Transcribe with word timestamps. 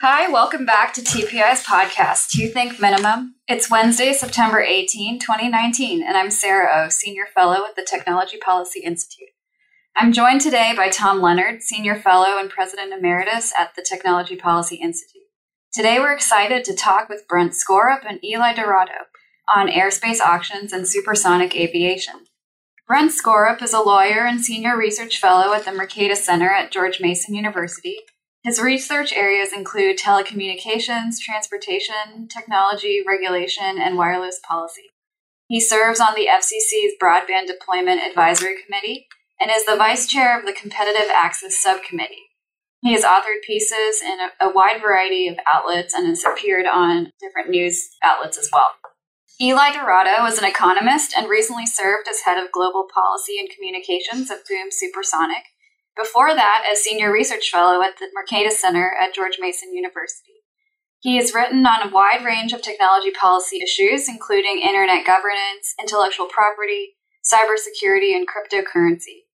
Hi, 0.00 0.30
welcome 0.30 0.64
back 0.64 0.94
to 0.94 1.00
TPI's 1.00 1.64
podcast, 1.64 2.28
Two 2.28 2.46
Think 2.46 2.78
Minimum. 2.78 3.34
It's 3.48 3.68
Wednesday, 3.68 4.12
September 4.12 4.60
18, 4.60 5.18
2019, 5.18 6.04
and 6.04 6.16
I'm 6.16 6.30
Sarah 6.30 6.70
O, 6.72 6.88
Senior 6.88 7.24
Fellow 7.34 7.64
at 7.66 7.74
the 7.74 7.82
Technology 7.82 8.36
Policy 8.36 8.78
Institute. 8.78 9.30
I'm 9.96 10.12
joined 10.12 10.40
today 10.40 10.72
by 10.76 10.88
Tom 10.88 11.20
Lenard, 11.20 11.64
Senior 11.64 11.96
Fellow 11.96 12.38
and 12.38 12.48
President 12.48 12.92
Emeritus 12.92 13.52
at 13.58 13.74
the 13.74 13.82
Technology 13.82 14.36
Policy 14.36 14.76
Institute. 14.76 15.22
Today 15.72 15.98
we're 15.98 16.14
excited 16.14 16.64
to 16.66 16.76
talk 16.76 17.08
with 17.08 17.26
Brent 17.26 17.54
Skorup 17.54 18.08
and 18.08 18.24
Eli 18.24 18.54
Dourado 18.54 19.08
on 19.52 19.66
airspace 19.66 20.20
auctions 20.20 20.72
and 20.72 20.86
supersonic 20.86 21.56
aviation. 21.56 22.26
Brent 22.86 23.10
Skorup 23.10 23.60
is 23.64 23.72
a 23.72 23.80
lawyer 23.80 24.24
and 24.24 24.40
Senior 24.40 24.76
Research 24.76 25.18
Fellow 25.18 25.52
at 25.52 25.64
the 25.64 25.72
Mercatus 25.72 26.18
Center 26.18 26.50
at 26.50 26.70
George 26.70 27.00
Mason 27.00 27.34
University 27.34 27.96
his 28.44 28.60
research 28.60 29.12
areas 29.12 29.52
include 29.52 29.98
telecommunications, 29.98 31.18
transportation, 31.20 32.28
technology, 32.28 33.02
regulation, 33.06 33.78
and 33.78 33.96
wireless 33.96 34.40
policy. 34.46 34.90
He 35.48 35.60
serves 35.60 36.00
on 36.00 36.14
the 36.14 36.28
FCC's 36.30 36.94
Broadband 37.02 37.46
Deployment 37.46 38.02
Advisory 38.02 38.54
Committee 38.64 39.06
and 39.40 39.50
is 39.50 39.64
the 39.64 39.76
vice 39.76 40.06
chair 40.06 40.38
of 40.38 40.44
the 40.44 40.52
Competitive 40.52 41.10
Access 41.12 41.58
Subcommittee. 41.58 42.28
He 42.80 42.92
has 42.92 43.02
authored 43.02 43.42
pieces 43.44 44.00
in 44.02 44.18
a, 44.20 44.46
a 44.46 44.52
wide 44.52 44.80
variety 44.80 45.26
of 45.26 45.38
outlets 45.46 45.94
and 45.94 46.06
has 46.06 46.24
appeared 46.24 46.66
on 46.66 47.12
different 47.20 47.50
news 47.50 47.88
outlets 48.04 48.38
as 48.38 48.50
well. 48.52 48.68
Eli 49.40 49.70
Dourado 49.70 50.28
is 50.28 50.38
an 50.38 50.44
economist 50.44 51.14
and 51.16 51.28
recently 51.28 51.66
served 51.66 52.08
as 52.08 52.20
head 52.20 52.42
of 52.42 52.52
global 52.52 52.86
policy 52.92 53.36
and 53.38 53.48
communications 53.50 54.30
at 54.30 54.46
Boom 54.48 54.68
Supersonic, 54.70 55.44
before 55.98 56.34
that, 56.34 56.64
as 56.70 56.80
Senior 56.80 57.12
Research 57.12 57.50
Fellow 57.50 57.82
at 57.82 57.98
the 57.98 58.08
Mercatus 58.16 58.52
Center 58.52 58.94
at 59.00 59.12
George 59.12 59.38
Mason 59.40 59.74
University. 59.74 60.32
He 61.00 61.16
has 61.16 61.34
written 61.34 61.66
on 61.66 61.86
a 61.86 61.92
wide 61.92 62.24
range 62.24 62.52
of 62.52 62.62
technology 62.62 63.10
policy 63.10 63.60
issues, 63.62 64.08
including 64.08 64.60
internet 64.60 65.06
governance, 65.06 65.74
intellectual 65.80 66.26
property, 66.26 66.96
cybersecurity, 67.24 68.14
and 68.14 68.26
cryptocurrency. 68.26 69.24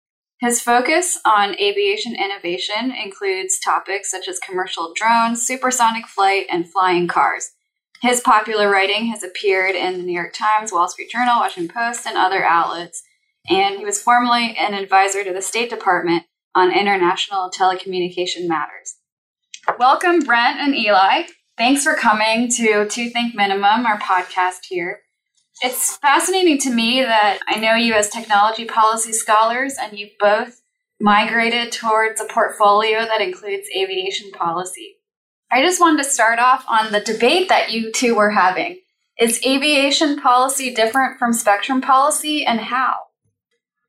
His 0.41 0.61
focus 0.61 1.19
on 1.25 1.59
aviation 1.59 2.15
innovation 2.15 2.93
includes 2.93 3.59
topics 3.59 4.11
such 4.11 4.29
as 4.29 4.39
commercial 4.41 4.93
drones, 4.95 5.47
supersonic 5.47 6.07
flight, 6.07 6.47
and 6.51 6.69
flying 6.69 7.07
cars. 7.07 7.53
His 8.03 8.21
popular 8.21 8.69
writing 8.69 9.07
has 9.07 9.23
appeared 9.23 9.75
in 9.75 9.95
the 9.95 10.03
New 10.03 10.13
York 10.13 10.35
Times, 10.35 10.73
Wall 10.73 10.89
Street 10.89 11.09
Journal, 11.11 11.39
Washington 11.39 11.75
Post, 11.75 12.07
and 12.07 12.19
other 12.19 12.45
outlets, 12.45 13.03
and 13.49 13.79
he 13.79 13.85
was 13.85 14.03
formerly 14.03 14.55
an 14.59 14.75
advisor 14.75 15.25
to 15.25 15.33
the 15.33 15.41
State 15.41 15.71
Department 15.71 16.25
on 16.55 16.73
international 16.73 17.51
telecommunication 17.51 18.47
matters. 18.47 18.97
Welcome, 19.79 20.21
Brent 20.21 20.61
and 20.61 20.75
Eli. 20.75 21.25
Thanks 21.57 21.85
for 21.85 21.95
coming 21.95 22.49
to 22.57 22.87
Two 22.89 23.11
Think 23.11 23.35
Minimum, 23.35 23.87
our 23.87 23.99
podcast 23.99 24.67
here. 24.69 25.01
It's 25.63 25.97
fascinating 25.99 26.59
to 26.59 26.71
me 26.71 27.03
that 27.03 27.39
I 27.49 27.61
know 27.61 27.75
you 27.75 27.95
as 27.95 28.09
technology 28.09 28.65
policy 28.65 29.13
scholars, 29.13 29.77
and 29.81 29.99
you've 29.99 30.19
both 30.19 30.61
migrated 31.01 31.73
towards 31.73 32.21
a 32.21 32.25
portfolio 32.25 33.05
that 33.05 33.21
includes 33.21 33.69
aviation 33.77 34.31
policy. 34.33 34.97
I 35.51 35.63
just 35.63 35.81
wanted 35.81 36.03
to 36.03 36.11
start 36.11 36.41
off 36.41 36.65
on 36.69 36.91
the 36.91 37.01
debate 37.01 37.49
that 37.49 37.71
you 37.71 37.93
two 37.93 38.17
were 38.17 38.31
having. 38.31 38.81
Is 39.21 39.41
aviation 39.47 40.21
policy 40.21 40.75
different 40.75 41.19
from 41.19 41.33
spectrum 41.33 41.81
policy, 41.81 42.45
and 42.45 42.59
how? 42.59 42.97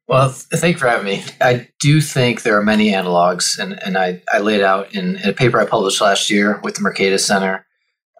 Well, 0.07 0.29
thank 0.29 0.75
you 0.75 0.79
for 0.79 0.87
having 0.87 1.05
me. 1.05 1.23
I 1.41 1.67
do 1.79 1.99
think 1.99 2.43
there 2.43 2.57
are 2.57 2.63
many 2.63 2.91
analogs, 2.91 3.57
and, 3.57 3.73
and 3.83 3.97
I, 3.97 4.21
I 4.31 4.37
laid 4.37 4.61
out 4.61 4.93
in, 4.93 5.17
in 5.17 5.29
a 5.29 5.33
paper 5.33 5.59
I 5.59 5.65
published 5.65 5.99
last 5.99 6.29
year 6.29 6.59
with 6.63 6.75
the 6.75 6.81
Mercatus 6.81 7.21
Center 7.21 7.65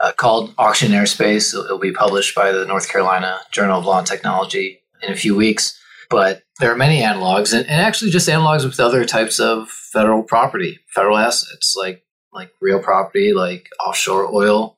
uh, 0.02 0.12
called 0.14 0.54
Auction 0.58 0.92
Airspace. 0.92 1.54
It'll, 1.54 1.66
it'll, 1.66 1.78
be 1.78 1.92
published 1.92 2.34
by 2.34 2.52
the 2.52 2.66
North 2.66 2.90
Carolina 2.90 3.40
Journal 3.52 3.80
of 3.80 3.86
Law 3.86 4.00
and 4.00 4.08
Technology 4.08 4.82
in 5.04 5.14
a 5.14 5.16
few 5.16 5.36
weeks. 5.36 5.80
But 6.10 6.42
there 6.60 6.72
are 6.72 6.76
many 6.76 7.02
analogs, 7.02 7.54
and, 7.54 7.68
and 7.70 7.82
actually 7.82 8.10
just 8.10 8.30
analogs 8.30 8.66
with 8.66 8.80
other 8.80 9.06
types 9.06 9.40
of 9.40 9.70
federal 9.70 10.24
property, 10.24 10.80
federal 10.94 11.18
assets, 11.18 11.76
like 11.78 12.04
like 12.34 12.52
real 12.62 12.80
property, 12.80 13.32
like 13.34 13.70
offshore 13.80 14.34
oil 14.34 14.78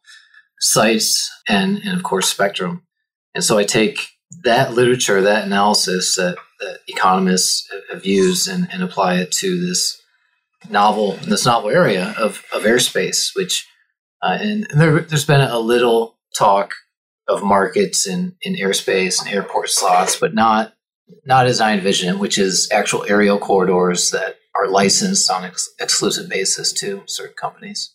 sites, 0.59 1.31
and, 1.47 1.78
and 1.79 1.97
of 1.97 2.03
course, 2.03 2.29
spectrum. 2.29 2.84
And 3.34 3.44
so 3.44 3.57
I 3.57 3.63
take 3.63 4.16
that 4.43 4.73
literature, 4.73 5.21
that 5.21 5.45
analysis 5.45 6.15
that 6.15 6.38
that 6.59 6.79
economists 6.88 7.69
have 7.91 8.05
used 8.05 8.47
and, 8.47 8.67
and 8.71 8.81
apply 8.81 9.15
it 9.15 9.31
to 9.31 9.59
this 9.59 10.01
novel 10.69 11.13
this 11.17 11.45
novel 11.45 11.69
area 11.69 12.15
of, 12.17 12.43
of 12.53 12.63
airspace, 12.63 13.35
which 13.35 13.67
uh, 14.21 14.37
and, 14.41 14.67
and 14.71 14.81
there, 14.81 14.99
has 14.99 15.25
been 15.25 15.41
a 15.41 15.59
little 15.59 16.17
talk 16.37 16.73
of 17.27 17.43
markets 17.43 18.07
in, 18.07 18.35
in 18.41 18.55
airspace 18.55 19.21
and 19.21 19.33
airport 19.33 19.69
slots, 19.69 20.17
but 20.19 20.33
not 20.33 20.73
not 21.25 21.45
as 21.45 21.61
I 21.61 21.73
envision 21.73 22.09
it, 22.09 22.19
which 22.19 22.37
is 22.37 22.67
actual 22.71 23.05
aerial 23.07 23.39
corridors 23.39 24.11
that 24.11 24.37
are 24.55 24.67
licensed 24.67 25.29
on 25.31 25.45
ex- 25.45 25.69
exclusive 25.79 26.29
basis 26.29 26.73
to 26.73 27.03
certain 27.05 27.35
companies. 27.35 27.93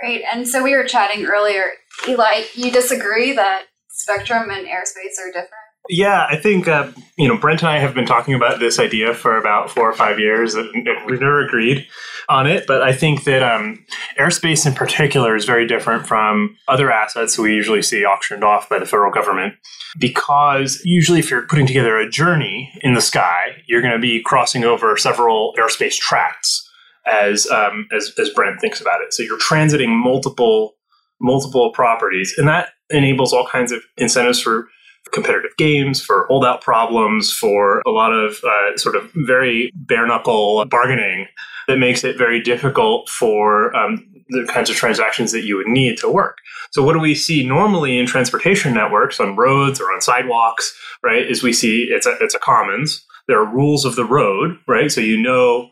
Great. 0.00 0.22
And 0.32 0.48
so 0.48 0.62
we 0.62 0.74
were 0.74 0.84
chatting 0.84 1.26
earlier, 1.26 1.64
Eli, 2.08 2.44
you 2.54 2.70
disagree 2.70 3.32
that 3.32 3.66
spectrum 3.94 4.50
and 4.50 4.66
airspace 4.66 5.18
are 5.22 5.28
different? 5.28 5.64
Yeah, 5.88 6.26
I 6.30 6.36
think 6.36 6.66
uh, 6.66 6.90
you 7.18 7.28
know 7.28 7.36
Brent 7.36 7.60
and 7.60 7.68
I 7.68 7.78
have 7.78 7.94
been 7.94 8.06
talking 8.06 8.32
about 8.32 8.58
this 8.58 8.78
idea 8.78 9.12
for 9.12 9.36
about 9.36 9.70
four 9.70 9.88
or 9.88 9.92
five 9.92 10.18
years, 10.18 10.54
and 10.54 10.70
we've 11.06 11.20
never 11.20 11.44
agreed 11.44 11.86
on 12.26 12.46
it. 12.46 12.66
But 12.66 12.80
I 12.82 12.94
think 12.94 13.24
that 13.24 13.42
um, 13.42 13.84
airspace 14.18 14.66
in 14.66 14.72
particular 14.72 15.36
is 15.36 15.44
very 15.44 15.66
different 15.66 16.06
from 16.06 16.56
other 16.68 16.90
assets 16.90 17.38
we 17.38 17.52
usually 17.52 17.82
see 17.82 18.02
auctioned 18.04 18.42
off 18.42 18.70
by 18.70 18.78
the 18.78 18.86
federal 18.86 19.12
government, 19.12 19.56
because 19.98 20.80
usually 20.84 21.18
if 21.18 21.30
you're 21.30 21.46
putting 21.46 21.66
together 21.66 21.98
a 21.98 22.08
journey 22.08 22.72
in 22.80 22.94
the 22.94 23.02
sky, 23.02 23.62
you're 23.66 23.82
going 23.82 23.92
to 23.92 23.98
be 23.98 24.22
crossing 24.22 24.64
over 24.64 24.96
several 24.96 25.52
airspace 25.58 25.96
tracts, 25.96 26.66
as 27.06 27.46
um, 27.48 27.88
as 27.94 28.10
as 28.18 28.30
Brent 28.30 28.58
thinks 28.58 28.80
about 28.80 29.02
it. 29.02 29.12
So 29.12 29.22
you're 29.22 29.38
transiting 29.38 29.90
multiple 29.90 30.76
multiple 31.20 31.72
properties, 31.72 32.34
and 32.38 32.48
that 32.48 32.70
enables 32.94 33.32
all 33.32 33.46
kinds 33.46 33.72
of 33.72 33.82
incentives 33.96 34.40
for 34.40 34.68
competitive 35.12 35.56
games, 35.58 36.02
for 36.02 36.26
holdout 36.26 36.60
problems, 36.60 37.32
for 37.32 37.82
a 37.86 37.90
lot 37.90 38.12
of 38.12 38.42
uh, 38.44 38.76
sort 38.76 38.96
of 38.96 39.10
very 39.14 39.70
bare 39.74 40.06
knuckle 40.06 40.64
bargaining 40.66 41.26
that 41.68 41.78
makes 41.78 42.04
it 42.04 42.18
very 42.18 42.40
difficult 42.40 43.08
for 43.08 43.74
um, 43.76 44.06
the 44.28 44.46
kinds 44.52 44.70
of 44.70 44.76
transactions 44.76 45.32
that 45.32 45.44
you 45.44 45.56
would 45.56 45.66
need 45.66 45.96
to 45.98 46.08
work. 46.08 46.38
So, 46.72 46.82
what 46.82 46.94
do 46.94 46.98
we 46.98 47.14
see 47.14 47.46
normally 47.46 47.98
in 47.98 48.06
transportation 48.06 48.74
networks 48.74 49.20
on 49.20 49.36
roads 49.36 49.80
or 49.80 49.92
on 49.92 50.00
sidewalks, 50.00 50.76
right? 51.02 51.24
Is 51.24 51.42
we 51.42 51.52
see 51.52 51.88
it's 51.90 52.06
a, 52.06 52.16
it's 52.20 52.34
a 52.34 52.38
commons. 52.38 53.04
There 53.26 53.40
are 53.40 53.54
rules 53.54 53.84
of 53.84 53.96
the 53.96 54.04
road, 54.04 54.58
right? 54.68 54.90
So, 54.90 55.00
you 55.00 55.20
know 55.20 55.70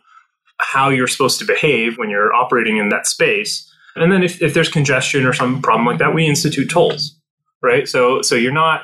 how 0.58 0.90
you're 0.90 1.08
supposed 1.08 1.38
to 1.40 1.44
behave 1.44 1.98
when 1.98 2.08
you're 2.08 2.32
operating 2.32 2.76
in 2.76 2.88
that 2.90 3.06
space. 3.06 3.68
And 3.96 4.10
then 4.10 4.22
if, 4.22 4.40
if 4.40 4.54
there's 4.54 4.68
congestion 4.68 5.26
or 5.26 5.32
some 5.32 5.60
problem 5.60 5.86
like 5.86 5.98
that, 5.98 6.14
we 6.14 6.26
institute 6.26 6.70
tolls, 6.70 7.18
right? 7.62 7.88
So, 7.88 8.22
so 8.22 8.34
you're 8.34 8.52
not 8.52 8.82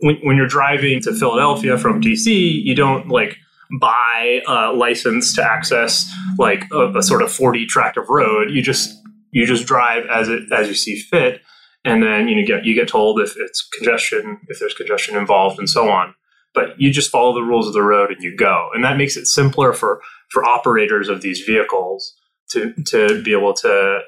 when, 0.00 0.16
when 0.22 0.36
you're 0.36 0.46
driving 0.46 1.00
to 1.02 1.14
Philadelphia 1.14 1.78
from 1.78 2.00
DC, 2.00 2.26
you 2.26 2.74
don't 2.74 3.08
like 3.08 3.36
buy 3.80 4.40
a 4.46 4.72
license 4.72 5.34
to 5.34 5.44
access 5.44 6.10
like 6.38 6.64
a, 6.72 6.98
a, 6.98 7.02
sort 7.02 7.22
of 7.22 7.30
40 7.30 7.66
tract 7.66 7.96
of 7.96 8.08
road. 8.08 8.50
You 8.50 8.62
just 8.62 8.96
you 9.30 9.46
just 9.46 9.66
drive 9.66 10.06
as 10.10 10.28
it 10.28 10.52
as 10.52 10.68
you 10.68 10.74
see 10.74 10.96
fit, 10.96 11.40
and 11.84 12.02
then 12.02 12.28
you 12.28 12.36
know, 12.36 12.46
get 12.46 12.64
you 12.64 12.74
get 12.74 12.88
told 12.88 13.20
if 13.20 13.34
it's 13.36 13.66
congestion, 13.78 14.40
if 14.48 14.58
there's 14.58 14.74
congestion 14.74 15.16
involved, 15.16 15.58
and 15.58 15.70
so 15.70 15.88
on. 15.88 16.14
But 16.52 16.80
you 16.80 16.90
just 16.90 17.10
follow 17.10 17.32
the 17.32 17.42
rules 17.42 17.68
of 17.68 17.74
the 17.74 17.82
road 17.82 18.10
and 18.10 18.22
you 18.22 18.36
go, 18.36 18.70
and 18.74 18.84
that 18.84 18.96
makes 18.96 19.16
it 19.16 19.26
simpler 19.26 19.72
for 19.72 20.02
for 20.30 20.44
operators 20.44 21.08
of 21.08 21.22
these 21.22 21.40
vehicles 21.40 22.14
to 22.50 22.74
to 22.88 23.22
be 23.22 23.32
able 23.32 23.54
to 23.54 24.00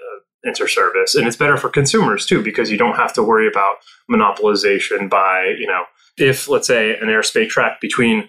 uh, 0.45 0.49
enter 0.49 0.69
service. 0.69 1.15
And 1.15 1.27
it's 1.27 1.37
better 1.37 1.57
for 1.57 1.69
consumers 1.69 2.27
too 2.27 2.43
because 2.43 2.71
you 2.71 2.79
don't 2.79 2.97
have 2.97 3.13
to 3.15 3.23
worry 3.23 3.49
about 3.49 3.77
monopolization 4.11 5.09
by 5.09 5.55
you 5.59 5.67
know 5.67 5.85
if 6.19 6.49
let's 6.49 6.67
say 6.67 6.95
an 6.95 7.09
airspace 7.09 7.49
track 7.49 7.81
between 7.81 8.29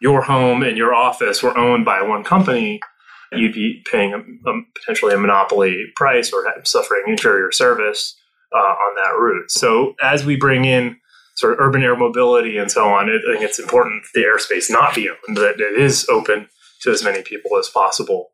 your 0.00 0.22
home 0.22 0.62
and 0.62 0.76
your 0.76 0.94
office 0.94 1.42
were 1.42 1.56
owned 1.56 1.84
by 1.84 2.02
one 2.02 2.24
company 2.24 2.80
you'd 3.32 3.54
be 3.54 3.82
paying 3.90 4.12
a, 4.12 4.18
a 4.18 4.62
potentially 4.78 5.14
a 5.14 5.18
monopoly 5.18 5.84
price 5.96 6.32
or 6.32 6.44
suffering 6.64 7.02
inferior 7.06 7.50
service 7.50 8.16
uh, 8.54 8.58
on 8.58 8.94
that 8.96 9.18
route. 9.18 9.50
So 9.50 9.94
as 10.00 10.24
we 10.24 10.36
bring 10.36 10.64
in 10.64 10.96
sort 11.36 11.52
of 11.52 11.60
urban 11.60 11.82
air 11.82 11.96
mobility 11.96 12.56
and 12.58 12.70
so 12.70 12.88
on 12.88 13.10
i 13.10 13.18
think 13.32 13.42
it's 13.42 13.58
important 13.58 14.04
the 14.14 14.20
airspace 14.22 14.70
not 14.70 14.94
be 14.94 15.08
owned 15.08 15.36
that 15.36 15.60
it 15.60 15.78
is 15.78 16.06
open 16.08 16.48
to 16.80 16.90
as 16.90 17.02
many 17.02 17.22
people 17.22 17.58
as 17.58 17.68
possible 17.68 18.30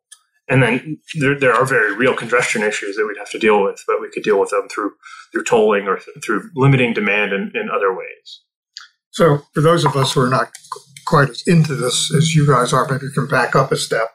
and 0.51 0.61
then 0.61 0.97
there, 1.15 1.39
there 1.39 1.53
are 1.53 1.65
very 1.65 1.95
real 1.95 2.13
congestion 2.13 2.61
issues 2.61 2.97
that 2.97 3.07
we'd 3.07 3.17
have 3.17 3.29
to 3.29 3.39
deal 3.39 3.63
with, 3.63 3.81
but 3.87 4.01
we 4.01 4.09
could 4.09 4.23
deal 4.23 4.37
with 4.37 4.49
them 4.49 4.67
through 4.67 4.91
through 5.31 5.45
tolling 5.45 5.87
or 5.87 5.97
th- 5.97 6.17
through 6.23 6.49
limiting 6.55 6.93
demand 6.93 7.31
in, 7.31 7.53
in 7.55 7.69
other 7.73 7.95
ways. 7.95 8.41
So, 9.11 9.43
for 9.53 9.61
those 9.61 9.85
of 9.85 9.95
us 9.95 10.11
who 10.11 10.19
are 10.19 10.29
not 10.29 10.51
quite 11.07 11.29
as 11.29 11.43
into 11.47 11.73
this 11.73 12.13
as 12.13 12.35
you 12.35 12.45
guys 12.45 12.73
are, 12.73 12.85
maybe 12.85 13.05
you 13.05 13.11
can 13.11 13.27
back 13.27 13.55
up 13.55 13.71
a 13.71 13.77
step 13.77 14.09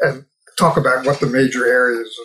and 0.00 0.24
talk 0.58 0.78
about 0.78 1.04
what 1.04 1.20
the 1.20 1.26
major 1.26 1.66
areas 1.66 2.16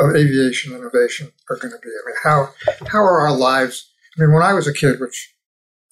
of 0.00 0.16
aviation 0.16 0.74
innovation 0.74 1.30
are 1.48 1.56
going 1.56 1.72
to 1.72 1.78
be? 1.80 1.90
I 1.90 2.02
mean, 2.08 2.16
how 2.24 2.48
how 2.88 2.98
are 2.98 3.20
our 3.20 3.36
lives? 3.36 3.88
I 4.18 4.22
mean, 4.22 4.32
when 4.32 4.42
I 4.42 4.52
was 4.52 4.66
a 4.66 4.74
kid, 4.74 4.98
which 4.98 5.32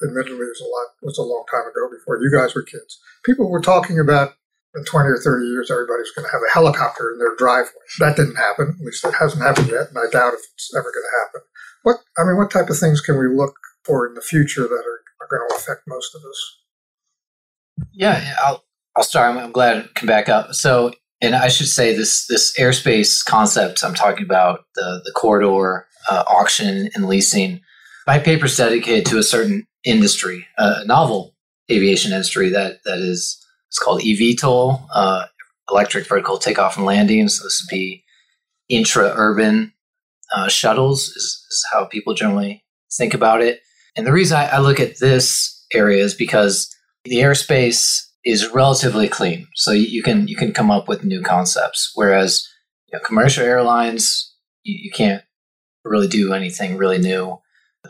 admittedly 0.04 0.34
was 0.34 0.60
a 0.60 0.64
lot 0.64 0.86
was 1.02 1.18
a 1.18 1.22
long 1.22 1.44
time 1.48 1.62
ago 1.62 1.88
before 1.96 2.18
you 2.20 2.36
guys 2.36 2.56
were 2.56 2.62
kids, 2.62 2.98
people 3.24 3.48
were 3.48 3.60
talking 3.60 4.00
about 4.00 4.34
in 4.74 4.84
20 4.84 5.08
or 5.08 5.18
30 5.18 5.46
years 5.46 5.70
everybody's 5.70 6.10
going 6.12 6.26
to 6.26 6.32
have 6.32 6.40
a 6.40 6.52
helicopter 6.52 7.12
in 7.12 7.18
their 7.18 7.36
driveway. 7.36 7.84
That 7.98 8.16
didn't 8.16 8.36
happen. 8.36 8.76
At 8.78 8.84
least 8.84 9.04
it 9.04 9.14
hasn't 9.18 9.42
happened 9.42 9.68
yet, 9.68 9.88
and 9.88 9.98
I 9.98 10.10
doubt 10.10 10.34
if 10.34 10.40
it's 10.54 10.72
ever 10.74 10.90
going 10.90 11.04
to 11.04 11.18
happen. 11.20 11.40
What 11.82 11.96
I 12.18 12.24
mean, 12.24 12.36
what 12.36 12.50
type 12.50 12.70
of 12.70 12.78
things 12.78 13.00
can 13.00 13.18
we 13.18 13.26
look 13.28 13.54
for 13.84 14.06
in 14.06 14.14
the 14.14 14.20
future 14.20 14.62
that 14.62 14.84
are, 14.84 15.00
are 15.20 15.28
going 15.30 15.48
to 15.48 15.56
affect 15.56 15.82
most 15.86 16.14
of 16.14 16.22
us? 16.22 16.58
Yeah, 17.92 18.34
I'll 18.42 18.64
I'll 18.96 19.04
start. 19.04 19.30
I'm, 19.30 19.38
I'm 19.38 19.52
glad 19.52 19.82
to 19.82 19.88
come 19.94 20.06
back 20.06 20.28
up. 20.28 20.54
So, 20.54 20.92
and 21.20 21.34
I 21.34 21.48
should 21.48 21.68
say 21.68 21.94
this 21.94 22.26
this 22.26 22.56
airspace 22.58 23.24
concept 23.24 23.84
I'm 23.84 23.94
talking 23.94 24.24
about 24.24 24.64
the 24.74 25.02
the 25.04 25.12
corridor 25.12 25.86
uh, 26.08 26.24
auction 26.28 26.88
and 26.94 27.06
leasing. 27.06 27.60
My 28.06 28.18
paper's 28.18 28.56
dedicated 28.56 29.06
to 29.06 29.18
a 29.18 29.22
certain 29.22 29.66
industry, 29.84 30.46
uh, 30.58 30.80
a 30.82 30.84
novel 30.84 31.34
aviation 31.70 32.12
industry 32.12 32.48
that 32.50 32.78
that 32.84 32.98
is 32.98 33.41
it's 33.72 33.78
called 33.78 34.02
eVTOL, 34.02 34.86
uh, 34.92 35.24
electric 35.70 36.06
vertical 36.06 36.36
takeoff 36.36 36.76
and 36.76 36.84
landing. 36.84 37.26
So 37.28 37.44
this 37.44 37.64
would 37.64 37.74
be 37.74 38.04
intra 38.68 39.14
urban 39.16 39.72
uh, 40.30 40.48
shuttles 40.48 41.08
is, 41.08 41.46
is, 41.50 41.64
how 41.72 41.86
people 41.86 42.12
generally 42.12 42.62
think 42.92 43.14
about 43.14 43.40
it. 43.40 43.60
And 43.96 44.06
the 44.06 44.12
reason 44.12 44.36
I, 44.36 44.48
I 44.48 44.58
look 44.58 44.78
at 44.78 44.98
this 44.98 45.64
area 45.72 46.04
is 46.04 46.12
because 46.12 46.74
the 47.04 47.16
airspace 47.16 47.98
is 48.26 48.52
relatively 48.52 49.08
clean, 49.08 49.48
so 49.54 49.72
you 49.72 50.02
can 50.02 50.28
you 50.28 50.36
can 50.36 50.52
come 50.52 50.70
up 50.70 50.86
with 50.86 51.02
new 51.02 51.22
concepts. 51.22 51.92
Whereas 51.94 52.46
you 52.88 52.98
know, 52.98 53.02
commercial 53.04 53.42
airlines, 53.42 54.34
you, 54.64 54.78
you, 54.82 54.90
can't 54.90 55.24
really 55.82 56.08
do 56.08 56.34
anything 56.34 56.76
really 56.76 56.98
new. 56.98 57.40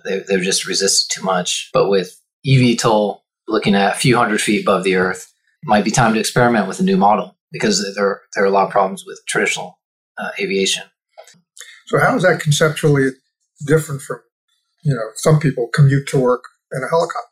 They, 0.05 0.21
they've 0.21 0.43
just 0.43 0.65
resisted 0.65 1.11
too 1.11 1.25
much. 1.25 1.71
But 1.73 1.91
with 1.91 2.21
eVTOL, 2.47 3.19
looking 3.49 3.75
at 3.75 3.97
a 3.97 3.99
few 3.99 4.17
hundred 4.17 4.41
feet 4.41 4.63
above 4.63 4.85
the 4.85 4.95
Earth, 4.95 5.32
it 5.63 5.69
might 5.69 5.85
be 5.85 5.91
time 5.91 6.15
to 6.15 6.21
experiment 6.21 6.69
with 6.69 6.81
a 6.81 6.85
new 6.85 6.97
model 6.97 7.37
because 7.51 7.83
there 7.95 8.23
there 8.35 8.45
are 8.45 8.47
a 8.47 8.51
lot 8.51 8.67
of 8.67 8.71
problems 8.71 9.05
with 9.07 9.21
traditional 9.27 9.79
uh, 10.19 10.31
aviation. 10.39 10.85
So 11.87 11.99
how 11.99 12.17
is 12.17 12.23
that 12.23 12.41
conceptually 12.41 13.11
different 13.67 14.03
from 14.03 14.21
you 14.83 14.95
know 14.95 15.11
some 15.17 15.39
people 15.39 15.69
commute 15.73 16.09
to 16.09 16.19
work 16.19 16.45
in 16.73 16.83
a 16.83 16.89
helicopter? 16.89 17.29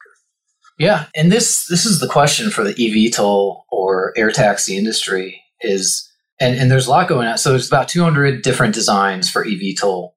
Yeah, 0.79 1.07
and 1.15 1.31
this 1.31 1.67
this 1.67 1.85
is 1.85 2.01
the 2.01 2.09
question 2.09 2.51
for 2.51 2.65
the 2.65 2.75
eVTOL 2.75 3.63
or 3.71 4.15
air 4.17 4.31
taxi 4.31 4.77
industry 4.79 5.43
is, 5.61 6.09
and 6.41 6.59
and 6.59 6.71
there's 6.71 6.87
a 6.87 6.91
lot 6.91 7.09
going 7.09 7.29
on. 7.29 7.39
So 7.39 7.51
there's 7.51 7.69
about 7.69 7.89
200 7.89 8.43
different 8.43 8.75
designs 8.75 9.29
for 9.29 9.45
eVTOL 9.45 10.13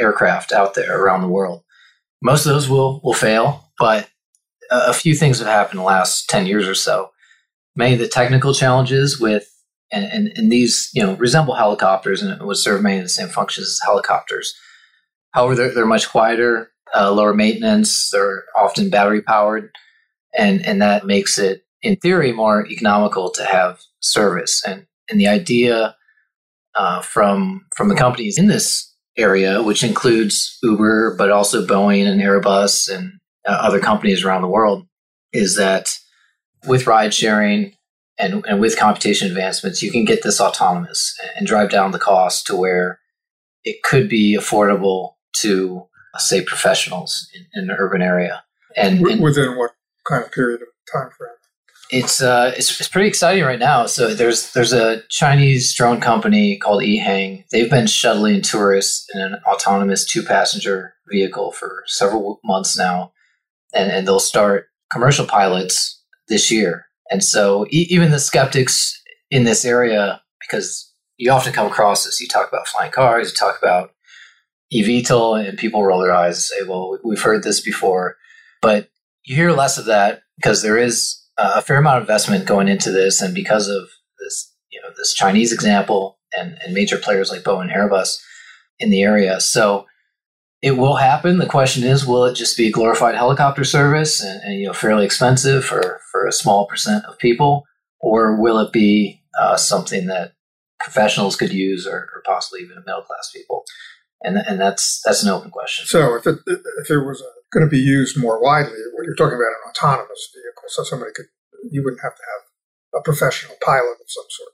aircraft 0.00 0.52
out 0.52 0.74
there 0.74 1.00
around 1.00 1.22
the 1.22 1.28
world. 1.28 1.62
Most 2.22 2.46
of 2.46 2.52
those 2.52 2.68
will 2.68 3.00
will 3.04 3.14
fail, 3.14 3.70
but 3.78 4.08
a, 4.70 4.88
a 4.88 4.92
few 4.92 5.14
things 5.14 5.38
have 5.38 5.46
happened 5.46 5.74
in 5.74 5.84
the 5.84 5.84
last 5.84 6.28
10 6.28 6.46
years 6.46 6.66
or 6.66 6.74
so. 6.74 7.10
Many 7.78 7.94
of 7.94 8.00
the 8.00 8.08
technical 8.08 8.52
challenges 8.52 9.18
with 9.18 9.48
and, 9.90 10.04
and, 10.04 10.32
and 10.36 10.52
these 10.52 10.90
you 10.92 11.02
know 11.02 11.14
resemble 11.14 11.54
helicopters 11.54 12.22
and 12.22 12.42
would 12.42 12.58
serve 12.58 12.82
many 12.82 12.98
of 12.98 13.04
the 13.04 13.08
same 13.08 13.28
functions 13.28 13.68
as 13.68 13.80
helicopters. 13.82 14.54
However, 15.30 15.54
they're, 15.54 15.74
they're 15.74 15.86
much 15.86 16.10
quieter, 16.10 16.70
uh, 16.94 17.12
lower 17.12 17.32
maintenance. 17.32 18.10
They're 18.10 18.44
often 18.56 18.90
battery 18.90 19.22
powered 19.22 19.70
and 20.36 20.64
and 20.64 20.82
that 20.82 21.06
makes 21.06 21.38
it 21.38 21.64
in 21.82 21.96
theory 21.96 22.32
more 22.32 22.66
economical 22.66 23.30
to 23.30 23.44
have 23.44 23.80
service 24.00 24.62
and 24.66 24.86
and 25.08 25.20
the 25.20 25.28
idea 25.28 25.96
uh, 26.74 27.00
from 27.00 27.66
from 27.76 27.88
the 27.88 27.94
companies 27.94 28.38
in 28.38 28.46
this 28.46 28.94
area 29.16 29.62
which 29.62 29.82
includes 29.82 30.58
uber 30.62 31.14
but 31.16 31.30
also 31.30 31.66
boeing 31.66 32.06
and 32.06 32.20
airbus 32.20 32.88
and 32.94 33.12
uh, 33.46 33.52
other 33.52 33.80
companies 33.80 34.24
around 34.24 34.42
the 34.42 34.48
world 34.48 34.86
is 35.32 35.56
that 35.56 35.98
with 36.66 36.86
ride 36.86 37.14
sharing 37.14 37.74
and, 38.18 38.44
and 38.46 38.60
with 38.60 38.78
computation 38.78 39.28
advancements 39.28 39.82
you 39.82 39.90
can 39.90 40.04
get 40.04 40.22
this 40.22 40.40
autonomous 40.40 41.16
and 41.36 41.46
drive 41.46 41.70
down 41.70 41.92
the 41.92 41.98
cost 41.98 42.46
to 42.46 42.56
where 42.56 43.00
it 43.64 43.82
could 43.82 44.08
be 44.08 44.36
affordable 44.36 45.14
to 45.36 45.86
say 46.18 46.42
professionals 46.42 47.28
in, 47.34 47.46
in 47.54 47.70
an 47.70 47.76
urban 47.78 48.02
area 48.02 48.42
and, 48.76 49.06
and 49.06 49.22
within 49.22 49.56
what 49.56 49.72
kind 50.06 50.24
of 50.24 50.32
period 50.32 50.62
of 50.62 50.68
time 50.90 51.10
frame? 51.16 51.30
It's 51.90 52.20
uh, 52.20 52.52
it's, 52.56 52.78
it's 52.78 52.88
pretty 52.88 53.08
exciting 53.08 53.44
right 53.44 53.58
now. 53.58 53.86
So 53.86 54.14
there's 54.14 54.52
there's 54.52 54.74
a 54.74 55.02
Chinese 55.08 55.74
drone 55.74 56.00
company 56.00 56.58
called 56.58 56.82
Ehang. 56.82 57.44
They've 57.50 57.70
been 57.70 57.86
shuttling 57.86 58.42
tourists 58.42 59.06
in 59.14 59.20
an 59.20 59.36
autonomous 59.46 60.04
two 60.04 60.22
passenger 60.22 60.94
vehicle 61.10 61.52
for 61.52 61.84
several 61.86 62.40
months 62.44 62.76
now, 62.76 63.12
and 63.72 63.90
and 63.90 64.06
they'll 64.06 64.20
start 64.20 64.66
commercial 64.92 65.26
pilots 65.26 65.97
this 66.28 66.50
year. 66.50 66.86
And 67.10 67.22
so 67.24 67.66
e- 67.70 67.86
even 67.90 68.10
the 68.10 68.18
skeptics 68.18 69.00
in 69.30 69.44
this 69.44 69.64
area, 69.64 70.22
because 70.40 70.92
you 71.16 71.30
often 71.30 71.52
come 71.52 71.66
across 71.66 72.04
this, 72.04 72.20
you 72.20 72.28
talk 72.28 72.48
about 72.48 72.68
flying 72.68 72.92
cars, 72.92 73.30
you 73.30 73.34
talk 73.36 73.58
about 73.60 73.90
eVTOL, 74.72 75.48
and 75.48 75.58
people 75.58 75.84
roll 75.84 76.00
their 76.00 76.14
eyes 76.14 76.36
and 76.36 76.42
say, 76.42 76.68
"Well, 76.68 76.98
we've 77.02 77.22
heard 77.22 77.42
this 77.42 77.60
before," 77.60 78.16
but 78.60 78.90
you 79.24 79.34
hear 79.34 79.52
less 79.52 79.78
of 79.78 79.86
that 79.86 80.22
because 80.36 80.62
there 80.62 80.78
is 80.78 81.22
a 81.36 81.62
fair 81.62 81.78
amount 81.78 81.98
of 81.98 82.02
investment 82.02 82.46
going 82.46 82.68
into 82.68 82.90
this, 82.90 83.20
and 83.20 83.34
because 83.34 83.68
of 83.68 83.88
this, 84.18 84.52
you 84.70 84.80
know, 84.80 84.88
this 84.96 85.14
Chinese 85.14 85.52
example 85.52 86.18
and, 86.36 86.58
and 86.64 86.74
major 86.74 86.98
players 86.98 87.30
like 87.30 87.42
Boeing 87.42 87.62
and 87.62 87.70
Airbus 87.70 88.16
in 88.78 88.90
the 88.90 89.02
area. 89.02 89.40
So 89.40 89.86
it 90.62 90.72
will 90.72 90.96
happen. 90.96 91.38
The 91.38 91.46
question 91.46 91.84
is, 91.84 92.06
will 92.06 92.24
it 92.24 92.34
just 92.34 92.56
be 92.56 92.70
glorified 92.70 93.14
helicopter 93.14 93.64
service 93.64 94.20
and, 94.22 94.42
and 94.42 94.60
you 94.60 94.66
know 94.66 94.72
fairly 94.72 95.04
expensive 95.04 95.64
for 95.64 96.00
for 96.10 96.26
a 96.26 96.32
small 96.32 96.66
percent 96.66 97.04
of 97.06 97.18
people, 97.18 97.64
or 98.00 98.40
will 98.40 98.58
it 98.58 98.72
be 98.72 99.22
uh, 99.40 99.56
something 99.56 100.06
that 100.06 100.32
professionals 100.80 101.36
could 101.36 101.52
use, 101.52 101.86
or, 101.86 102.08
or 102.14 102.22
possibly 102.24 102.60
even 102.60 102.82
middle 102.86 103.02
class 103.02 103.30
people? 103.34 103.64
And 104.22 104.36
and 104.36 104.60
that's 104.60 105.00
that's 105.04 105.22
an 105.22 105.30
open 105.30 105.50
question. 105.50 105.86
So 105.86 106.16
if 106.16 106.26
it 106.26 106.38
if 106.46 106.90
it 106.90 106.98
was 106.98 107.22
going 107.52 107.64
to 107.64 107.70
be 107.70 107.78
used 107.78 108.20
more 108.20 108.42
widely. 108.42 108.78
What 108.94 109.04
you're 109.04 109.16
talking 109.16 109.38
about 109.38 109.56
an 109.56 109.70
autonomous 109.70 110.28
vehicle, 110.34 110.68
so 110.68 110.84
somebody 110.84 111.12
could 111.14 111.26
you 111.70 111.82
wouldn't 111.82 112.02
have 112.02 112.14
to 112.14 112.22
have 112.22 113.00
a 113.00 113.02
professional 113.02 113.56
pilot 113.64 113.96
of 114.00 114.08
some 114.08 114.26
sort. 114.28 114.52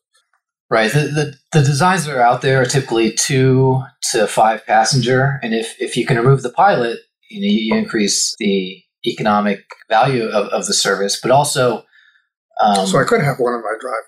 Right. 0.70 0.90
The, 0.90 1.00
the, 1.00 1.34
the 1.52 1.64
designs 1.64 2.04
that 2.04 2.16
are 2.16 2.22
out 2.22 2.42
there 2.42 2.62
are 2.62 2.66
typically 2.66 3.12
two 3.12 3.82
to 4.12 4.26
five 4.26 4.66
passenger, 4.66 5.38
and 5.42 5.54
if 5.54 5.74
if 5.78 5.96
you 5.96 6.06
can 6.06 6.16
remove 6.16 6.42
the 6.42 6.50
pilot, 6.50 7.00
you 7.30 7.40
know 7.40 7.46
you 7.46 7.74
increase 7.76 8.34
the 8.38 8.82
economic 9.06 9.64
value 9.88 10.24
of, 10.24 10.46
of 10.48 10.66
the 10.66 10.74
service, 10.74 11.20
but 11.20 11.30
also. 11.30 11.84
Um, 12.62 12.86
so 12.86 12.98
I 12.98 13.04
could 13.04 13.20
have 13.20 13.38
one 13.38 13.52
in 13.52 13.62
my 13.62 13.74
driveway. 13.80 13.98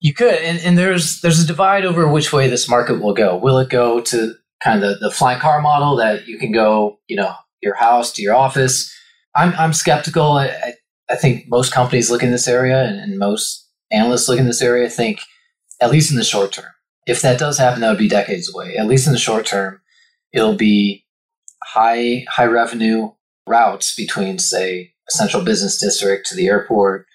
You 0.00 0.12
could, 0.14 0.34
and, 0.34 0.60
and 0.60 0.78
there's 0.78 1.20
there's 1.22 1.42
a 1.42 1.46
divide 1.46 1.84
over 1.84 2.06
which 2.06 2.32
way 2.32 2.48
this 2.48 2.68
market 2.68 3.00
will 3.02 3.14
go. 3.14 3.36
Will 3.36 3.58
it 3.58 3.70
go 3.70 4.00
to 4.02 4.34
kind 4.62 4.82
of 4.82 4.98
the, 5.00 5.08
the 5.08 5.10
flying 5.10 5.40
car 5.40 5.60
model 5.60 5.96
that 5.96 6.26
you 6.26 6.38
can 6.38 6.52
go, 6.52 6.98
you 7.08 7.16
know, 7.16 7.34
your 7.62 7.74
house 7.74 8.12
to 8.12 8.22
your 8.22 8.34
office. 8.34 8.92
I'm, 9.34 9.52
I'm 9.58 9.72
skeptical. 9.72 10.32
I, 10.32 10.74
I 11.10 11.16
think 11.16 11.46
most 11.48 11.72
companies 11.72 12.10
look 12.10 12.22
in 12.22 12.30
this 12.30 12.48
area 12.48 12.84
and, 12.84 12.98
and 12.98 13.18
most 13.18 13.66
analysts 13.90 14.28
look 14.28 14.38
in 14.38 14.46
this 14.46 14.62
area 14.62 14.88
think, 14.88 15.20
at 15.80 15.90
least 15.90 16.10
in 16.10 16.16
the 16.16 16.24
short 16.24 16.52
term, 16.52 16.72
if 17.06 17.22
that 17.22 17.38
does 17.38 17.58
happen, 17.58 17.80
that 17.80 17.88
would 17.88 17.98
be 17.98 18.08
decades 18.08 18.52
away. 18.52 18.76
At 18.76 18.86
least 18.86 19.06
in 19.06 19.12
the 19.12 19.18
short 19.18 19.46
term, 19.46 19.80
it'll 20.32 20.56
be 20.56 21.04
high 21.64 22.24
high 22.28 22.46
revenue 22.46 23.10
routes 23.46 23.94
between, 23.94 24.38
say, 24.38 24.92
a 25.08 25.10
central 25.10 25.42
business 25.42 25.78
district 25.78 26.26
to 26.28 26.36
the 26.36 26.46
airport 26.46 27.06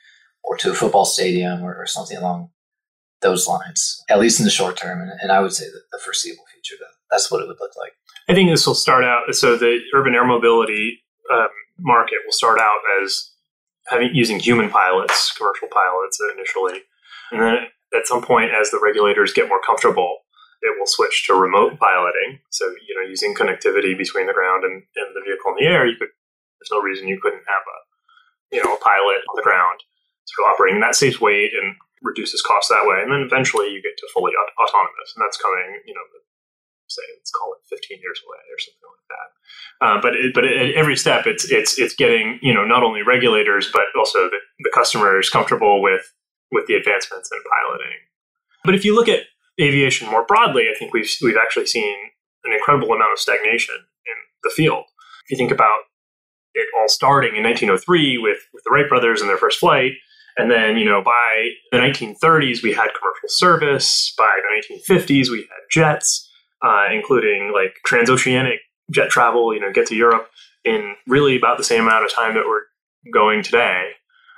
or 0.43 0.57
to 0.57 0.71
a 0.71 0.73
football 0.73 1.05
stadium 1.05 1.63
or, 1.63 1.75
or 1.75 1.85
something 1.85 2.17
along 2.17 2.49
those 3.21 3.47
lines. 3.47 4.03
At 4.09 4.19
least 4.19 4.39
in 4.39 4.45
the 4.45 4.51
short 4.51 4.77
term, 4.77 5.01
and, 5.01 5.11
and 5.21 5.31
I 5.31 5.39
would 5.39 5.53
say 5.53 5.65
that 5.65 5.81
the 5.91 5.99
foreseeable 6.03 6.43
future, 6.53 6.81
that's 7.09 7.31
what 7.31 7.41
it 7.41 7.47
would 7.47 7.59
look 7.59 7.77
like. 7.77 7.93
I 8.29 8.33
think 8.33 8.49
this 8.49 8.65
will 8.65 8.75
start 8.75 9.03
out. 9.03 9.33
So 9.35 9.55
the 9.55 9.79
urban 9.93 10.15
air 10.15 10.25
mobility 10.25 11.03
um, 11.31 11.47
market 11.79 12.17
will 12.25 12.33
start 12.33 12.59
out 12.59 12.79
as 13.01 13.31
having 13.87 14.09
using 14.13 14.39
human 14.39 14.69
pilots, 14.69 15.33
commercial 15.37 15.67
pilots 15.67 16.17
initially, 16.35 16.81
and 17.31 17.41
then 17.41 17.57
at 17.95 18.07
some 18.07 18.21
point, 18.21 18.51
as 18.51 18.71
the 18.71 18.79
regulators 18.81 19.33
get 19.33 19.49
more 19.49 19.61
comfortable, 19.65 20.19
it 20.61 20.77
will 20.79 20.87
switch 20.87 21.25
to 21.27 21.33
remote 21.33 21.77
piloting. 21.79 22.39
So 22.49 22.65
you 22.87 22.95
know, 22.95 23.07
using 23.07 23.35
connectivity 23.35 23.97
between 23.97 24.27
the 24.27 24.33
ground 24.33 24.63
and, 24.63 24.83
and 24.95 25.09
the 25.15 25.21
vehicle 25.25 25.51
in 25.51 25.63
the 25.63 25.69
air, 25.69 25.85
you 25.85 25.95
could. 25.97 26.09
There's 26.59 26.79
no 26.79 26.81
reason 26.81 27.11
you 27.11 27.19
couldn't 27.21 27.43
have 27.43 27.65
a 27.67 27.77
you 28.55 28.63
know 28.63 28.75
a 28.75 28.79
pilot 28.79 29.19
on 29.27 29.35
the 29.35 29.43
ground 29.43 29.83
sort 30.25 30.47
of 30.47 30.53
operating. 30.55 30.79
And 30.79 30.83
that 30.83 30.95
saves 30.95 31.19
weight 31.19 31.51
and 31.51 31.75
reduces 32.01 32.41
costs 32.41 32.71
that 32.71 32.87
way. 32.87 33.03
And 33.03 33.11
then 33.11 33.19
eventually 33.19 33.67
you 33.67 33.83
get 33.83 33.97
to 33.97 34.07
fully 34.13 34.31
aut- 34.31 34.55
autonomous, 34.55 35.11
and 35.15 35.23
that's 35.23 35.37
coming. 35.37 35.83
You 35.85 35.93
know, 35.93 36.05
say 36.87 37.03
let's 37.17 37.31
call 37.31 37.53
it 37.53 37.65
15 37.69 37.99
years 38.01 38.21
away 38.25 38.41
or 38.51 38.59
something 38.59 38.89
like 38.91 39.07
that. 39.11 39.27
Uh, 39.81 39.97
but 40.01 40.15
it, 40.15 40.33
but 40.33 40.45
at 40.45 40.73
every 40.75 40.95
step, 40.95 41.25
it's 41.25 41.49
it's 41.49 41.79
it's 41.79 41.95
getting 41.95 42.39
you 42.41 42.53
know 42.53 42.65
not 42.65 42.83
only 42.83 43.01
regulators 43.01 43.69
but 43.71 43.87
also 43.97 44.29
the, 44.29 44.39
the 44.59 44.71
customers 44.73 45.29
comfortable 45.29 45.81
with 45.81 46.13
with 46.53 46.67
the 46.67 46.75
advancements 46.75 47.29
in 47.31 47.39
piloting. 47.49 47.97
But 48.63 48.75
if 48.75 48.85
you 48.85 48.95
look 48.95 49.09
at 49.09 49.23
aviation 49.59 50.09
more 50.09 50.25
broadly, 50.25 50.69
I 50.73 50.77
think 50.77 50.93
we've 50.93 51.09
we've 51.21 51.37
actually 51.37 51.67
seen 51.67 51.95
an 52.45 52.53
incredible 52.53 52.93
amount 52.93 53.13
of 53.13 53.19
stagnation 53.19 53.75
in 53.75 54.15
the 54.43 54.49
field. 54.49 54.85
If 55.25 55.31
you 55.31 55.37
think 55.37 55.51
about 55.51 55.79
it 56.53 56.67
all 56.77 56.87
starting 56.87 57.35
in 57.35 57.43
1903 57.43 58.17
with, 58.19 58.37
with 58.53 58.63
the 58.63 58.71
Wright 58.71 58.87
brothers 58.87 59.21
and 59.21 59.29
their 59.29 59.37
first 59.37 59.59
flight, 59.59 59.93
and 60.37 60.49
then, 60.49 60.77
you 60.77 60.85
know, 60.85 61.01
by 61.01 61.51
the 61.71 61.77
1930s, 61.77 62.63
we 62.63 62.73
had 62.73 62.89
commercial 62.97 63.27
service. 63.27 64.13
By 64.17 64.39
the 64.41 64.75
1950s, 64.75 65.29
we 65.29 65.39
had 65.39 65.59
jets, 65.71 66.29
uh, 66.63 66.85
including 66.91 67.51
like 67.53 67.75
transoceanic 67.85 68.57
jet 68.91 69.09
travel, 69.09 69.53
you 69.53 69.59
know, 69.59 69.71
get 69.71 69.87
to 69.87 69.95
Europe 69.95 70.29
in 70.65 70.95
really 71.07 71.37
about 71.37 71.57
the 71.57 71.63
same 71.63 71.83
amount 71.83 72.05
of 72.05 72.11
time 72.11 72.33
that 72.33 72.45
we're 72.47 72.63
going 73.13 73.43
today. 73.43 73.91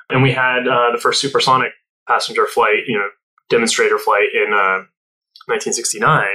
And 0.09 0.21
we 0.21 0.31
had 0.31 0.67
uh, 0.67 0.91
the 0.91 0.99
first 0.99 1.21
supersonic 1.21 1.71
passenger 2.07 2.45
flight, 2.45 2.83
you 2.87 2.97
know, 2.97 3.07
demonstrator 3.49 3.97
flight 3.97 4.29
in 4.33 4.53
uh, 4.53 4.85
1969. 5.47 6.25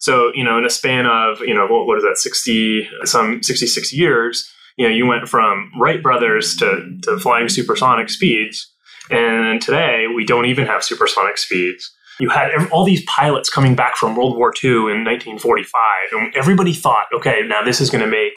So, 0.00 0.30
you 0.34 0.44
know, 0.44 0.58
in 0.58 0.64
a 0.64 0.70
span 0.70 1.06
of, 1.06 1.40
you 1.40 1.54
know, 1.54 1.66
what, 1.66 1.86
what 1.86 1.98
is 1.98 2.04
that, 2.04 2.18
60, 2.18 2.88
some 3.04 3.42
66 3.42 3.92
years, 3.92 4.50
you 4.76 4.88
know, 4.88 4.94
you 4.94 5.06
went 5.06 5.28
from 5.28 5.72
Wright 5.78 6.02
brothers 6.02 6.56
to, 6.56 6.98
to 7.02 7.18
flying 7.18 7.48
supersonic 7.48 8.08
speeds. 8.08 8.72
And 9.10 9.60
today 9.60 10.06
we 10.14 10.24
don't 10.24 10.46
even 10.46 10.66
have 10.66 10.84
supersonic 10.84 11.36
speeds. 11.36 11.92
You 12.20 12.30
had 12.30 12.50
all 12.70 12.84
these 12.84 13.04
pilots 13.04 13.48
coming 13.48 13.74
back 13.74 13.96
from 13.96 14.16
World 14.16 14.36
War 14.36 14.52
II 14.52 14.70
in 14.70 15.04
1945, 15.04 15.72
and 16.12 16.34
everybody 16.34 16.72
thought, 16.72 17.06
okay, 17.14 17.42
now 17.46 17.62
this 17.62 17.80
is 17.80 17.90
going 17.90 18.04
to 18.04 18.10
make 18.10 18.34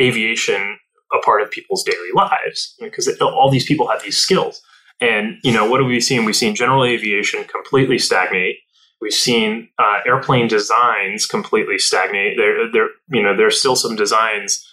aviation 0.00 0.78
a 1.12 1.18
part 1.24 1.42
of 1.42 1.50
people's 1.50 1.84
daily 1.84 2.10
lives 2.14 2.74
because 2.80 3.08
all 3.20 3.50
these 3.50 3.64
people 3.64 3.88
have 3.88 4.02
these 4.02 4.16
skills. 4.16 4.62
And 5.00 5.38
you 5.42 5.52
know, 5.52 5.68
what 5.68 5.80
have 5.80 5.88
we 5.88 6.00
seen? 6.00 6.24
We've 6.24 6.36
seen 6.36 6.54
general 6.54 6.84
aviation 6.84 7.44
completely 7.44 7.98
stagnate. 7.98 8.56
We've 9.00 9.12
seen 9.12 9.68
uh, 9.78 10.00
airplane 10.06 10.46
designs 10.46 11.26
completely 11.26 11.78
stagnate. 11.78 12.36
There, 12.36 12.70
there, 12.70 12.88
you 13.08 13.22
know, 13.22 13.34
there's 13.34 13.58
still 13.58 13.76
some 13.76 13.96
designs 13.96 14.66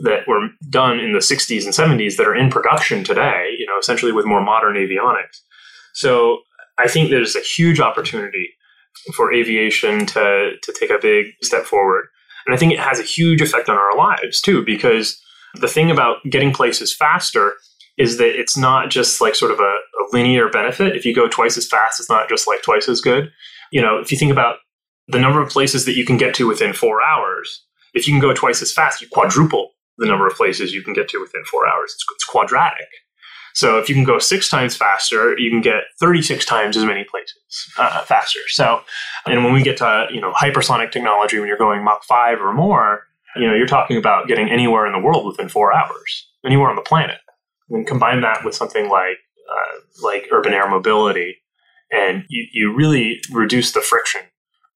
that 0.00 0.28
were 0.28 0.48
done 0.68 0.98
in 0.98 1.12
the 1.12 1.20
60s 1.20 1.64
and 1.64 1.72
70s 1.72 2.16
that 2.16 2.26
are 2.26 2.34
in 2.34 2.50
production 2.50 3.02
today. 3.02 3.50
You 3.58 3.66
know, 3.66 3.78
essentially 3.78 4.12
with 4.12 4.26
more 4.26 4.42
modern 4.42 4.74
avionics. 4.74 5.40
So 5.94 6.40
I 6.78 6.88
think 6.88 7.10
there's 7.10 7.36
a 7.36 7.40
huge 7.40 7.80
opportunity 7.80 8.50
for 9.14 9.32
aviation 9.32 10.04
to 10.06 10.52
to 10.62 10.74
take 10.78 10.90
a 10.90 10.98
big 11.00 11.26
step 11.42 11.64
forward, 11.64 12.06
and 12.46 12.54
I 12.54 12.58
think 12.58 12.72
it 12.72 12.78
has 12.78 12.98
a 12.98 13.04
huge 13.04 13.40
effect 13.40 13.68
on 13.68 13.76
our 13.76 13.96
lives 13.96 14.40
too. 14.40 14.64
Because 14.64 15.20
the 15.54 15.68
thing 15.68 15.90
about 15.90 16.18
getting 16.28 16.52
places 16.52 16.94
faster 16.94 17.54
is 17.98 18.18
that 18.18 18.38
it's 18.38 18.56
not 18.56 18.90
just 18.90 19.20
like 19.20 19.34
sort 19.34 19.52
of 19.52 19.60
a, 19.60 19.62
a 19.62 20.04
linear 20.12 20.48
benefit. 20.48 20.96
If 20.96 21.04
you 21.04 21.14
go 21.14 21.28
twice 21.28 21.56
as 21.58 21.66
fast, 21.66 22.00
it's 22.00 22.10
not 22.10 22.28
just 22.28 22.46
like 22.46 22.62
twice 22.62 22.88
as 22.88 23.00
good. 23.00 23.30
You 23.70 23.80
know, 23.80 23.98
if 23.98 24.10
you 24.10 24.18
think 24.18 24.32
about 24.32 24.56
the 25.08 25.20
number 25.20 25.42
of 25.42 25.50
places 25.50 25.84
that 25.84 25.96
you 25.96 26.04
can 26.04 26.16
get 26.16 26.34
to 26.36 26.46
within 26.46 26.72
four 26.72 27.02
hours, 27.02 27.64
if 27.94 28.06
you 28.06 28.12
can 28.12 28.20
go 28.20 28.32
twice 28.32 28.62
as 28.62 28.72
fast, 28.72 29.00
you 29.00 29.08
quadruple 29.08 29.70
the 29.98 30.06
number 30.06 30.26
of 30.26 30.34
places 30.34 30.72
you 30.72 30.82
can 30.82 30.94
get 30.94 31.08
to 31.08 31.20
within 31.20 31.44
four 31.44 31.66
hours. 31.66 31.92
It's, 31.94 32.04
it's 32.14 32.24
quadratic. 32.24 32.88
So 33.54 33.78
if 33.78 33.88
you 33.88 33.94
can 33.94 34.04
go 34.04 34.18
six 34.18 34.48
times 34.48 34.76
faster, 34.76 35.38
you 35.38 35.50
can 35.50 35.60
get 35.60 35.84
36 36.00 36.44
times 36.46 36.76
as 36.76 36.84
many 36.84 37.04
places 37.04 37.36
uh, 37.78 38.02
faster. 38.02 38.40
So, 38.48 38.82
and 39.26 39.44
when 39.44 39.52
we 39.52 39.62
get 39.62 39.76
to 39.78 40.06
you 40.10 40.20
know 40.20 40.32
hypersonic 40.32 40.90
technology, 40.90 41.38
when 41.38 41.48
you're 41.48 41.58
going 41.58 41.84
Mach 41.84 42.02
five 42.04 42.40
or 42.40 42.52
more, 42.52 43.06
you 43.36 43.46
know 43.46 43.54
you're 43.54 43.66
talking 43.66 43.96
about 43.96 44.26
getting 44.26 44.50
anywhere 44.50 44.86
in 44.86 44.92
the 44.92 44.98
world 44.98 45.26
within 45.26 45.48
four 45.48 45.74
hours, 45.74 46.28
anywhere 46.46 46.70
on 46.70 46.76
the 46.76 46.82
planet. 46.82 47.18
And 47.72 47.86
combine 47.86 48.20
that 48.20 48.44
with 48.44 48.54
something 48.54 48.88
like 48.88 49.18
uh, 49.50 49.80
like 50.02 50.28
urban 50.30 50.52
air 50.52 50.68
mobility, 50.68 51.42
and 51.90 52.24
you, 52.28 52.46
you 52.52 52.74
really 52.74 53.20
reduce 53.32 53.72
the 53.72 53.80
friction 53.80 54.22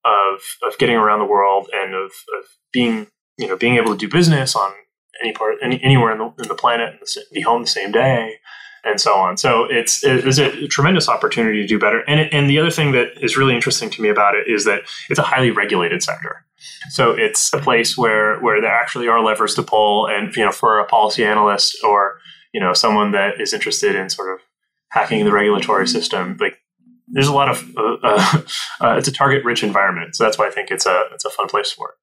of 0.03 0.39
of 0.63 0.77
getting 0.77 0.95
around 0.95 1.19
the 1.19 1.25
world 1.25 1.69
and 1.73 1.93
of, 1.93 2.11
of 2.11 2.45
being 2.73 3.07
you 3.37 3.47
know 3.47 3.55
being 3.55 3.75
able 3.75 3.91
to 3.91 3.97
do 3.97 4.09
business 4.09 4.55
on 4.55 4.71
any 5.21 5.31
part 5.31 5.55
any, 5.63 5.81
anywhere 5.83 6.11
in 6.11 6.17
the, 6.17 6.33
in 6.41 6.47
the 6.47 6.55
planet 6.55 6.95
and 6.99 7.25
be 7.33 7.41
home 7.41 7.61
the 7.61 7.67
same 7.67 7.91
day 7.91 8.35
and 8.83 9.01
so 9.01 9.15
on. 9.15 9.37
So 9.37 9.65
it's 9.69 10.03
it's 10.03 10.37
a 10.37 10.67
tremendous 10.67 11.09
opportunity 11.09 11.61
to 11.61 11.67
do 11.67 11.79
better. 11.79 12.03
And 12.07 12.19
it, 12.19 12.33
and 12.33 12.49
the 12.49 12.59
other 12.59 12.71
thing 12.71 12.91
that 12.93 13.21
is 13.21 13.37
really 13.37 13.55
interesting 13.55 13.89
to 13.91 14.01
me 14.01 14.09
about 14.09 14.35
it 14.35 14.47
is 14.47 14.65
that 14.65 14.83
it's 15.09 15.19
a 15.19 15.23
highly 15.23 15.51
regulated 15.51 16.01
sector. 16.01 16.45
So 16.89 17.11
it's 17.11 17.53
a 17.53 17.59
place 17.59 17.97
where 17.97 18.39
where 18.39 18.61
there 18.61 18.73
actually 18.73 19.07
are 19.07 19.23
levers 19.23 19.55
to 19.55 19.63
pull, 19.63 20.07
and 20.07 20.35
you 20.35 20.45
know, 20.45 20.51
for 20.51 20.79
a 20.79 20.85
policy 20.85 21.23
analyst 21.23 21.77
or 21.83 22.19
you 22.57 22.63
know 22.63 22.73
someone 22.73 23.11
that 23.11 23.39
is 23.39 23.53
interested 23.53 23.95
in 23.95 24.09
sort 24.09 24.33
of 24.33 24.39
hacking 24.89 25.23
the 25.25 25.31
regulatory 25.31 25.87
system, 25.87 26.35
like 26.39 26.57
there's 27.07 27.27
a 27.27 27.33
lot 27.33 27.49
of 27.49 27.63
uh, 27.77 27.97
uh, 28.01 28.41
uh, 28.81 28.95
it's 28.97 29.07
a 29.07 29.11
target 29.11 29.45
rich 29.45 29.63
environment. 29.63 30.15
So 30.15 30.23
that's 30.23 30.39
why 30.39 30.47
I 30.47 30.49
think 30.49 30.71
it's 30.71 30.87
a 30.87 31.03
it's 31.13 31.23
a 31.23 31.29
fun 31.29 31.47
place 31.49 31.71
for 31.71 31.89
it. 31.89 31.95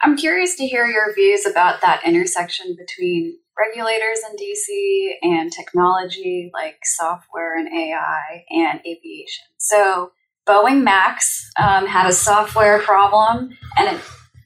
I'm 0.00 0.16
curious 0.16 0.54
to 0.58 0.64
hear 0.64 0.86
your 0.86 1.12
views 1.12 1.44
about 1.44 1.80
that 1.80 2.02
intersection 2.06 2.76
between 2.78 3.36
regulators 3.58 4.20
in 4.30 4.36
DC 4.36 5.08
and 5.22 5.50
technology 5.50 6.48
like 6.54 6.76
software 6.84 7.58
and 7.58 7.66
AI 7.66 8.44
and 8.50 8.78
aviation. 8.86 9.46
So 9.58 10.12
Boeing 10.48 10.84
Max 10.84 11.50
um, 11.60 11.88
had 11.88 12.08
a 12.08 12.12
software 12.12 12.78
problem, 12.78 13.58
and 13.76 13.96
it 13.96 14.00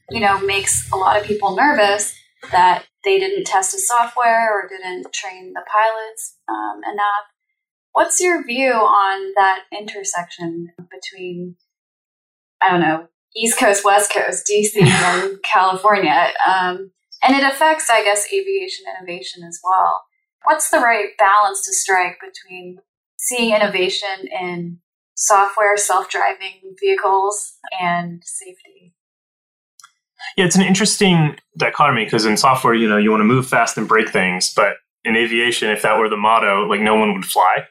you 0.09 0.21
know 0.21 0.41
makes 0.41 0.91
a 0.91 0.95
lot 0.95 1.21
of 1.21 1.23
people 1.27 1.55
nervous 1.55 2.15
that 2.51 2.85
they 3.03 3.19
didn't 3.19 3.45
test 3.45 3.71
the 3.71 3.79
software 3.79 4.51
or 4.51 4.67
didn't 4.67 5.11
train 5.13 5.53
the 5.53 5.63
pilots 5.71 6.37
um, 6.47 6.81
enough. 6.91 7.25
What's 7.93 8.19
your 8.21 8.45
view 8.45 8.73
on 8.73 9.33
that 9.35 9.63
intersection 9.77 10.71
between 10.77 11.55
I 12.61 12.69
don't 12.71 12.81
know 12.81 13.07
East 13.35 13.57
Coast, 13.57 13.83
West 13.83 14.11
Coast, 14.13 14.49
DC, 14.51 14.81
and 14.81 15.41
California? 15.43 16.31
Um, 16.45 16.91
and 17.23 17.35
it 17.35 17.43
affects, 17.43 17.89
I 17.89 18.03
guess, 18.03 18.27
aviation 18.33 18.85
innovation 18.97 19.43
as 19.43 19.59
well. 19.63 20.03
What's 20.43 20.69
the 20.69 20.79
right 20.79 21.09
balance 21.19 21.65
to 21.65 21.73
strike 21.73 22.17
between 22.19 22.79
seeing 23.17 23.53
innovation 23.53 24.27
in 24.39 24.79
software, 25.13 25.77
self 25.77 26.09
driving 26.09 26.75
vehicles, 26.79 27.57
and 27.79 28.21
safety? 28.25 28.95
Yeah, 30.37 30.45
it's 30.45 30.55
an 30.55 30.61
interesting 30.61 31.37
dichotomy 31.57 32.05
because 32.05 32.25
in 32.25 32.37
software, 32.37 32.73
you 32.73 32.87
know, 32.87 32.97
you 32.97 33.11
want 33.11 33.21
to 33.21 33.25
move 33.25 33.47
fast 33.47 33.77
and 33.77 33.87
break 33.87 34.09
things, 34.09 34.53
but 34.53 34.75
in 35.03 35.15
aviation, 35.15 35.69
if 35.69 35.81
that 35.81 35.97
were 35.97 36.09
the 36.09 36.17
motto, 36.17 36.65
like 36.67 36.81
no 36.81 36.95
one 36.95 37.13
would 37.13 37.25
fly, 37.25 37.65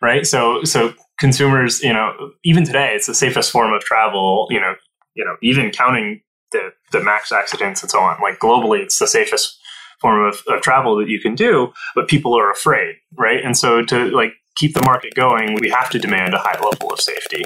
right? 0.00 0.26
So, 0.26 0.64
so 0.64 0.94
consumers, 1.18 1.82
you 1.82 1.92
know, 1.92 2.32
even 2.44 2.64
today, 2.64 2.92
it's 2.94 3.06
the 3.06 3.14
safest 3.14 3.50
form 3.50 3.72
of 3.72 3.82
travel. 3.82 4.46
You 4.50 4.60
know, 4.60 4.74
you 5.14 5.24
know, 5.24 5.36
even 5.42 5.70
counting 5.70 6.22
the, 6.50 6.72
the 6.90 7.02
max 7.02 7.32
accidents 7.32 7.82
and 7.82 7.90
so 7.90 8.00
on. 8.00 8.20
Like 8.20 8.38
globally, 8.38 8.80
it's 8.80 8.98
the 8.98 9.06
safest 9.06 9.58
form 10.00 10.26
of, 10.26 10.42
of 10.48 10.60
travel 10.60 10.96
that 10.96 11.08
you 11.08 11.20
can 11.20 11.34
do, 11.34 11.72
but 11.94 12.08
people 12.08 12.36
are 12.36 12.50
afraid, 12.50 12.96
right? 13.16 13.42
And 13.42 13.56
so 13.56 13.82
to 13.84 14.06
like 14.06 14.32
keep 14.56 14.74
the 14.74 14.82
market 14.84 15.14
going, 15.14 15.56
we 15.60 15.70
have 15.70 15.90
to 15.90 15.98
demand 15.98 16.34
a 16.34 16.38
high 16.38 16.58
level 16.60 16.92
of 16.92 17.00
safety. 17.00 17.44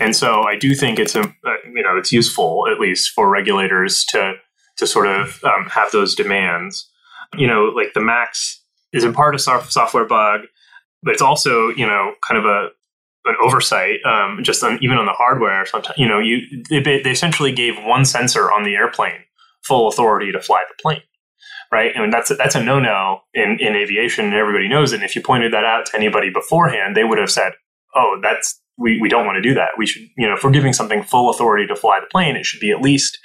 And 0.00 0.14
so 0.14 0.42
I 0.42 0.56
do 0.56 0.74
think 0.74 0.98
it's 0.98 1.14
a, 1.14 1.22
um, 1.22 1.36
uh, 1.44 1.54
you 1.74 1.82
know 1.82 1.96
it's 1.96 2.12
useful 2.12 2.66
at 2.70 2.80
least 2.80 3.10
for 3.10 3.28
regulators 3.28 4.04
to 4.06 4.34
to 4.78 4.86
sort 4.86 5.06
of 5.06 5.42
um, 5.44 5.66
have 5.66 5.90
those 5.92 6.14
demands. 6.14 6.88
You 7.36 7.46
know, 7.46 7.64
like 7.64 7.94
the 7.94 8.00
max 8.00 8.62
is 8.92 9.04
in 9.04 9.12
part 9.12 9.34
a 9.34 9.38
software 9.38 10.04
bug, 10.04 10.42
but 11.02 11.12
it's 11.12 11.22
also 11.22 11.70
you 11.70 11.86
know 11.86 12.14
kind 12.26 12.38
of 12.38 12.44
a 12.44 12.68
an 13.24 13.36
oversight, 13.40 14.00
um, 14.04 14.40
just 14.42 14.64
on, 14.64 14.78
even 14.82 14.98
on 14.98 15.06
the 15.06 15.12
hardware. 15.12 15.64
Sometimes 15.66 15.96
you 15.98 16.08
know, 16.08 16.18
you 16.18 16.62
they, 16.68 16.80
they 16.80 17.10
essentially 17.10 17.52
gave 17.52 17.74
one 17.84 18.04
sensor 18.04 18.50
on 18.50 18.64
the 18.64 18.74
airplane 18.74 19.24
full 19.62 19.88
authority 19.88 20.32
to 20.32 20.40
fly 20.40 20.62
the 20.68 20.82
plane, 20.82 21.02
right? 21.72 21.90
And 21.96 22.12
that's 22.12 22.30
a, 22.30 22.34
that's 22.34 22.54
a 22.54 22.62
no 22.62 22.78
no 22.78 23.22
in 23.34 23.58
in 23.58 23.74
aviation, 23.74 24.26
and 24.26 24.34
everybody 24.34 24.68
knows 24.68 24.92
it. 24.92 24.96
And 24.96 25.04
if 25.04 25.16
you 25.16 25.22
pointed 25.22 25.52
that 25.52 25.64
out 25.64 25.86
to 25.86 25.96
anybody 25.96 26.30
beforehand, 26.30 26.94
they 26.94 27.04
would 27.04 27.18
have 27.18 27.30
said, 27.30 27.52
"Oh, 27.96 28.18
that's 28.22 28.60
we 28.78 29.00
we 29.00 29.08
don't 29.08 29.26
want 29.26 29.36
to 29.36 29.42
do 29.42 29.54
that. 29.54 29.70
We 29.78 29.86
should, 29.86 30.02
you 30.16 30.28
know, 30.28 30.34
if 30.34 30.44
we're 30.44 30.50
giving 30.50 30.74
something 30.74 31.02
full 31.02 31.30
authority 31.30 31.66
to 31.66 31.74
fly 31.74 31.98
the 32.00 32.06
plane, 32.06 32.36
it 32.36 32.46
should 32.46 32.60
be 32.60 32.70
at 32.70 32.82
least." 32.82 33.18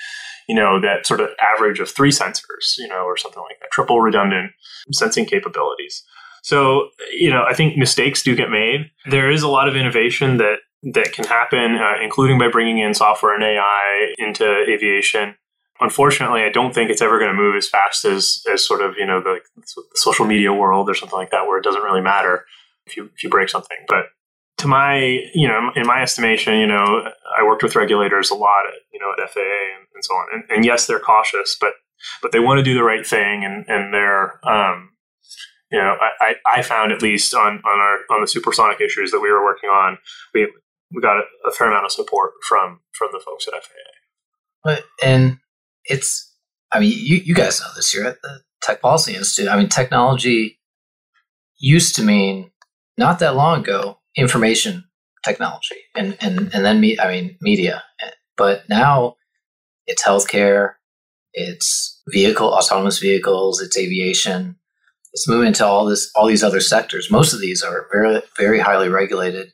You 0.49 0.55
know, 0.55 0.79
that 0.79 1.05
sort 1.05 1.19
of 1.19 1.31
average 1.41 1.81
of 1.81 1.89
three 1.89 2.09
sensors, 2.09 2.77
you 2.77 2.87
know, 2.87 3.03
or 3.03 3.17
something 3.17 3.43
like 3.43 3.59
that, 3.59 3.69
triple 3.69 3.99
redundant 3.99 4.53
sensing 4.93 5.25
capabilities. 5.25 6.05
So, 6.41 6.87
you 7.11 7.29
know, 7.29 7.43
I 7.45 7.53
think 7.53 7.75
mistakes 7.75 8.23
do 8.23 8.33
get 8.33 8.49
made. 8.49 8.89
There 9.09 9.29
is 9.29 9.43
a 9.43 9.49
lot 9.49 9.67
of 9.67 9.75
innovation 9.75 10.37
that 10.37 10.59
that 10.93 11.11
can 11.11 11.25
happen, 11.25 11.75
uh, 11.75 12.01
including 12.01 12.39
by 12.39 12.47
bringing 12.47 12.77
in 12.77 12.93
software 12.93 13.35
and 13.35 13.43
AI 13.43 14.13
into 14.17 14.63
aviation. 14.69 15.35
Unfortunately, 15.79 16.41
I 16.41 16.49
don't 16.49 16.73
think 16.73 16.89
it's 16.89 17.01
ever 17.01 17.19
going 17.19 17.31
to 17.31 17.37
move 17.37 17.55
as 17.55 17.67
fast 17.67 18.05
as 18.05 18.43
as 18.51 18.65
sort 18.65 18.81
of 18.81 18.95
you 18.97 19.05
know 19.05 19.21
the, 19.21 19.39
the, 19.55 19.83
social 19.95 20.25
media 20.25 20.53
world 20.53 20.89
or 20.89 20.95
something 20.95 21.17
like 21.17 21.31
that, 21.31 21.45
where 21.47 21.57
it 21.57 21.63
doesn't 21.63 21.83
really 21.83 22.01
matter 22.01 22.45
if 22.85 22.97
you 22.97 23.09
if 23.15 23.23
you 23.23 23.29
break 23.29 23.49
something. 23.49 23.77
But 23.87 24.05
to 24.59 24.67
my 24.67 25.21
you 25.33 25.47
know 25.47 25.71
in 25.75 25.85
my 25.85 26.01
estimation, 26.01 26.57
you 26.57 26.67
know, 26.67 27.09
I 27.37 27.43
worked 27.43 27.63
with 27.63 27.75
regulators 27.75 28.31
a 28.31 28.35
lot 28.35 28.65
at 28.67 28.81
you 28.91 28.99
know 28.99 29.11
at 29.11 29.29
FAA 29.29 29.41
and, 29.41 29.87
and 29.93 30.03
so 30.03 30.13
on, 30.13 30.27
and, 30.33 30.43
and, 30.49 30.65
yes, 30.65 30.87
they're 30.87 30.99
cautious, 30.99 31.55
but 31.59 31.73
but 32.21 32.31
they 32.31 32.39
want 32.39 32.57
to 32.57 32.63
do 32.63 32.73
the 32.73 32.83
right 32.83 33.05
thing, 33.05 33.43
and 33.43 33.65
and 33.67 33.93
they're 33.93 34.39
um, 34.47 34.91
you 35.71 35.79
know, 35.79 35.97
I, 35.99 36.35
I 36.45 36.61
found 36.61 36.91
at 36.91 37.01
least 37.01 37.33
on, 37.33 37.61
on 37.65 37.79
our 37.79 37.97
on 38.09 38.21
the 38.21 38.27
supersonic 38.27 38.79
issues 38.79 39.11
that 39.11 39.19
we 39.19 39.31
were 39.31 39.43
working 39.43 39.69
on, 39.69 39.97
we 40.33 40.51
we 40.93 41.01
got 41.01 41.17
a, 41.17 41.23
a 41.47 41.51
fair 41.51 41.67
amount 41.67 41.85
of 41.85 41.91
support 41.91 42.31
from 42.47 42.79
from 42.93 43.09
the 43.11 43.19
folks 43.19 43.47
at 43.47 43.53
FAA. 43.53 43.91
But 44.63 44.85
and 45.03 45.39
it's, 45.87 46.33
I 46.71 46.79
mean, 46.79 46.93
you 46.95 47.17
you 47.17 47.33
guys 47.33 47.59
know 47.59 47.67
this. 47.75 47.93
You're 47.93 48.05
at 48.05 48.21
the 48.21 48.41
Tech 48.61 48.81
Policy 48.81 49.15
Institute. 49.15 49.49
I 49.49 49.57
mean, 49.57 49.69
technology 49.69 50.59
used 51.57 51.95
to 51.95 52.03
mean 52.03 52.51
not 52.97 53.19
that 53.19 53.35
long 53.35 53.61
ago 53.61 53.99
information 54.15 54.83
technology 55.25 55.75
and 55.95 56.17
and 56.21 56.53
and 56.53 56.65
then 56.65 56.79
me. 56.79 56.99
I 56.99 57.11
mean, 57.11 57.37
media. 57.41 57.83
But 58.35 58.69
now 58.69 59.15
it's 59.87 60.03
healthcare, 60.03 60.73
it's 61.33 62.01
vehicle 62.09 62.49
autonomous 62.49 62.99
vehicles, 62.99 63.61
it's 63.61 63.77
aviation. 63.77 64.57
It's 65.13 65.27
moving 65.27 65.47
into 65.47 65.65
all 65.65 65.85
this 65.85 66.11
all 66.15 66.27
these 66.27 66.43
other 66.43 66.59
sectors. 66.59 67.09
Most 67.09 67.33
of 67.33 67.39
these 67.39 67.63
are 67.63 67.87
very 67.91 68.21
very 68.37 68.59
highly 68.59 68.89
regulated. 68.89 69.53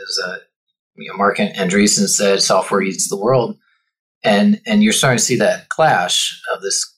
As 0.00 0.18
uh, 0.24 0.36
you 0.94 1.10
know, 1.10 1.16
Marc 1.16 1.38
Andreessen 1.38 2.08
said, 2.08 2.40
software 2.40 2.82
eats 2.82 3.08
the 3.08 3.16
world, 3.16 3.56
and 4.24 4.60
and 4.66 4.82
you're 4.82 4.92
starting 4.92 5.18
to 5.18 5.24
see 5.24 5.36
that 5.36 5.68
clash 5.68 6.40
of 6.52 6.62
this 6.62 6.94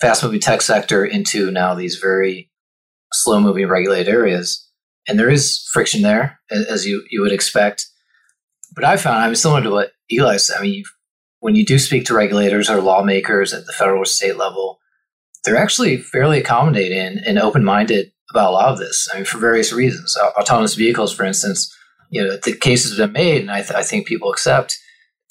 fast 0.00 0.22
moving 0.22 0.40
tech 0.40 0.62
sector 0.62 1.04
into 1.04 1.50
now 1.50 1.74
these 1.74 1.96
very 1.96 2.50
slow 3.12 3.40
moving 3.40 3.68
regulated 3.68 4.12
areas. 4.12 4.62
And 5.08 5.18
there 5.18 5.30
is 5.30 5.68
friction 5.72 6.02
there, 6.02 6.40
as 6.50 6.86
you 6.86 7.04
you 7.10 7.20
would 7.20 7.32
expect. 7.32 7.86
But 8.74 8.84
I 8.84 8.96
found, 8.96 9.18
I 9.18 9.26
mean, 9.26 9.36
similar 9.36 9.62
to 9.62 9.70
what 9.70 9.92
Eli 10.12 10.36
said. 10.36 10.58
I 10.58 10.62
mean, 10.62 10.84
when 11.40 11.54
you 11.54 11.64
do 11.64 11.78
speak 11.78 12.04
to 12.06 12.14
regulators 12.14 12.68
or 12.68 12.80
lawmakers 12.80 13.54
at 13.54 13.66
the 13.66 13.72
federal 13.72 14.02
or 14.02 14.04
state 14.04 14.36
level, 14.36 14.80
they're 15.44 15.56
actually 15.56 15.98
fairly 15.98 16.38
accommodating 16.38 17.18
and 17.24 17.38
open 17.38 17.64
minded 17.64 18.12
about 18.30 18.50
a 18.50 18.52
lot 18.52 18.72
of 18.72 18.78
this. 18.78 19.08
I 19.12 19.18
mean, 19.18 19.24
for 19.24 19.38
various 19.38 19.72
reasons. 19.72 20.16
Autonomous 20.18 20.74
vehicles, 20.74 21.14
for 21.14 21.24
instance, 21.24 21.72
you 22.10 22.22
know, 22.22 22.36
the 22.36 22.56
case 22.56 22.82
has 22.82 22.96
been 22.98 23.12
made, 23.12 23.42
and 23.42 23.50
I, 23.50 23.62
th- 23.62 23.72
I 23.72 23.82
think 23.82 24.06
people 24.06 24.30
accept 24.30 24.76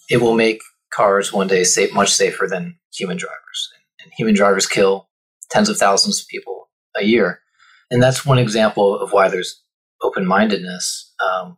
it 0.10 0.22
will 0.22 0.36
make 0.36 0.62
cars 0.96 1.34
one 1.34 1.48
day 1.48 1.64
safe, 1.64 1.94
much 1.94 2.12
safer 2.12 2.48
than 2.48 2.78
human 2.94 3.18
drivers. 3.18 3.72
And 4.04 4.12
human 4.18 4.36
drivers 4.36 4.68
kill 4.68 5.10
tens 5.50 5.70
of 5.70 5.78
thousands 5.78 6.22
of 6.22 6.28
people 6.28 6.70
a 6.96 7.04
year. 7.04 7.42
And 7.92 8.02
that's 8.02 8.26
one 8.26 8.40
example 8.40 8.98
of 8.98 9.12
why 9.12 9.28
there's 9.30 9.62
open 10.02 10.26
mindedness. 10.26 11.14
Um, 11.24 11.58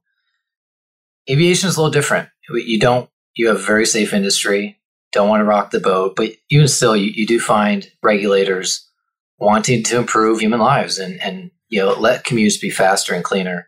aviation 1.29 1.70
is 1.70 1.77
a 1.77 1.82
little 1.82 1.91
different. 1.91 2.29
You 2.50 2.79
don't 2.79 3.10
you 3.36 3.48
have 3.48 3.58
a 3.58 3.60
very 3.60 3.86
safe 3.86 4.13
industry, 4.13 4.79
don't 5.12 5.29
want 5.29 5.41
to 5.41 5.46
rock 5.46 5.72
the 5.72 5.79
boat, 5.79 6.15
but 6.15 6.32
even 6.50 6.67
still, 6.67 6.96
you, 6.96 7.12
you 7.13 7.25
do 7.25 7.39
find 7.39 7.89
regulators 8.01 8.88
wanting 9.39 9.84
to 9.84 9.98
improve 9.98 10.39
human 10.39 10.60
lives 10.60 10.98
and, 10.98 11.22
and 11.22 11.51
you 11.70 11.79
know 11.79 11.94
let 11.94 12.25
commutes 12.25 12.60
be 12.60 12.70
faster 12.70 13.13
and 13.13 13.24
cleaner 13.24 13.67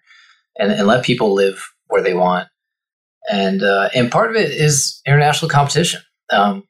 and, 0.57 0.71
and 0.71 0.87
let 0.87 1.05
people 1.05 1.33
live 1.33 1.71
where 1.87 2.01
they 2.01 2.13
want. 2.13 2.47
And 3.31 3.63
uh, 3.63 3.89
and 3.93 4.11
part 4.11 4.29
of 4.29 4.35
it 4.35 4.51
is 4.51 5.01
international 5.05 5.49
competition. 5.49 6.01
Um, 6.31 6.63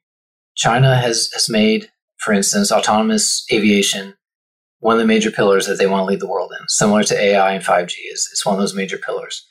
China 0.56 0.96
has 0.96 1.30
has 1.34 1.50
made, 1.50 1.90
for 2.18 2.34
instance, 2.34 2.72
autonomous 2.72 3.46
aviation 3.52 4.16
one 4.80 4.96
of 4.96 5.00
the 5.00 5.08
major 5.08 5.32
pillars 5.32 5.68
that 5.68 5.78
they 5.78 5.88
want 5.88 6.02
to 6.02 6.06
lead 6.06 6.20
the 6.20 6.30
world 6.30 6.54
in. 6.58 6.68
Similar 6.68 7.04
to 7.04 7.20
AI 7.20 7.54
and 7.54 7.64
5G 7.64 7.94
is 8.12 8.30
it's 8.32 8.46
one 8.46 8.56
of 8.56 8.60
those 8.60 8.76
major 8.76 8.98
pillars, 8.98 9.46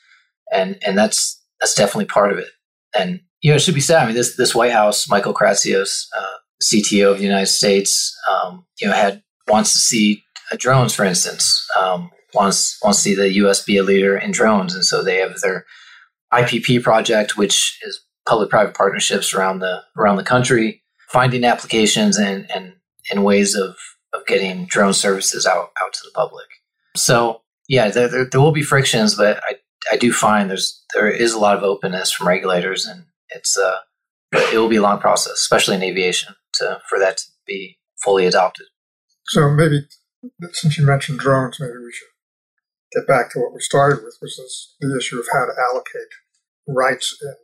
and 0.51 0.77
and 0.85 0.97
that's 0.97 1.41
that's 1.59 1.75
definitely 1.75 2.05
part 2.05 2.31
of 2.31 2.39
it. 2.39 2.49
And 2.97 3.21
you 3.41 3.51
know, 3.51 3.55
it 3.55 3.61
should 3.61 3.75
be 3.75 3.81
said. 3.81 4.01
I 4.01 4.05
mean, 4.05 4.15
this 4.15 4.35
this 4.35 4.55
White 4.55 4.71
House, 4.71 5.09
Michael 5.09 5.33
Kratsios, 5.33 6.05
uh, 6.17 6.37
CTO 6.63 7.11
of 7.11 7.17
the 7.17 7.23
United 7.23 7.47
States, 7.47 8.15
um, 8.29 8.65
you 8.81 8.87
know, 8.87 8.93
had 8.93 9.21
wants 9.47 9.73
to 9.73 9.79
see 9.79 10.23
uh, 10.51 10.57
drones, 10.59 10.93
for 10.93 11.05
instance, 11.05 11.65
um, 11.79 12.09
wants 12.33 12.77
wants 12.83 12.99
to 12.99 13.03
see 13.03 13.15
the 13.15 13.33
U.S. 13.33 13.63
be 13.63 13.77
a 13.77 13.83
leader 13.83 14.17
in 14.17 14.31
drones, 14.31 14.73
and 14.73 14.85
so 14.85 15.03
they 15.03 15.17
have 15.17 15.39
their 15.41 15.65
IPP 16.33 16.83
project, 16.83 17.37
which 17.37 17.79
is 17.83 18.01
public-private 18.27 18.75
partnerships 18.75 19.33
around 19.33 19.59
the 19.59 19.81
around 19.97 20.17
the 20.17 20.23
country, 20.23 20.83
finding 21.07 21.43
applications 21.43 22.17
and 22.17 22.49
and 22.53 22.73
and 23.11 23.23
ways 23.23 23.55
of 23.55 23.75
of 24.13 24.25
getting 24.27 24.65
drone 24.65 24.93
services 24.93 25.45
out 25.45 25.71
out 25.81 25.93
to 25.93 26.01
the 26.03 26.11
public. 26.13 26.47
So 26.95 27.41
yeah, 27.67 27.89
there, 27.89 28.07
there, 28.07 28.25
there 28.25 28.41
will 28.41 28.51
be 28.51 28.63
frictions, 28.63 29.15
but 29.15 29.41
I 29.47 29.55
I 29.91 29.97
do 29.97 30.11
find 30.11 30.49
there's 30.49 30.83
there 30.93 31.09
is 31.09 31.33
a 31.33 31.39
lot 31.39 31.57
of 31.57 31.63
openness 31.63 32.11
from 32.11 32.27
regulators 32.27 32.85
and 32.85 33.05
it's 33.29 33.57
uh, 33.57 33.77
it 34.31 34.57
will 34.57 34.69
be 34.69 34.77
a 34.77 34.81
long 34.81 34.99
process, 34.99 35.33
especially 35.33 35.75
in 35.75 35.83
aviation, 35.83 36.35
to 36.55 36.81
for 36.87 36.99
that 36.99 37.17
to 37.17 37.25
be 37.47 37.77
fully 38.03 38.25
adopted. 38.25 38.67
So 39.27 39.49
maybe 39.49 39.87
since 40.51 40.77
you 40.77 40.85
mentioned 40.85 41.19
drones, 41.19 41.59
maybe 41.59 41.77
we 41.77 41.91
should 41.91 42.07
get 42.93 43.07
back 43.07 43.31
to 43.31 43.39
what 43.39 43.53
we 43.53 43.61
started 43.61 44.03
with, 44.03 44.17
which 44.19 44.39
is 44.39 44.75
the 44.79 44.95
issue 44.97 45.19
of 45.19 45.27
how 45.31 45.45
to 45.45 45.53
allocate 45.71 46.11
rights 46.67 47.17
in 47.21 47.35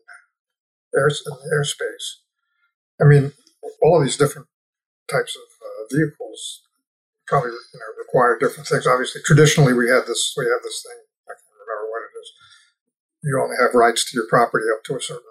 air 0.95 1.07
in 1.07 1.33
airspace. 1.53 2.21
I 3.01 3.05
mean, 3.05 3.33
all 3.81 3.99
of 3.99 4.05
these 4.05 4.17
different 4.17 4.47
types 5.11 5.35
of 5.35 5.43
uh, 5.61 5.95
vehicles 5.95 6.61
probably 7.27 7.51
you 7.51 7.79
know, 7.79 7.91
require 7.97 8.37
different 8.39 8.67
things. 8.67 8.87
Obviously, 8.87 9.21
traditionally 9.25 9.73
we 9.73 9.89
had 9.89 10.05
this 10.07 10.33
we 10.37 10.45
have 10.45 10.61
this 10.63 10.83
thing. 10.85 10.99
I 11.27 11.33
can't 11.33 11.59
remember 11.59 11.89
what 11.91 12.01
it 12.05 12.13
is. 12.19 12.29
You 13.23 13.41
only 13.41 13.57
have 13.59 13.73
rights 13.73 14.09
to 14.09 14.17
your 14.17 14.27
property 14.29 14.65
up 14.73 14.83
to 14.85 14.95
a 14.95 15.01
certain 15.01 15.23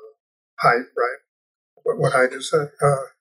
height, 0.60 0.86
right? 0.96 1.20
What, 1.82 1.98
what 1.98 2.12
height 2.12 2.32
is 2.32 2.50
that? 2.50 2.70
Uh, 2.82 3.14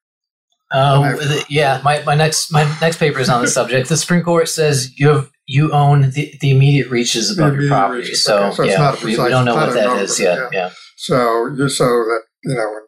um, 0.74 1.16
yeah, 1.50 1.82
my, 1.84 2.02
my 2.04 2.16
next 2.16 2.52
my 2.52 2.64
next 2.82 2.98
paper 2.98 3.20
is 3.20 3.30
on 3.30 3.42
the 3.42 3.48
subject. 3.48 3.90
The 3.90 3.98
Supreme 3.98 4.24
Court 4.24 4.50
says 4.50 4.98
you 5.00 5.10
have 5.10 5.30
you 5.46 5.72
own 5.72 6.12
the, 6.12 6.34
the 6.42 6.52
immediate 6.52 6.90
reaches 6.90 7.38
above 7.38 7.56
your 7.56 7.68
property. 7.68 8.02
Reaches. 8.02 8.24
So, 8.24 8.46
okay. 8.46 8.56
so 8.56 8.64
yeah, 8.64 8.92
precise, 8.92 9.04
we, 9.04 9.24
we, 9.24 9.30
don't 9.30 9.46
know 9.46 9.56
what 9.56 9.74
that 9.74 10.02
is 10.02 10.20
yet. 10.20 10.38
Yeah. 10.38 10.50
yeah. 10.52 10.72
So 10.98 11.48
you 11.48 11.70
so 11.70 11.86
that 11.86 12.22
you 12.44 12.56
know 12.56 12.80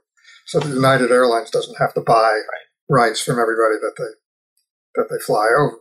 so 0.46 0.60
the 0.60 0.74
United 0.74 1.12
Airlines 1.12 1.50
doesn't 1.50 1.78
have 1.80 1.94
to 1.96 2.02
buy 2.02 2.14
right. 2.14 2.68
rights 2.90 3.22
from 3.22 3.40
everybody 3.40 3.76
that 3.82 3.94
they 3.98 4.14
that 4.96 5.08
they 5.10 5.20
fly 5.26 5.48
over. 5.60 5.78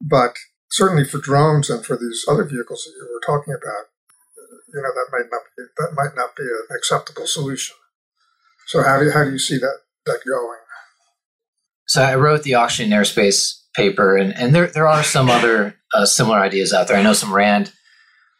But 0.00 0.36
certainly 0.70 1.04
for 1.04 1.18
drones 1.18 1.70
and 1.70 1.84
for 1.84 1.96
these 1.96 2.24
other 2.28 2.44
vehicles 2.44 2.84
that 2.84 2.92
you 2.96 3.08
were 3.12 3.20
talking 3.26 3.54
about, 3.54 3.86
you 4.72 4.82
know 4.82 4.90
that 4.92 5.08
might 5.12 5.30
not 5.30 5.42
be, 5.56 5.64
that 5.76 5.94
might 5.94 6.16
not 6.16 6.34
be 6.36 6.42
an 6.42 6.76
acceptable 6.76 7.26
solution. 7.26 7.76
So 8.66 8.82
how 8.82 8.98
do 8.98 9.06
you, 9.06 9.12
how 9.12 9.24
do 9.24 9.30
you 9.30 9.38
see 9.38 9.58
that 9.58 9.78
that 10.06 10.20
going? 10.26 10.58
So 11.86 12.02
I 12.02 12.16
wrote 12.16 12.42
the 12.42 12.54
auction 12.54 12.90
airspace 12.90 13.62
paper, 13.74 14.16
and, 14.16 14.34
and 14.34 14.54
there 14.54 14.66
there 14.66 14.86
are 14.86 15.02
some 15.02 15.30
other 15.30 15.77
uh, 15.94 16.06
similar 16.06 16.38
ideas 16.38 16.72
out 16.72 16.88
there. 16.88 16.96
I 16.96 17.02
know 17.02 17.12
some 17.12 17.32
Rand 17.32 17.72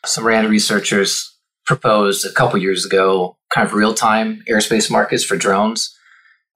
some 0.05 0.25
Rand 0.25 0.49
researchers 0.49 1.37
proposed 1.67 2.25
a 2.25 2.33
couple 2.33 2.59
years 2.59 2.87
ago 2.87 3.37
kind 3.51 3.67
of 3.67 3.75
real 3.75 3.95
time 3.95 4.43
airspace 4.49 4.91
markets 4.91 5.25
for 5.25 5.37
drones. 5.37 5.95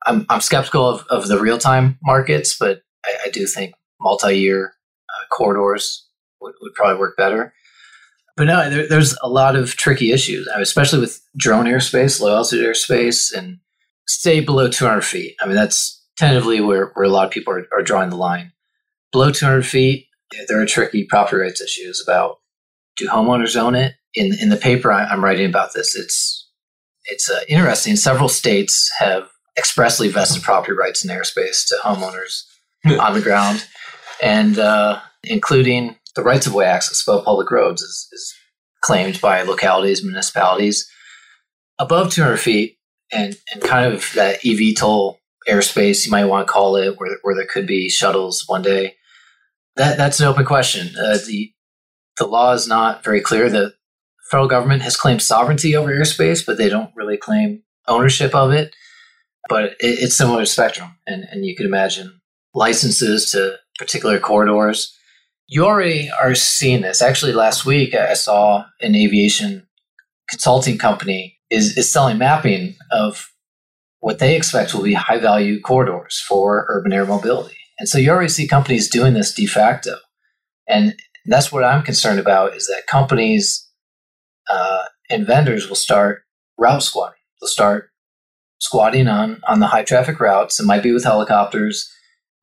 I'm 0.06 0.26
I'm 0.28 0.40
skeptical 0.40 0.88
of, 0.88 1.04
of 1.08 1.28
the 1.28 1.40
real 1.40 1.58
time 1.58 1.98
markets, 2.02 2.56
but 2.58 2.82
I, 3.04 3.26
I 3.26 3.30
do 3.30 3.46
think 3.46 3.74
multi 4.00 4.38
year 4.38 4.74
uh, 5.08 5.26
corridors 5.34 6.06
would, 6.40 6.54
would 6.60 6.74
probably 6.74 6.98
work 6.98 7.16
better. 7.16 7.54
But 8.36 8.44
no, 8.44 8.70
there, 8.70 8.88
there's 8.88 9.16
a 9.22 9.28
lot 9.28 9.56
of 9.56 9.76
tricky 9.76 10.10
issues, 10.10 10.48
especially 10.56 11.00
with 11.00 11.20
drone 11.36 11.66
airspace, 11.66 12.20
low 12.20 12.34
altitude 12.34 12.66
airspace, 12.66 13.32
and 13.36 13.58
stay 14.06 14.40
below 14.40 14.68
200 14.68 15.02
feet. 15.02 15.36
I 15.40 15.46
mean, 15.46 15.54
that's 15.54 16.02
tentatively 16.16 16.60
where, 16.60 16.92
where 16.94 17.04
a 17.04 17.10
lot 17.10 17.26
of 17.26 17.30
people 17.30 17.52
are, 17.52 17.66
are 17.76 17.82
drawing 17.82 18.10
the 18.10 18.16
line. 18.16 18.52
Below 19.12 19.32
200 19.32 19.66
feet, 19.66 20.06
there 20.48 20.60
are 20.60 20.66
tricky 20.66 21.04
property 21.04 21.36
rights 21.36 21.60
issues 21.60 22.02
about 22.02 22.38
do 22.96 23.08
homeowners 23.08 23.56
own 23.56 23.74
it? 23.74 23.94
In 24.14 24.34
in 24.40 24.48
the 24.48 24.56
paper 24.56 24.92
I, 24.92 25.10
am 25.12 25.24
writing 25.24 25.46
about 25.46 25.72
this, 25.74 25.96
it's 25.96 26.48
it's 27.04 27.30
uh, 27.30 27.40
interesting. 27.48 27.96
Several 27.96 28.28
states 28.28 28.90
have 28.98 29.28
expressly 29.58 30.08
vested 30.08 30.42
property 30.42 30.72
rights 30.72 31.04
in 31.04 31.10
airspace 31.10 31.66
to 31.68 31.76
homeowners 31.84 32.44
on 33.00 33.14
the 33.14 33.20
ground, 33.20 33.66
and 34.22 34.58
uh, 34.58 35.00
including 35.24 35.96
the 36.14 36.22
rights 36.22 36.46
of 36.46 36.54
way 36.54 36.66
access 36.66 37.02
above 37.06 37.24
public 37.24 37.50
roads 37.50 37.82
is, 37.82 38.08
is 38.12 38.34
claimed 38.82 39.20
by 39.20 39.42
localities, 39.42 40.04
municipalities 40.04 40.88
above 41.78 42.12
200 42.12 42.36
feet, 42.36 42.78
and, 43.12 43.36
and 43.52 43.62
kind 43.62 43.92
of 43.92 44.10
that 44.14 44.40
eVTOL 44.42 45.16
airspace, 45.48 46.04
you 46.04 46.10
might 46.10 46.24
want 46.26 46.46
to 46.46 46.52
call 46.52 46.76
it, 46.76 46.98
where, 46.98 47.18
where 47.22 47.34
there 47.34 47.46
could 47.46 47.66
be 47.66 47.88
shuttles 47.88 48.44
one 48.46 48.62
day. 48.62 48.94
That 49.76 49.96
that's 49.96 50.20
an 50.20 50.26
open 50.26 50.44
question. 50.44 50.88
Uh, 50.98 51.18
the 51.26 51.52
the 52.18 52.26
law 52.26 52.52
is 52.52 52.68
not 52.68 53.04
very 53.04 53.20
clear. 53.20 53.48
The 53.48 53.74
federal 54.30 54.48
government 54.48 54.82
has 54.82 54.96
claimed 54.96 55.22
sovereignty 55.22 55.74
over 55.74 55.90
airspace, 55.90 56.44
but 56.44 56.58
they 56.58 56.68
don't 56.68 56.94
really 56.94 57.16
claim 57.16 57.62
ownership 57.88 58.34
of 58.34 58.52
it. 58.52 58.74
But 59.48 59.64
it, 59.64 59.76
it's 59.80 60.16
similar 60.16 60.40
to 60.40 60.46
Spectrum, 60.46 60.96
and, 61.06 61.24
and 61.30 61.44
you 61.44 61.56
could 61.56 61.66
imagine 61.66 62.20
licenses 62.54 63.30
to 63.30 63.56
particular 63.78 64.18
corridors 64.18 64.96
you 65.52 65.66
already 65.66 66.10
are 66.10 66.34
seeing 66.34 66.80
this. 66.80 67.02
Actually, 67.02 67.34
last 67.34 67.66
week 67.66 67.94
I 67.94 68.14
saw 68.14 68.64
an 68.80 68.94
aviation 68.94 69.66
consulting 70.26 70.78
company 70.78 71.38
is, 71.50 71.76
is 71.76 71.92
selling 71.92 72.16
mapping 72.16 72.76
of 72.90 73.30
what 74.00 74.18
they 74.18 74.34
expect 74.34 74.72
will 74.72 74.82
be 74.82 74.94
high 74.94 75.18
value 75.18 75.60
corridors 75.60 76.24
for 76.26 76.64
urban 76.70 76.94
air 76.94 77.04
mobility. 77.04 77.58
And 77.82 77.88
so 77.88 77.98
you 77.98 78.10
already 78.10 78.28
see 78.28 78.46
companies 78.46 78.88
doing 78.88 79.14
this 79.14 79.34
de 79.34 79.44
facto. 79.44 79.96
And 80.68 80.94
that's 81.26 81.50
what 81.50 81.64
I'm 81.64 81.82
concerned 81.82 82.20
about 82.20 82.54
is 82.54 82.68
that 82.68 82.86
companies 82.86 83.68
uh, 84.48 84.84
and 85.10 85.26
vendors 85.26 85.68
will 85.68 85.74
start 85.74 86.22
route 86.56 86.84
squatting. 86.84 87.18
They'll 87.40 87.48
start 87.48 87.90
squatting 88.60 89.08
on 89.08 89.40
on 89.48 89.58
the 89.58 89.66
high 89.66 89.82
traffic 89.82 90.20
routes. 90.20 90.60
It 90.60 90.64
might 90.64 90.84
be 90.84 90.92
with 90.92 91.02
helicopters, 91.02 91.92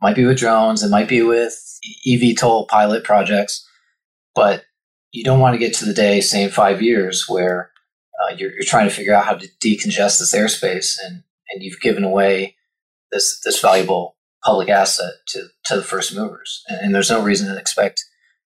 might 0.01 0.17
be 0.17 0.25
with 0.25 0.39
drones, 0.39 0.83
it 0.83 0.89
might 0.89 1.07
be 1.07 1.21
with 1.21 1.57
eVTOL 2.05 2.67
pilot 2.67 3.05
projects, 3.05 3.65
but 4.35 4.65
you 5.13 5.23
don't 5.23 5.39
want 5.39 5.53
to 5.53 5.57
get 5.57 5.73
to 5.75 5.85
the 5.85 5.93
day, 5.93 6.19
say 6.19 6.43
in 6.43 6.49
five 6.49 6.81
years, 6.81 7.29
where 7.29 7.71
uh, 8.21 8.35
you're, 8.35 8.51
you're 8.51 8.63
trying 8.63 8.89
to 8.89 8.93
figure 8.93 9.13
out 9.13 9.23
how 9.23 9.35
to 9.35 9.47
decongest 9.63 10.19
this 10.19 10.35
airspace, 10.35 10.97
and 11.01 11.23
and 11.49 11.63
you've 11.63 11.79
given 11.79 12.03
away 12.03 12.57
this 13.09 13.39
this 13.45 13.61
valuable 13.61 14.17
public 14.43 14.69
asset 14.69 15.13
to 15.29 15.47
to 15.65 15.75
the 15.75 15.83
first 15.83 16.15
movers, 16.15 16.63
and, 16.67 16.79
and 16.81 16.95
there's 16.95 17.09
no 17.11 17.21
reason 17.21 17.47
to 17.53 17.59
expect 17.59 18.03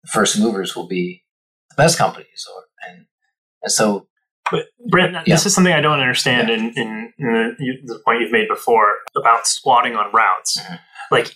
the 0.04 0.10
first 0.10 0.40
movers 0.40 0.76
will 0.76 0.88
be 0.88 1.24
the 1.70 1.76
best 1.76 1.98
companies, 1.98 2.46
or 2.56 2.64
and 2.90 3.06
and 3.64 3.72
so 3.72 4.08
But 4.52 4.66
Brent, 4.90 5.14
Yeah. 5.14 5.36
this 5.36 5.46
is 5.46 5.56
something 5.56 5.72
I 5.74 5.80
don't 5.82 6.00
understand 6.02 6.50
Yeah. 6.50 6.56
in, 6.56 6.62
in, 6.76 7.14
in 7.18 7.34
the, 7.34 7.56
you, 7.60 7.74
the 7.86 8.00
point 8.06 8.20
you've 8.22 8.32
made 8.34 8.48
before 8.50 8.96
about 9.16 9.48
squatting 9.48 9.96
on 9.96 10.12
routes. 10.14 10.58
Mhm. 10.60 10.80
Like, 11.10 11.34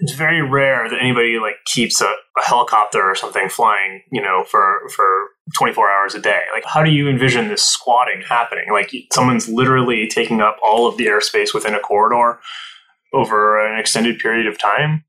it's 0.00 0.14
very 0.14 0.42
rare 0.42 0.88
that 0.88 0.98
anybody 1.00 1.38
like 1.38 1.56
keeps 1.66 2.00
a, 2.00 2.06
a 2.40 2.44
helicopter 2.44 3.00
or 3.02 3.14
something 3.14 3.48
flying, 3.48 4.02
you 4.10 4.20
know, 4.22 4.42
for 4.50 4.80
for 4.96 5.06
24 5.58 5.88
hours 5.90 6.14
a 6.14 6.18
day. 6.20 6.42
Like, 6.52 6.64
how 6.64 6.82
do 6.82 6.90
you 6.90 7.08
envision 7.08 7.48
this 7.48 7.62
squatting 7.62 8.22
happening? 8.28 8.72
Like, 8.72 8.90
someone's 9.12 9.48
literally 9.48 10.08
taking 10.08 10.40
up 10.40 10.56
all 10.64 10.88
of 10.88 10.96
the 10.96 11.06
airspace 11.06 11.52
within 11.54 11.74
a 11.74 11.80
corridor 11.80 12.40
over 13.12 13.64
an 13.66 13.78
extended 13.78 14.18
period 14.18 14.46
of 14.46 14.58
time. 14.58 15.04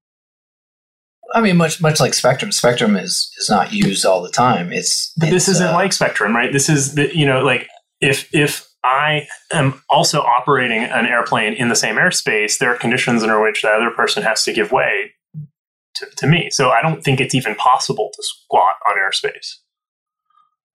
I 1.34 1.42
mean, 1.42 1.58
much 1.58 1.82
much 1.82 2.00
like 2.00 2.14
Spectrum, 2.14 2.52
Spectrum 2.52 2.96
is 2.96 3.32
is 3.40 3.50
not 3.50 3.74
used 3.74 4.06
all 4.06 4.22
the 4.22 4.30
time. 4.30 4.72
It's 4.72 5.14
But 5.18 5.30
this 5.30 5.48
isn't 5.48 5.68
uh, 5.68 5.74
like 5.74 5.94
Spectrum, 5.94 6.36
right? 6.36 6.52
This 6.52 6.70
is 6.70 6.96
the, 6.96 7.16
you 7.16 7.26
know 7.26 7.44
like 7.44 7.68
if 8.02 8.30
if 8.34 8.68
I 8.84 9.28
am 9.52 9.82
also 9.90 10.22
operating 10.22 10.84
an 10.84 11.06
airplane 11.06 11.54
in 11.54 11.70
the 11.70 11.76
same 11.76 11.96
airspace, 11.96 12.58
there 12.58 12.74
are 12.74 12.78
conditions 12.78 13.24
under 13.24 13.42
which 13.42 13.62
the 13.62 13.70
other 13.70 13.92
person 13.92 14.24
has 14.24 14.44
to 14.44 14.54
give 14.54 14.72
way 14.72 15.14
to, 15.96 16.06
to 16.18 16.28
me. 16.28 16.50
So 16.52 16.70
I 16.70 16.82
don't 16.82 17.04
think 17.04 17.22
it's 17.22 17.34
even 17.34 17.56
possible 17.56 18.12
to 18.14 18.24
squat 18.24 18.76
on 18.88 18.96
airspace. 18.98 19.56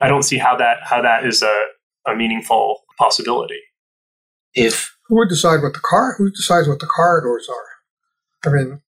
I 0.01 0.09
don't 0.09 0.23
see 0.23 0.39
how 0.39 0.57
that 0.57 0.79
how 0.85 1.03
that 1.03 1.27
is 1.27 1.43
a, 1.43 1.67
a 2.07 2.15
meaningful 2.17 2.85
possibility. 2.99 3.61
if 4.55 4.97
Who 5.09 5.17
would 5.17 5.29
decide 5.29 5.63
what 5.63 5.73
the 5.75 5.81
car? 5.81 6.15
Who 6.19 6.31
decides 6.31 6.69
what 6.69 6.81
the 6.81 6.87
corridors 6.87 7.49
are? 7.49 8.49
I 8.51 8.55
mean, 8.55 8.81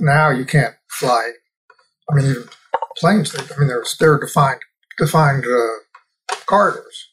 now 0.00 0.30
you 0.30 0.44
can't 0.44 0.74
fly. 0.88 1.32
I 2.10 2.14
mean, 2.14 2.26
even 2.26 2.44
planes. 2.96 3.32
They, 3.32 3.42
I 3.54 3.58
mean, 3.58 3.68
there's 3.68 3.96
there 3.98 4.12
are 4.14 4.20
defined 4.20 4.60
defined 4.98 5.44
uh, 5.44 6.34
corridors 6.46 7.08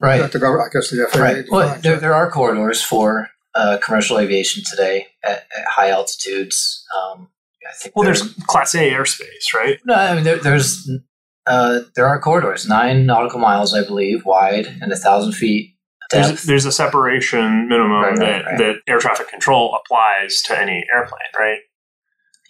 right 0.00 0.18
that 0.20 0.32
the 0.32 0.38
government. 0.38 0.70
I 0.70 0.72
guess 0.76 0.90
the 0.90 1.06
FAA. 1.12 1.18
right. 1.20 1.44
Well, 1.50 1.78
there 1.80 1.92
right? 1.92 2.00
there 2.00 2.14
are 2.14 2.30
corridors 2.30 2.82
for 2.82 3.28
uh, 3.54 3.78
commercial 3.82 4.18
aviation 4.18 4.62
today 4.68 5.08
at, 5.22 5.46
at 5.56 5.64
high 5.68 5.90
altitudes. 5.90 6.84
Um, 6.96 7.28
I 7.68 7.72
think 7.76 7.94
Well, 7.96 8.04
there- 8.04 8.14
there's 8.14 8.34
Class 8.46 8.74
A 8.74 8.90
airspace, 8.90 9.54
right? 9.54 9.78
no. 9.84 9.94
I 9.94 10.14
mean, 10.14 10.24
there, 10.24 10.38
there's 10.38 10.90
uh, 11.46 11.80
there 11.94 12.06
are 12.06 12.18
corridors, 12.20 12.66
nine 12.66 13.06
nautical 13.06 13.38
miles, 13.38 13.74
I 13.74 13.84
believe, 13.84 14.24
wide 14.24 14.66
and 14.80 14.90
a 14.92 14.96
thousand 14.96 15.32
feet 15.32 15.73
There's, 16.14 16.42
there's 16.44 16.66
a 16.66 16.72
separation 16.72 17.68
minimum 17.68 18.02
Right, 18.02 18.18
that, 18.18 18.44
right. 18.44 18.58
that 18.58 18.76
air 18.86 18.98
traffic 18.98 19.28
control 19.28 19.78
applies 19.78 20.42
to 20.42 20.58
any 20.58 20.84
airplane, 20.92 21.20
right? 21.38 21.58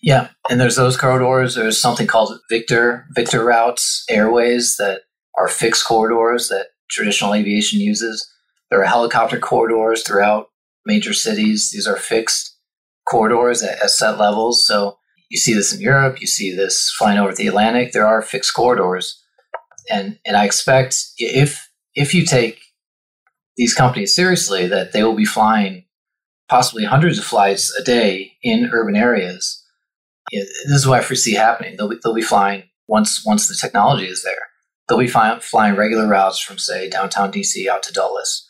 Yeah, 0.02 0.28
and 0.50 0.60
there's 0.60 0.76
those 0.76 0.98
corridors. 0.98 1.54
There's 1.54 1.80
something 1.80 2.06
called 2.06 2.38
Victor 2.50 3.06
Victor 3.14 3.42
routes, 3.42 4.04
airways 4.10 4.76
that 4.76 5.00
are 5.38 5.48
fixed 5.48 5.86
corridors 5.86 6.48
that 6.48 6.66
traditional 6.90 7.34
aviation 7.34 7.80
uses. 7.80 8.30
There 8.70 8.82
are 8.82 8.86
helicopter 8.86 9.38
corridors 9.38 10.02
throughout 10.02 10.48
major 10.84 11.14
cities. 11.14 11.70
These 11.70 11.86
are 11.86 11.96
fixed 11.96 12.54
corridors 13.08 13.62
at, 13.62 13.82
at 13.82 13.90
set 13.90 14.18
levels. 14.18 14.66
So 14.66 14.98
you 15.30 15.38
see 15.38 15.54
this 15.54 15.74
in 15.74 15.80
Europe. 15.80 16.20
You 16.20 16.26
see 16.26 16.54
this 16.54 16.92
flying 16.98 17.18
over 17.18 17.34
the 17.34 17.46
Atlantic. 17.46 17.92
There 17.92 18.06
are 18.06 18.20
fixed 18.20 18.54
corridors, 18.54 19.22
and 19.90 20.18
and 20.26 20.36
I 20.36 20.44
expect 20.44 20.96
if 21.16 21.70
if 21.94 22.12
you 22.12 22.26
take 22.26 22.60
these 23.56 23.74
companies 23.74 24.14
seriously, 24.14 24.66
that 24.66 24.92
they 24.92 25.02
will 25.02 25.14
be 25.14 25.24
flying 25.24 25.84
possibly 26.48 26.84
hundreds 26.84 27.18
of 27.18 27.24
flights 27.24 27.74
a 27.78 27.82
day 27.82 28.32
in 28.42 28.70
urban 28.72 28.96
areas 28.96 29.64
this 30.30 30.50
is 30.68 30.86
what 30.86 31.00
I 31.00 31.02
foresee 31.04 31.34
happening. 31.34 31.76
They'll 31.76 31.88
be, 31.88 31.98
they'll 32.02 32.14
be 32.14 32.22
flying 32.22 32.64
once 32.88 33.24
once 33.24 33.48
the 33.48 33.54
technology 33.54 34.06
is 34.06 34.22
there. 34.22 34.48
They'll 34.88 34.98
be 34.98 35.08
flying, 35.08 35.40
flying 35.40 35.76
regular 35.76 36.06
routes 36.06 36.38
from 36.40 36.58
say 36.58 36.88
downtown 36.90 37.32
DC 37.32 37.66
out 37.68 37.82
to 37.84 37.92
Dulles, 37.92 38.48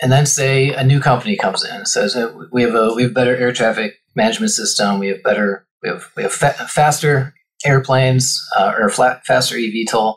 and 0.00 0.12
then 0.12 0.26
say 0.26 0.70
a 0.70 0.84
new 0.84 1.00
company 1.00 1.36
comes 1.36 1.64
in 1.64 1.74
and 1.74 1.88
says 1.88 2.16
"Uh, 2.16 2.32
we 2.52 2.62
have 2.62 2.74
a 2.74 2.92
we 2.94 3.04
have 3.04 3.14
better 3.14 3.36
air 3.36 3.52
traffic 3.52 3.96
management 4.14 4.52
system. 4.52 4.98
We 4.98 5.08
have 5.08 5.22
better 5.22 5.66
we 5.82 5.88
have 5.88 6.10
we 6.16 6.22
have 6.22 6.32
fa- 6.32 6.66
faster 6.68 7.34
airplanes 7.64 8.40
uh, 8.56 8.74
or 8.78 8.88
flat, 8.88 9.24
faster 9.24 9.56
eVTOL. 9.56 10.16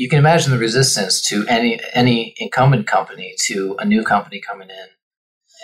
You 0.00 0.08
can 0.08 0.18
imagine 0.18 0.50
the 0.50 0.56
resistance 0.56 1.20
to 1.28 1.46
any 1.46 1.78
any 1.92 2.34
incumbent 2.38 2.86
company 2.86 3.34
to 3.48 3.76
a 3.78 3.84
new 3.84 4.02
company 4.02 4.40
coming 4.40 4.70
in, 4.70 4.88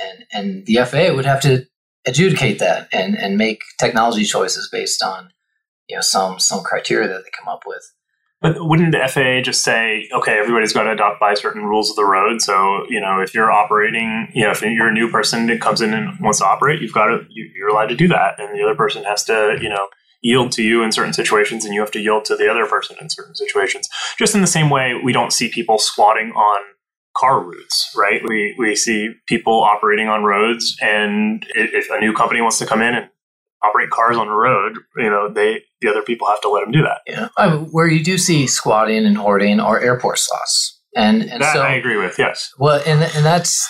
and 0.06 0.24
and 0.30 0.66
the 0.66 0.76
FAA 0.84 1.14
would 1.14 1.24
have 1.24 1.40
to 1.40 1.64
adjudicate 2.06 2.58
that 2.58 2.86
and 2.92 3.16
and 3.16 3.38
make 3.38 3.62
technology 3.80 4.24
choices 4.24 4.68
based 4.70 5.02
on 5.02 5.30
you 5.88 5.96
know 5.96 6.02
some 6.02 6.38
some 6.38 6.62
criteria 6.62 7.08
that 7.08 7.24
they 7.24 7.30
come 7.38 7.48
up 7.48 7.62
with. 7.66 7.82
But 8.42 8.56
wouldn't 8.58 8.92
the 8.92 9.08
FAA 9.08 9.40
just 9.40 9.64
say, 9.64 10.06
okay, 10.12 10.38
everybody's 10.38 10.74
got 10.74 10.82
to 10.82 10.92
adopt 10.92 11.18
by 11.18 11.32
certain 11.32 11.64
rules 11.64 11.88
of 11.88 11.96
the 11.96 12.04
road? 12.04 12.42
So, 12.42 12.84
you 12.90 13.00
know, 13.00 13.20
if 13.22 13.32
you're 13.34 13.50
operating, 13.50 14.28
you 14.34 14.44
know, 14.44 14.50
if 14.50 14.60
you're 14.60 14.88
a 14.88 14.92
new 14.92 15.10
person 15.10 15.46
that 15.46 15.62
comes 15.62 15.80
in 15.80 15.94
and 15.94 16.20
wants 16.20 16.40
to 16.40 16.44
operate, 16.44 16.82
you've 16.82 16.92
got 16.92 17.06
to, 17.06 17.24
you- 17.30 17.50
you're 17.56 17.70
allowed 17.70 17.86
to 17.86 17.96
do 17.96 18.08
that. 18.08 18.38
And 18.38 18.54
the 18.54 18.62
other 18.62 18.74
person 18.74 19.02
has 19.04 19.24
to, 19.24 19.56
you 19.62 19.70
know, 19.70 19.88
yield 20.22 20.52
to 20.52 20.62
you 20.62 20.82
in 20.82 20.92
certain 20.92 21.12
situations 21.12 21.64
and 21.64 21.74
you 21.74 21.80
have 21.80 21.90
to 21.92 22.00
yield 22.00 22.24
to 22.26 22.36
the 22.36 22.50
other 22.50 22.66
person 22.66 22.96
in 23.00 23.10
certain 23.10 23.34
situations. 23.34 23.88
Just 24.18 24.34
in 24.34 24.40
the 24.40 24.46
same 24.46 24.70
way, 24.70 25.00
we 25.02 25.12
don't 25.12 25.32
see 25.32 25.48
people 25.48 25.78
squatting 25.78 26.32
on 26.32 26.62
car 27.16 27.40
routes, 27.40 27.94
right? 27.96 28.22
We, 28.26 28.54
we 28.58 28.76
see 28.76 29.14
people 29.26 29.62
operating 29.62 30.08
on 30.08 30.24
roads 30.24 30.76
and 30.82 31.46
if 31.54 31.90
a 31.90 32.00
new 32.00 32.12
company 32.12 32.40
wants 32.40 32.58
to 32.58 32.66
come 32.66 32.82
in 32.82 32.94
and 32.94 33.08
operate 33.62 33.90
cars 33.90 34.16
on 34.16 34.28
a 34.28 34.34
road, 34.34 34.78
you 34.96 35.10
know, 35.10 35.28
they, 35.28 35.62
the 35.80 35.88
other 35.88 36.02
people 36.02 36.26
have 36.26 36.40
to 36.42 36.48
let 36.48 36.60
them 36.60 36.72
do 36.72 36.82
that. 36.82 37.00
Yeah, 37.06 37.28
I 37.36 37.50
mean, 37.50 37.66
where 37.70 37.88
you 37.88 38.02
do 38.02 38.18
see 38.18 38.46
squatting 38.46 39.06
and 39.06 39.16
hoarding 39.16 39.60
are 39.60 39.80
airport 39.80 40.18
slots, 40.18 40.80
and 40.94 41.22
and 41.22 41.42
that 41.42 41.54
so 41.54 41.62
I 41.62 41.72
agree 41.72 41.96
with, 41.96 42.18
yes. 42.18 42.52
well, 42.58 42.82
and 42.86 43.02
and 43.02 43.24
that's 43.24 43.68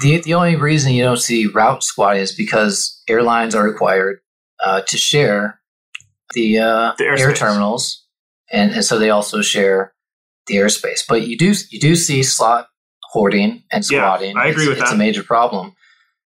the 0.00 0.20
the 0.20 0.34
only 0.34 0.56
reason 0.56 0.92
you 0.92 1.02
don't 1.02 1.18
see 1.18 1.46
route 1.46 1.82
squatting 1.82 2.22
is 2.22 2.34
because 2.34 3.02
airlines 3.08 3.54
are 3.54 3.64
required 3.64 4.20
uh, 4.64 4.82
to 4.82 4.96
share 4.96 5.60
the, 6.32 6.58
uh, 6.58 6.92
The 6.98 7.04
air 7.04 7.32
terminals, 7.34 8.04
and, 8.50 8.72
and 8.72 8.84
so 8.84 8.98
they 8.98 9.10
also 9.10 9.42
share 9.42 9.94
the 10.46 10.56
airspace. 10.56 11.00
But 11.08 11.26
you 11.26 11.36
do 11.38 11.54
you 11.70 11.80
do 11.80 11.94
see 11.96 12.22
slot 12.22 12.68
hoarding 13.12 13.62
and 13.70 13.84
Yeah, 13.90 14.00
squatting. 14.00 14.36
I 14.36 14.46
agree 14.46 14.64
it's, 14.64 14.68
with 14.70 14.78
It's 14.78 14.90
that. 14.90 14.96
a 14.96 14.98
major 14.98 15.22
problem, 15.22 15.74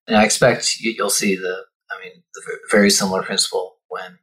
and 0.07 0.17
I 0.17 0.25
expect 0.25 0.79
you, 0.81 0.95
you'll 0.97 1.11
see 1.11 1.37
the 1.37 1.65
I 1.91 2.03
mean 2.03 2.23
the 2.35 2.43
very 2.71 2.91
similar 2.91 3.23
principle 3.23 3.77
when 3.89 4.19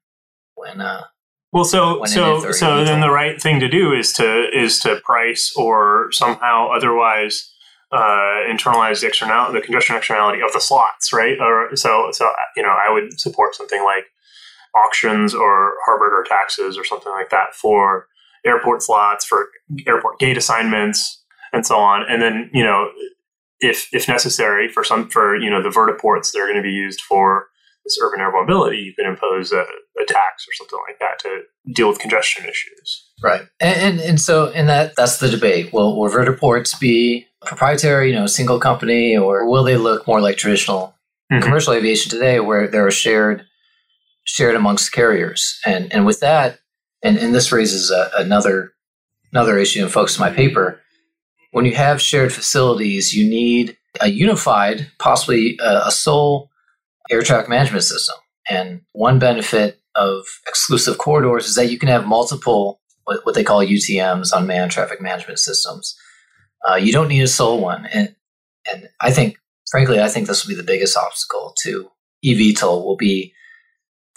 when 0.56 0.82
uh, 0.82 1.04
Well, 1.52 1.66
so 1.66 2.04
so 2.06 2.52
so 2.52 2.84
then 2.84 3.02
the 3.02 3.12
right 3.12 3.42
thing 3.42 3.60
to 3.60 3.68
do 3.68 3.94
is 3.94 4.14
to 4.14 4.48
is 4.54 4.80
to 4.80 5.00
price 5.04 5.54
or 5.56 6.10
somehow 6.12 6.70
otherwise 6.76 7.50
uh, 7.92 8.50
internalize 8.50 9.02
the 9.02 9.08
external 9.08 9.52
the 9.52 9.62
congestion 9.62 9.96
externality 9.96 10.42
of 10.42 10.52
the 10.54 10.60
slots, 10.60 11.14
right? 11.14 11.38
Or 11.40 11.76
so 11.76 12.10
so 12.12 12.30
you 12.56 12.64
know 12.64 12.70
I 12.70 12.92
would 12.92 13.20
support 13.20 13.56
something 13.56 13.84
like 13.84 14.06
auctions 14.76 15.34
or 15.34 15.74
Harberger 15.88 16.26
taxes 16.26 16.78
or 16.78 16.84
something 16.84 17.12
like 17.12 17.30
that 17.30 17.54
for 17.54 18.08
airport 18.46 18.82
slots 18.84 19.26
for 19.26 19.48
airport 19.88 20.20
gate 20.20 20.38
assignments 20.38 21.24
and 21.54 21.66
so 21.66 21.78
on, 21.78 22.04
and 22.10 22.22
then 22.22 22.50
you 22.54 22.64
know 22.64 22.90
if 23.60 23.88
if 23.94 24.08
necessary 24.08 24.68
for 24.68 24.84
some 24.84 25.10
for 25.10 25.36
you 25.38 25.50
know 25.50 25.62
the 25.62 25.70
vertiports 25.70 26.32
that 26.32 26.40
are 26.40 26.46
going 26.48 26.58
to 26.58 26.64
be 26.64 26.72
used 26.72 27.02
for 27.02 27.48
this 27.86 27.98
urban 28.02 28.22
air 28.22 28.32
mobility, 28.32 28.78
you 28.78 28.94
can 28.94 29.06
impose 29.06 29.52
a, 29.52 29.60
a 30.02 30.06
tax 30.08 30.46
or 30.48 30.54
something 30.54 30.80
like 30.88 31.00
that 31.00 31.20
to 31.20 31.42
deal 31.74 31.90
with 31.90 32.00
congestion 32.00 32.46
issues. 32.46 33.10
Right, 33.22 33.42
and, 33.60 33.80
and 33.80 34.00
and 34.00 34.22
so 34.22 34.48
and 34.52 34.68
that 34.70 34.96
that's 34.96 35.18
the 35.18 35.30
debate. 35.30 35.72
Will 35.74 35.98
will 36.00 36.10
vertiports 36.10 36.80
be 36.80 37.28
proprietary, 37.46 38.10
you 38.10 38.16
know, 38.16 38.26
single 38.26 38.60
company, 38.60 39.18
or 39.18 39.50
will 39.50 39.64
they 39.64 39.78
look 39.78 40.08
more 40.08 40.22
like 40.22 40.38
traditional 40.38 40.96
Mhm. 41.32 41.42
commercial 41.42 41.74
aviation 41.74 42.10
today, 42.12 42.40
where 42.42 42.68
they're 42.68 42.92
shared 42.92 43.46
shared 44.26 44.56
amongst 44.56 44.92
carriers? 44.92 45.60
And 45.66 45.92
and 45.94 46.06
with 46.06 46.20
that, 46.22 46.60
and 47.04 47.18
and 47.18 47.34
this 47.34 47.52
raises 47.52 47.92
a, 47.92 48.10
another 48.18 48.74
another 49.32 49.58
issue 49.58 49.82
and 49.82 49.92
focus 49.92 50.16
of 50.16 50.22
my 50.22 50.32
paper. 50.32 50.80
When 51.52 51.66
you 51.66 51.76
have 51.76 52.02
shared 52.02 52.34
facilities, 52.34 53.14
you 53.14 53.30
need 53.30 53.78
a 54.02 54.10
unified, 54.10 54.92
possibly 54.98 55.58
a, 55.62 55.84
a 55.88 55.92
sole 55.92 56.50
air 57.12 57.22
traffic 57.22 57.50
management 57.50 57.84
system. 57.84 58.16
And 58.50 58.82
one 58.94 59.20
benefit 59.20 59.80
of 59.96 60.24
exclusive 60.48 60.98
corridors 60.98 61.48
is 61.48 61.56
that 61.56 61.70
you 61.70 61.78
can 61.78 61.90
have 61.90 62.08
multiple 62.08 62.82
what, 63.06 63.26
what 63.26 63.36
they 63.36 63.44
call 63.44 63.66
UTMs, 63.66 64.32
unmanned 64.34 64.72
traffic 64.72 65.02
management 65.02 65.40
systems. 65.40 65.96
Uh, 66.68 66.76
you 66.76 66.92
don't 66.92 67.10
need 67.10 67.22
a 67.22 67.28
sole 67.28 67.60
one, 67.60 67.86
and 67.88 68.16
and 68.72 68.88
I 69.02 69.12
think, 69.12 69.38
frankly, 69.70 70.00
I 70.00 70.08
think 70.08 70.28
this 70.28 70.46
will 70.46 70.56
be 70.56 70.60
the 70.60 70.64
biggest 70.66 70.96
obstacle 70.96 71.54
to 71.64 71.92
eVTOL 72.26 72.86
will 72.86 72.96
be 72.96 73.34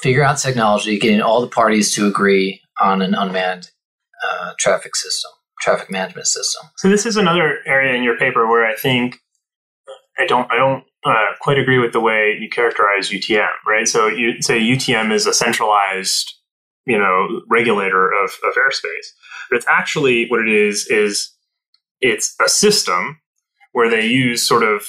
figure 0.01 0.23
out 0.23 0.39
technology, 0.39 0.99
getting 0.99 1.21
all 1.21 1.41
the 1.41 1.49
parties 1.49 1.93
to 1.95 2.07
agree 2.07 2.61
on 2.81 3.03
an 3.03 3.15
unmanned 3.15 3.71
uh, 4.25 4.53
traffic 4.59 4.95
system, 4.97 5.31
traffic 5.61 5.91
management 5.91 6.27
system. 6.27 6.69
So 6.77 6.89
this 6.89 7.07
is 7.07 7.17
another 7.17 7.59
area 7.67 7.95
in 7.95 8.03
your 8.03 8.17
paper 8.17 8.47
where 8.47 8.67
I 8.67 8.75
think 8.77 9.19
I 10.19 10.27
don't 10.27 10.51
I 10.51 10.57
don't 10.57 10.85
uh, 11.05 11.35
quite 11.41 11.59
agree 11.59 11.79
with 11.79 11.93
the 11.93 12.01
way 12.01 12.37
you 12.39 12.49
characterize 12.49 13.11
UTM, 13.11 13.51
right? 13.67 13.89
So 13.89 14.09
you 14.09 14.43
say 14.43 14.61
UTM 14.61 15.13
is 15.13 15.27
a 15.27 15.33
centralized, 15.33 16.33
you 16.85 16.99
know, 16.99 17.43
regulator 17.49 18.11
of, 18.11 18.31
of 18.45 18.55
airspace, 18.55 19.09
but 19.51 19.57
it's 19.57 19.67
actually 19.69 20.27
what 20.29 20.41
it 20.41 20.49
is 20.49 20.87
is 20.89 21.33
it's 22.01 22.35
a 22.45 22.49
system 22.49 23.21
where 23.73 23.91
they 23.91 24.07
use 24.07 24.47
sort 24.47 24.63
of 24.63 24.87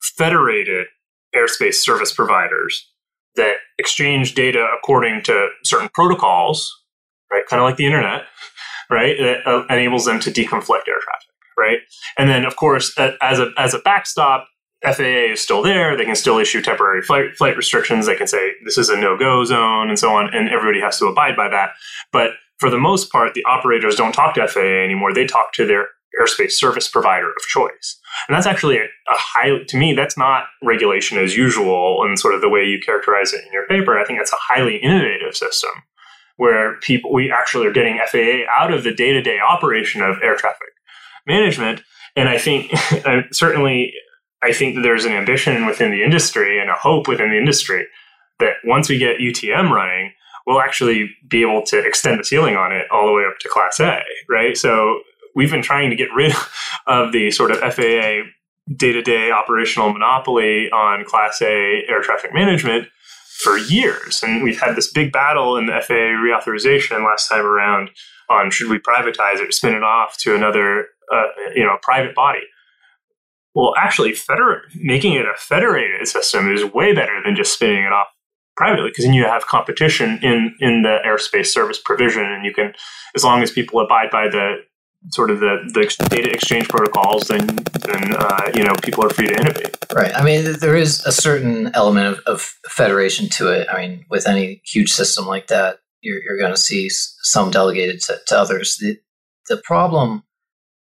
federated 0.00 0.86
airspace 1.34 1.74
service 1.74 2.12
providers 2.12 2.89
that 3.36 3.54
exchange 3.78 4.34
data 4.34 4.66
according 4.76 5.22
to 5.22 5.48
certain 5.64 5.88
protocols, 5.94 6.72
right? 7.30 7.46
Kind 7.46 7.60
of 7.60 7.64
like 7.64 7.76
the 7.76 7.86
internet, 7.86 8.22
right? 8.90 9.16
That 9.18 9.46
uh, 9.46 9.64
enables 9.70 10.04
them 10.04 10.20
to 10.20 10.30
deconflict 10.30 10.88
air 10.88 11.00
traffic, 11.00 11.30
right? 11.58 11.78
And 12.18 12.28
then, 12.28 12.44
of 12.44 12.56
course, 12.56 12.96
as 12.98 13.38
a 13.38 13.50
as 13.56 13.74
a 13.74 13.78
backstop, 13.78 14.48
FAA 14.82 15.32
is 15.32 15.40
still 15.40 15.62
there. 15.62 15.96
They 15.96 16.04
can 16.04 16.16
still 16.16 16.38
issue 16.38 16.62
temporary 16.62 17.02
flight 17.02 17.36
flight 17.36 17.56
restrictions. 17.56 18.06
They 18.06 18.16
can 18.16 18.26
say 18.26 18.52
this 18.64 18.78
is 18.78 18.88
a 18.88 18.96
no 18.96 19.16
go 19.16 19.44
zone 19.44 19.88
and 19.88 19.98
so 19.98 20.14
on, 20.14 20.34
and 20.34 20.48
everybody 20.48 20.80
has 20.80 20.98
to 20.98 21.06
abide 21.06 21.36
by 21.36 21.48
that. 21.48 21.70
But 22.12 22.32
for 22.58 22.70
the 22.70 22.78
most 22.78 23.10
part, 23.10 23.34
the 23.34 23.44
operators 23.44 23.96
don't 23.96 24.12
talk 24.12 24.34
to 24.34 24.46
FAA 24.46 24.60
anymore. 24.60 25.14
They 25.14 25.26
talk 25.26 25.52
to 25.54 25.66
their 25.66 25.88
airspace 26.20 26.52
service 26.52 26.88
provider 26.88 27.28
of 27.28 27.42
choice. 27.48 27.98
And 28.28 28.36
that's 28.36 28.46
actually 28.46 28.78
a, 28.78 28.84
a 28.84 29.16
high, 29.16 29.62
to 29.68 29.76
me, 29.76 29.94
that's 29.94 30.18
not 30.18 30.44
regulation 30.62 31.18
as 31.18 31.36
usual 31.36 32.02
and 32.04 32.18
sort 32.18 32.34
of 32.34 32.40
the 32.40 32.48
way 32.48 32.64
you 32.64 32.80
characterize 32.84 33.32
it 33.32 33.44
in 33.46 33.52
your 33.52 33.66
paper. 33.66 33.98
I 33.98 34.04
think 34.04 34.18
that's 34.18 34.32
a 34.32 34.36
highly 34.38 34.76
innovative 34.76 35.36
system 35.36 35.70
where 36.36 36.78
people, 36.80 37.12
we 37.12 37.30
actually 37.30 37.66
are 37.66 37.72
getting 37.72 38.00
FAA 38.10 38.50
out 38.58 38.72
of 38.72 38.82
the 38.82 38.94
day 38.94 39.12
to 39.12 39.22
day 39.22 39.38
operation 39.38 40.02
of 40.02 40.16
air 40.22 40.36
traffic 40.36 40.68
management. 41.26 41.82
And 42.16 42.28
I 42.28 42.38
think 42.38 42.72
certainly, 43.32 43.92
I 44.42 44.52
think 44.52 44.74
that 44.74 44.80
there's 44.80 45.04
an 45.04 45.12
ambition 45.12 45.66
within 45.66 45.90
the 45.90 46.02
industry 46.02 46.58
and 46.58 46.70
a 46.70 46.74
hope 46.74 47.08
within 47.08 47.30
the 47.30 47.36
industry 47.36 47.86
that 48.38 48.54
once 48.64 48.88
we 48.88 48.98
get 48.98 49.18
UTM 49.18 49.70
running, 49.70 50.12
we'll 50.46 50.60
actually 50.60 51.14
be 51.28 51.42
able 51.42 51.62
to 51.66 51.78
extend 51.78 52.18
the 52.18 52.24
ceiling 52.24 52.56
on 52.56 52.72
it 52.72 52.86
all 52.90 53.06
the 53.06 53.12
way 53.12 53.24
up 53.24 53.38
to 53.40 53.48
class 53.48 53.78
A, 53.78 54.00
right? 54.28 54.56
So 54.56 55.00
we've 55.34 55.50
been 55.50 55.62
trying 55.62 55.90
to 55.90 55.96
get 55.96 56.08
rid 56.14 56.32
of 56.86 57.12
the 57.12 57.30
sort 57.30 57.50
of 57.50 57.58
FAA 57.58 58.22
day 58.76 58.92
to 58.92 59.02
day 59.02 59.30
operational 59.30 59.92
monopoly 59.92 60.70
on 60.70 61.04
Class 61.04 61.42
A 61.42 61.82
air 61.88 62.02
traffic 62.02 62.32
management 62.32 62.88
for 63.42 63.56
years. 63.56 64.22
And 64.22 64.42
we've 64.42 64.60
had 64.60 64.76
this 64.76 64.92
big 64.92 65.12
battle 65.12 65.56
in 65.56 65.66
the 65.66 65.80
FAA 65.80 66.18
reauthorization 66.20 67.04
last 67.04 67.28
time 67.28 67.44
around 67.44 67.90
on 68.28 68.50
should 68.50 68.70
we 68.70 68.78
privatize 68.78 69.40
it 69.40 69.52
spin 69.52 69.74
it 69.74 69.82
off 69.82 70.16
to 70.18 70.34
another, 70.34 70.86
uh, 71.12 71.24
you 71.54 71.64
know, 71.64 71.76
private 71.82 72.14
body. 72.14 72.42
Well, 73.54 73.74
actually, 73.76 74.12
feder- 74.12 74.62
making 74.76 75.14
it 75.14 75.26
a 75.26 75.34
federated 75.36 76.06
system 76.06 76.52
is 76.52 76.64
way 76.64 76.94
better 76.94 77.20
than 77.24 77.34
just 77.34 77.52
spinning 77.52 77.82
it 77.82 77.92
off 77.92 78.06
privately 78.56 78.90
because 78.90 79.04
then 79.04 79.14
you 79.14 79.24
have 79.24 79.46
competition 79.46 80.20
in 80.22 80.54
in 80.60 80.82
the 80.82 80.98
airspace 81.04 81.46
service 81.46 81.80
provision, 81.84 82.24
and 82.24 82.44
you 82.44 82.54
can, 82.54 82.74
as 83.16 83.24
long 83.24 83.42
as 83.42 83.50
people 83.50 83.80
abide 83.80 84.10
by 84.10 84.28
the 84.28 84.58
sort 85.08 85.30
of 85.30 85.40
the, 85.40 85.58
the 85.72 86.08
data 86.08 86.30
exchange 86.30 86.68
protocols, 86.68 87.28
then 87.28 87.46
then 87.46 88.14
uh, 88.16 88.50
you 88.54 88.62
know 88.62 88.74
people 88.82 89.04
are 89.04 89.10
free 89.10 89.28
to 89.28 89.34
innovate. 89.34 89.76
Right. 89.94 90.14
I 90.14 90.22
mean, 90.22 90.58
there 90.60 90.76
is 90.76 91.04
a 91.06 91.12
certain 91.12 91.70
element 91.74 92.06
of, 92.06 92.18
of 92.26 92.40
federation 92.68 93.28
to 93.30 93.48
it. 93.48 93.66
I 93.72 93.80
mean, 93.80 94.04
with 94.10 94.26
any 94.26 94.62
huge 94.64 94.92
system 94.92 95.26
like 95.26 95.48
that, 95.48 95.80
you're, 96.00 96.22
you're 96.22 96.38
going 96.38 96.52
to 96.52 96.60
see 96.60 96.88
some 96.90 97.50
delegated 97.50 98.00
to, 98.02 98.18
to, 98.28 98.38
others. 98.38 98.76
The 98.78 98.98
the 99.48 99.60
problem, 99.64 100.22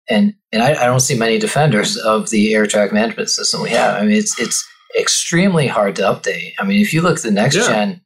and 0.09 0.33
and 0.51 0.61
I, 0.61 0.71
I, 0.71 0.85
don't 0.85 0.99
see 0.99 1.17
many 1.17 1.37
defenders 1.37 1.95
of 1.97 2.29
the 2.31 2.53
air 2.53 2.65
traffic 2.65 2.93
management 2.93 3.29
system 3.29 3.61
we 3.61 3.69
have. 3.69 3.95
I 3.95 4.05
mean, 4.05 4.15
it's 4.15 4.37
it's 4.39 4.67
extremely 4.97 5.67
hard 5.67 5.95
to 5.97 6.01
update. 6.01 6.53
I 6.59 6.65
mean, 6.65 6.81
if 6.81 6.93
you 6.93 7.01
look 7.01 7.17
at 7.17 7.23
the 7.23 7.31
next 7.31 7.55
yeah. 7.55 7.67
gen 7.67 8.01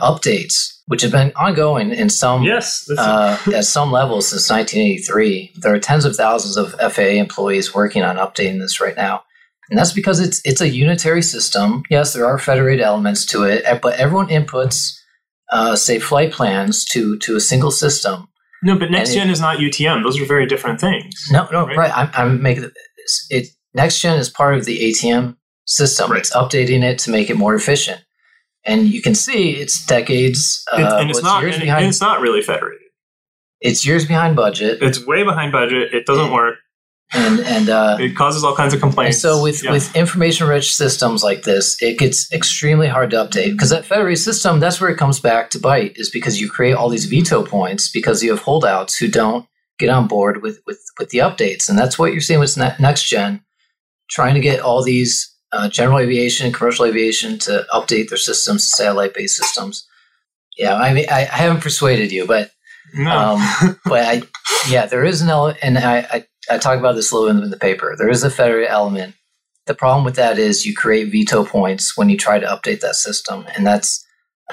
updates, 0.00 0.77
which 0.88 1.02
has 1.02 1.12
been 1.12 1.32
ongoing 1.36 1.92
in 1.92 2.08
some 2.08 2.42
yes 2.42 2.90
uh, 2.98 3.38
at 3.54 3.64
some 3.64 3.92
levels 3.92 4.28
since 4.28 4.50
1983. 4.50 5.52
There 5.56 5.74
are 5.74 5.78
tens 5.78 6.04
of 6.04 6.16
thousands 6.16 6.56
of 6.56 6.72
FAA 6.92 7.20
employees 7.20 7.74
working 7.74 8.02
on 8.02 8.16
updating 8.16 8.58
this 8.58 8.80
right 8.80 8.96
now, 8.96 9.22
and 9.70 9.78
that's 9.78 9.92
because 9.92 10.18
it's 10.18 10.40
it's 10.44 10.60
a 10.60 10.68
unitary 10.68 11.22
system. 11.22 11.82
Yes, 11.90 12.14
there 12.14 12.26
are 12.26 12.38
federated 12.38 12.84
elements 12.84 13.26
to 13.26 13.44
it, 13.44 13.64
but 13.82 13.98
everyone 14.00 14.28
inputs, 14.28 14.98
uh, 15.52 15.76
say, 15.76 15.98
flight 15.98 16.32
plans 16.32 16.84
to 16.86 17.18
to 17.18 17.36
a 17.36 17.40
single 17.40 17.70
system. 17.70 18.28
No, 18.62 18.76
but 18.76 18.90
next 18.90 19.14
gen 19.14 19.30
is 19.30 19.40
not 19.40 19.58
UTM. 19.58 20.02
Those 20.02 20.20
are 20.20 20.24
very 20.24 20.46
different 20.46 20.80
things. 20.80 21.28
No, 21.30 21.46
no, 21.52 21.66
right. 21.66 21.76
right. 21.76 21.96
I'm, 21.96 22.10
I'm 22.14 22.42
making 22.42 22.70
it. 23.30 23.48
Next 23.74 24.00
gen 24.00 24.18
is 24.18 24.30
part 24.30 24.54
of 24.56 24.64
the 24.64 24.90
ATM 24.90 25.36
system. 25.66 26.10
Right. 26.10 26.20
It's 26.20 26.34
updating 26.34 26.82
it 26.82 26.98
to 27.00 27.10
make 27.10 27.28
it 27.28 27.36
more 27.36 27.54
efficient 27.54 28.00
and 28.64 28.88
you 28.88 29.02
can 29.02 29.14
see 29.14 29.52
it's 29.52 29.84
decades. 29.84 30.64
Uh, 30.72 30.98
and 31.00 31.10
it's 31.10 31.22
not. 31.22 31.44
And, 31.44 31.60
behind, 31.60 31.84
and 31.84 31.88
it's 31.88 32.00
not 32.00 32.20
really 32.20 32.42
federated. 32.42 32.82
It's 33.60 33.84
years 33.84 34.06
behind 34.06 34.36
budget. 34.36 34.82
It's 34.82 35.04
way 35.04 35.24
behind 35.24 35.52
budget. 35.52 35.92
It 35.92 36.06
doesn't 36.06 36.32
work. 36.32 36.58
And 37.14 37.40
and 37.40 37.70
uh, 37.70 37.96
it 37.98 38.14
causes 38.14 38.44
all 38.44 38.54
kinds 38.54 38.74
of 38.74 38.80
complaints. 38.80 39.18
so 39.18 39.42
with 39.42 39.64
yeah. 39.64 39.72
with 39.72 39.96
information 39.96 40.46
rich 40.46 40.74
systems 40.74 41.24
like 41.24 41.42
this, 41.42 41.80
it 41.80 41.98
gets 41.98 42.30
extremely 42.32 42.86
hard 42.86 43.10
to 43.10 43.16
update 43.16 43.52
because 43.52 43.70
that 43.70 43.86
federated 43.86 44.18
system. 44.18 44.60
That's 44.60 44.78
where 44.78 44.90
it 44.90 44.98
comes 44.98 45.18
back 45.18 45.48
to 45.50 45.58
bite 45.58 45.96
is 45.96 46.10
because 46.10 46.38
you 46.38 46.50
create 46.50 46.74
all 46.74 46.90
these 46.90 47.06
veto 47.06 47.42
points 47.42 47.90
because 47.90 48.22
you 48.22 48.30
have 48.30 48.42
holdouts 48.42 48.98
who 48.98 49.08
don't 49.08 49.46
get 49.78 49.88
on 49.88 50.06
board 50.06 50.42
with 50.42 50.60
with 50.66 50.82
with 50.98 51.08
the 51.08 51.18
updates, 51.18 51.70
and 51.70 51.78
that's 51.78 51.98
what 51.98 52.12
you're 52.12 52.20
seeing 52.20 52.40
with 52.40 52.58
next 52.58 53.08
gen, 53.08 53.42
trying 54.10 54.34
to 54.34 54.40
get 54.40 54.60
all 54.60 54.84
these 54.84 55.34
uh, 55.52 55.68
general 55.68 55.98
aviation 55.98 56.46
and 56.46 56.54
commercial 56.54 56.84
aviation 56.84 57.38
to 57.38 57.66
update 57.72 58.08
their 58.08 58.18
systems 58.18 58.70
satellite 58.70 59.14
based 59.14 59.36
systems. 59.36 59.86
Yeah, 60.56 60.74
I 60.74 60.92
mean, 60.92 61.06
I, 61.10 61.20
I, 61.20 61.36
haven't 61.36 61.62
persuaded 61.62 62.10
you, 62.10 62.26
but 62.26 62.50
no. 62.94 63.10
um, 63.10 63.78
but 63.84 64.04
I, 64.04 64.22
yeah, 64.68 64.86
there 64.86 65.04
is 65.04 65.22
an 65.22 65.28
element, 65.28 65.58
and 65.62 65.78
I, 65.78 65.98
I, 65.98 66.26
I 66.50 66.58
talk 66.58 66.78
about 66.78 66.96
this 66.96 67.12
a 67.12 67.14
little 67.14 67.42
in 67.42 67.50
the 67.50 67.56
paper. 67.56 67.94
There 67.96 68.10
is 68.10 68.24
a 68.24 68.30
federated 68.30 68.70
element. 68.70 69.14
The 69.66 69.74
problem 69.74 70.04
with 70.04 70.16
that 70.16 70.38
is 70.38 70.66
you 70.66 70.74
create 70.74 71.12
veto 71.12 71.44
points 71.44 71.96
when 71.96 72.08
you 72.08 72.16
try 72.16 72.38
to 72.38 72.46
update 72.46 72.80
that 72.80 72.96
system, 72.96 73.46
and 73.56 73.66
that's 73.66 74.04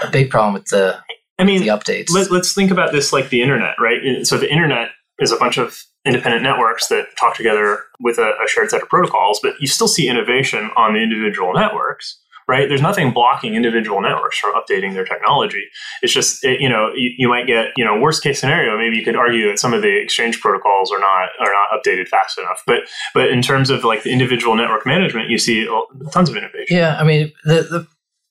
a 0.01 0.11
big 0.11 0.29
problem 0.29 0.53
with 0.53 0.65
the 0.65 0.99
I 1.39 1.43
mean 1.43 1.61
the 1.61 1.67
updates. 1.69 2.11
Let, 2.11 2.31
let's 2.31 2.53
think 2.53 2.71
about 2.71 2.91
this 2.91 3.11
like 3.11 3.29
the 3.29 3.41
internet, 3.41 3.75
right? 3.79 4.25
So 4.25 4.37
the 4.37 4.51
internet 4.51 4.91
is 5.19 5.31
a 5.31 5.37
bunch 5.37 5.57
of 5.57 5.81
independent 6.05 6.43
networks 6.43 6.87
that 6.87 7.07
talk 7.19 7.35
together 7.35 7.79
with 7.99 8.17
a, 8.17 8.33
a, 8.43 8.47
shared 8.47 8.69
set 8.69 8.81
of 8.81 8.89
protocols, 8.89 9.39
but 9.41 9.59
you 9.59 9.67
still 9.67 9.87
see 9.87 10.07
innovation 10.07 10.69
on 10.77 10.93
the 10.93 10.99
individual 11.01 11.53
networks, 11.53 12.19
right? 12.47 12.69
There's 12.69 12.81
nothing 12.81 13.11
blocking 13.11 13.55
individual 13.55 14.01
networks 14.01 14.37
from 14.37 14.53
updating 14.53 14.93
their 14.93 15.03
technology. 15.03 15.63
It's 16.03 16.13
just, 16.13 16.43
it, 16.45 16.61
you 16.61 16.69
know, 16.69 16.91
you, 16.95 17.11
you, 17.17 17.27
might 17.27 17.47
get, 17.47 17.69
you 17.75 17.83
know, 17.83 17.99
worst 17.99 18.21
case 18.21 18.39
scenario, 18.39 18.77
maybe 18.77 18.97
you 18.97 19.03
could 19.03 19.15
argue 19.15 19.47
that 19.49 19.57
some 19.57 19.73
of 19.73 19.81
the 19.81 19.99
exchange 19.99 20.39
protocols 20.41 20.91
are 20.91 20.99
not 20.99 21.29
are 21.39 21.51
not 21.51 21.67
updated 21.73 22.07
fast 22.07 22.37
enough. 22.37 22.61
But 22.67 22.81
but 23.13 23.29
in 23.29 23.41
terms 23.41 23.69
of 23.69 23.83
like 23.83 24.03
the 24.03 24.11
individual 24.11 24.55
network 24.55 24.85
management, 24.85 25.29
you 25.29 25.39
see 25.39 25.67
tons 26.11 26.29
of 26.29 26.35
innovation. 26.35 26.77
Yeah, 26.77 26.97
I 26.99 27.03
mean, 27.03 27.31
the, 27.45 27.63
the 27.63 27.87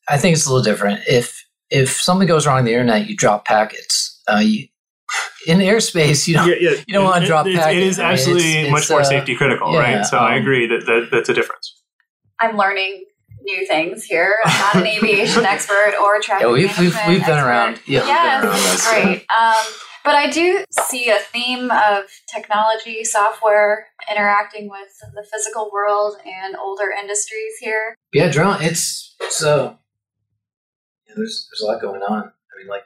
I 0.08 0.18
think 0.18 0.36
it's 0.36 0.46
a 0.46 0.48
little 0.48 0.62
different. 0.62 1.00
If 1.08 1.44
if 1.70 2.00
something 2.00 2.28
goes 2.28 2.46
wrong 2.46 2.58
on 2.58 2.64
the 2.64 2.72
internet, 2.72 3.08
you 3.08 3.16
drop 3.16 3.44
packets. 3.44 4.22
Uh, 4.28 4.40
you, 4.44 4.68
in 5.46 5.58
airspace, 5.58 6.26
you 6.26 6.34
don't, 6.34 6.48
yeah, 6.48 6.54
yeah. 6.60 6.82
you 6.86 6.94
don't 6.94 7.04
want 7.04 7.22
to 7.22 7.26
drop 7.26 7.46
it, 7.46 7.54
packets. 7.54 7.76
It 7.76 7.82
is 7.82 7.98
absolutely 7.98 8.62
it's, 8.62 8.70
much 8.70 8.90
more 8.90 9.00
uh, 9.00 9.04
safety 9.04 9.36
critical, 9.36 9.72
yeah, 9.72 9.78
right? 9.78 10.06
So 10.06 10.18
um, 10.18 10.24
I 10.24 10.36
agree 10.36 10.66
that, 10.66 10.86
that 10.86 11.08
that's 11.10 11.28
a 11.28 11.34
difference. 11.34 11.82
I'm 12.40 12.56
learning 12.56 13.04
new 13.42 13.66
things 13.66 14.04
here. 14.04 14.34
I'm 14.44 14.58
not 14.58 14.76
an 14.76 14.86
aviation 14.86 15.44
expert 15.44 15.94
or 16.00 16.16
a 16.16 16.22
traffic 16.22 16.46
yeah, 16.46 16.52
we've, 16.52 16.78
we've, 16.78 16.98
we've 17.06 17.26
been 17.26 17.38
around. 17.38 17.80
Yeah, 17.86 18.06
yes, 18.06 18.90
great. 18.90 19.26
Um, 19.30 19.64
but 20.04 20.14
I 20.14 20.30
do 20.30 20.64
see 20.70 21.08
a 21.08 21.18
theme 21.18 21.70
of 21.70 22.04
technology, 22.32 23.04
software 23.04 23.86
interacting 24.10 24.68
with 24.68 24.88
the 25.14 25.24
physical 25.32 25.70
world 25.72 26.16
and 26.26 26.56
older 26.56 26.90
industries 26.90 27.54
here. 27.58 27.96
Yeah, 28.12 28.30
drone. 28.30 28.58
It's 28.60 29.16
so. 29.30 29.78
Yeah, 31.08 31.14
there's 31.16 31.48
there's 31.50 31.62
a 31.62 31.66
lot 31.66 31.80
going 31.80 32.02
on. 32.02 32.24
I 32.24 32.58
mean, 32.58 32.68
like 32.68 32.84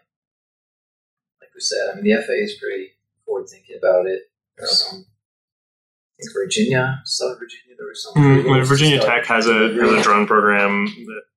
said. 1.60 1.90
I 1.92 1.94
mean, 1.96 2.04
the 2.04 2.22
FAA 2.22 2.44
is 2.44 2.58
pretty 2.60 2.92
forward 3.24 3.48
thinking 3.48 3.76
about 3.78 4.06
it. 4.06 4.22
Um, 4.60 5.04
I 5.04 6.24
think 6.24 6.34
Virginia, 6.34 7.00
South 7.04 7.38
Virginia, 7.38 7.76
there 7.78 7.86
was 7.86 8.02
some. 8.02 8.14
Mm, 8.14 8.66
Virginia 8.66 9.00
Tech 9.00 9.24
has 9.26 9.46
a, 9.46 9.74
has 9.74 9.92
a 9.92 10.02
drone 10.02 10.26
program 10.26 10.86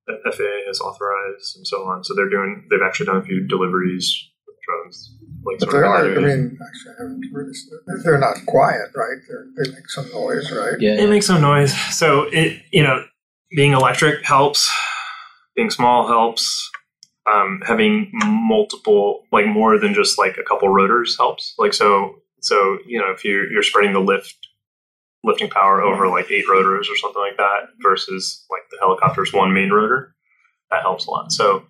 that 0.07 0.33
FAA 0.33 0.67
has 0.67 0.79
authorized 0.79 1.55
and 1.57 1.67
so 1.67 1.83
on. 1.83 2.03
So 2.03 2.15
they're 2.15 2.29
doing. 2.29 2.67
They've 2.69 2.81
actually 2.83 3.05
done 3.05 3.17
a 3.17 3.23
few 3.23 3.45
deliveries 3.47 4.29
with 4.47 4.55
drones 4.65 5.13
like 5.43 5.59
But 5.59 5.71
they 5.71 5.77
of 5.77 5.83
are. 5.83 6.17
I 6.17 6.19
mean, 6.19 6.57
actually, 6.67 6.91
I 6.91 7.01
haven't. 7.01 8.03
They're 8.03 8.19
not 8.19 8.37
quiet, 8.47 8.89
right? 8.95 9.17
They're, 9.27 9.47
they 9.57 9.71
make 9.71 9.89
some 9.89 10.09
noise, 10.11 10.51
right? 10.51 10.79
Yeah. 10.79 11.01
it 11.01 11.09
makes 11.09 11.27
some 11.27 11.41
noise. 11.41 11.73
So 11.95 12.23
it, 12.31 12.61
you 12.71 12.83
know, 12.83 13.03
being 13.55 13.73
electric 13.73 14.25
helps. 14.25 14.71
Being 15.55 15.69
small 15.69 16.07
helps. 16.07 16.69
Um, 17.31 17.61
having 17.65 18.09
multiple, 18.13 19.23
like 19.31 19.45
more 19.45 19.79
than 19.79 19.93
just 19.93 20.17
like 20.17 20.37
a 20.37 20.43
couple 20.43 20.67
rotors 20.69 21.15
helps. 21.17 21.53
Like 21.57 21.73
so, 21.73 22.15
so 22.41 22.77
you 22.85 22.99
know, 22.99 23.11
if 23.11 23.23
you're 23.23 23.49
you're 23.51 23.63
spreading 23.63 23.93
the 23.93 23.99
lift, 24.01 24.35
lifting 25.23 25.49
power 25.49 25.81
over 25.81 26.07
like 26.07 26.29
eight 26.31 26.45
rotors 26.49 26.89
or 26.89 26.97
something 26.97 27.21
like 27.21 27.37
that, 27.37 27.69
versus 27.81 28.45
like 28.49 28.63
the 28.71 28.77
helicopter's 28.81 29.31
one 29.31 29.53
main 29.53 29.69
rotor, 29.69 30.13
that 30.71 30.81
helps 30.81 31.05
a 31.05 31.11
lot. 31.11 31.31
So, 31.31 31.63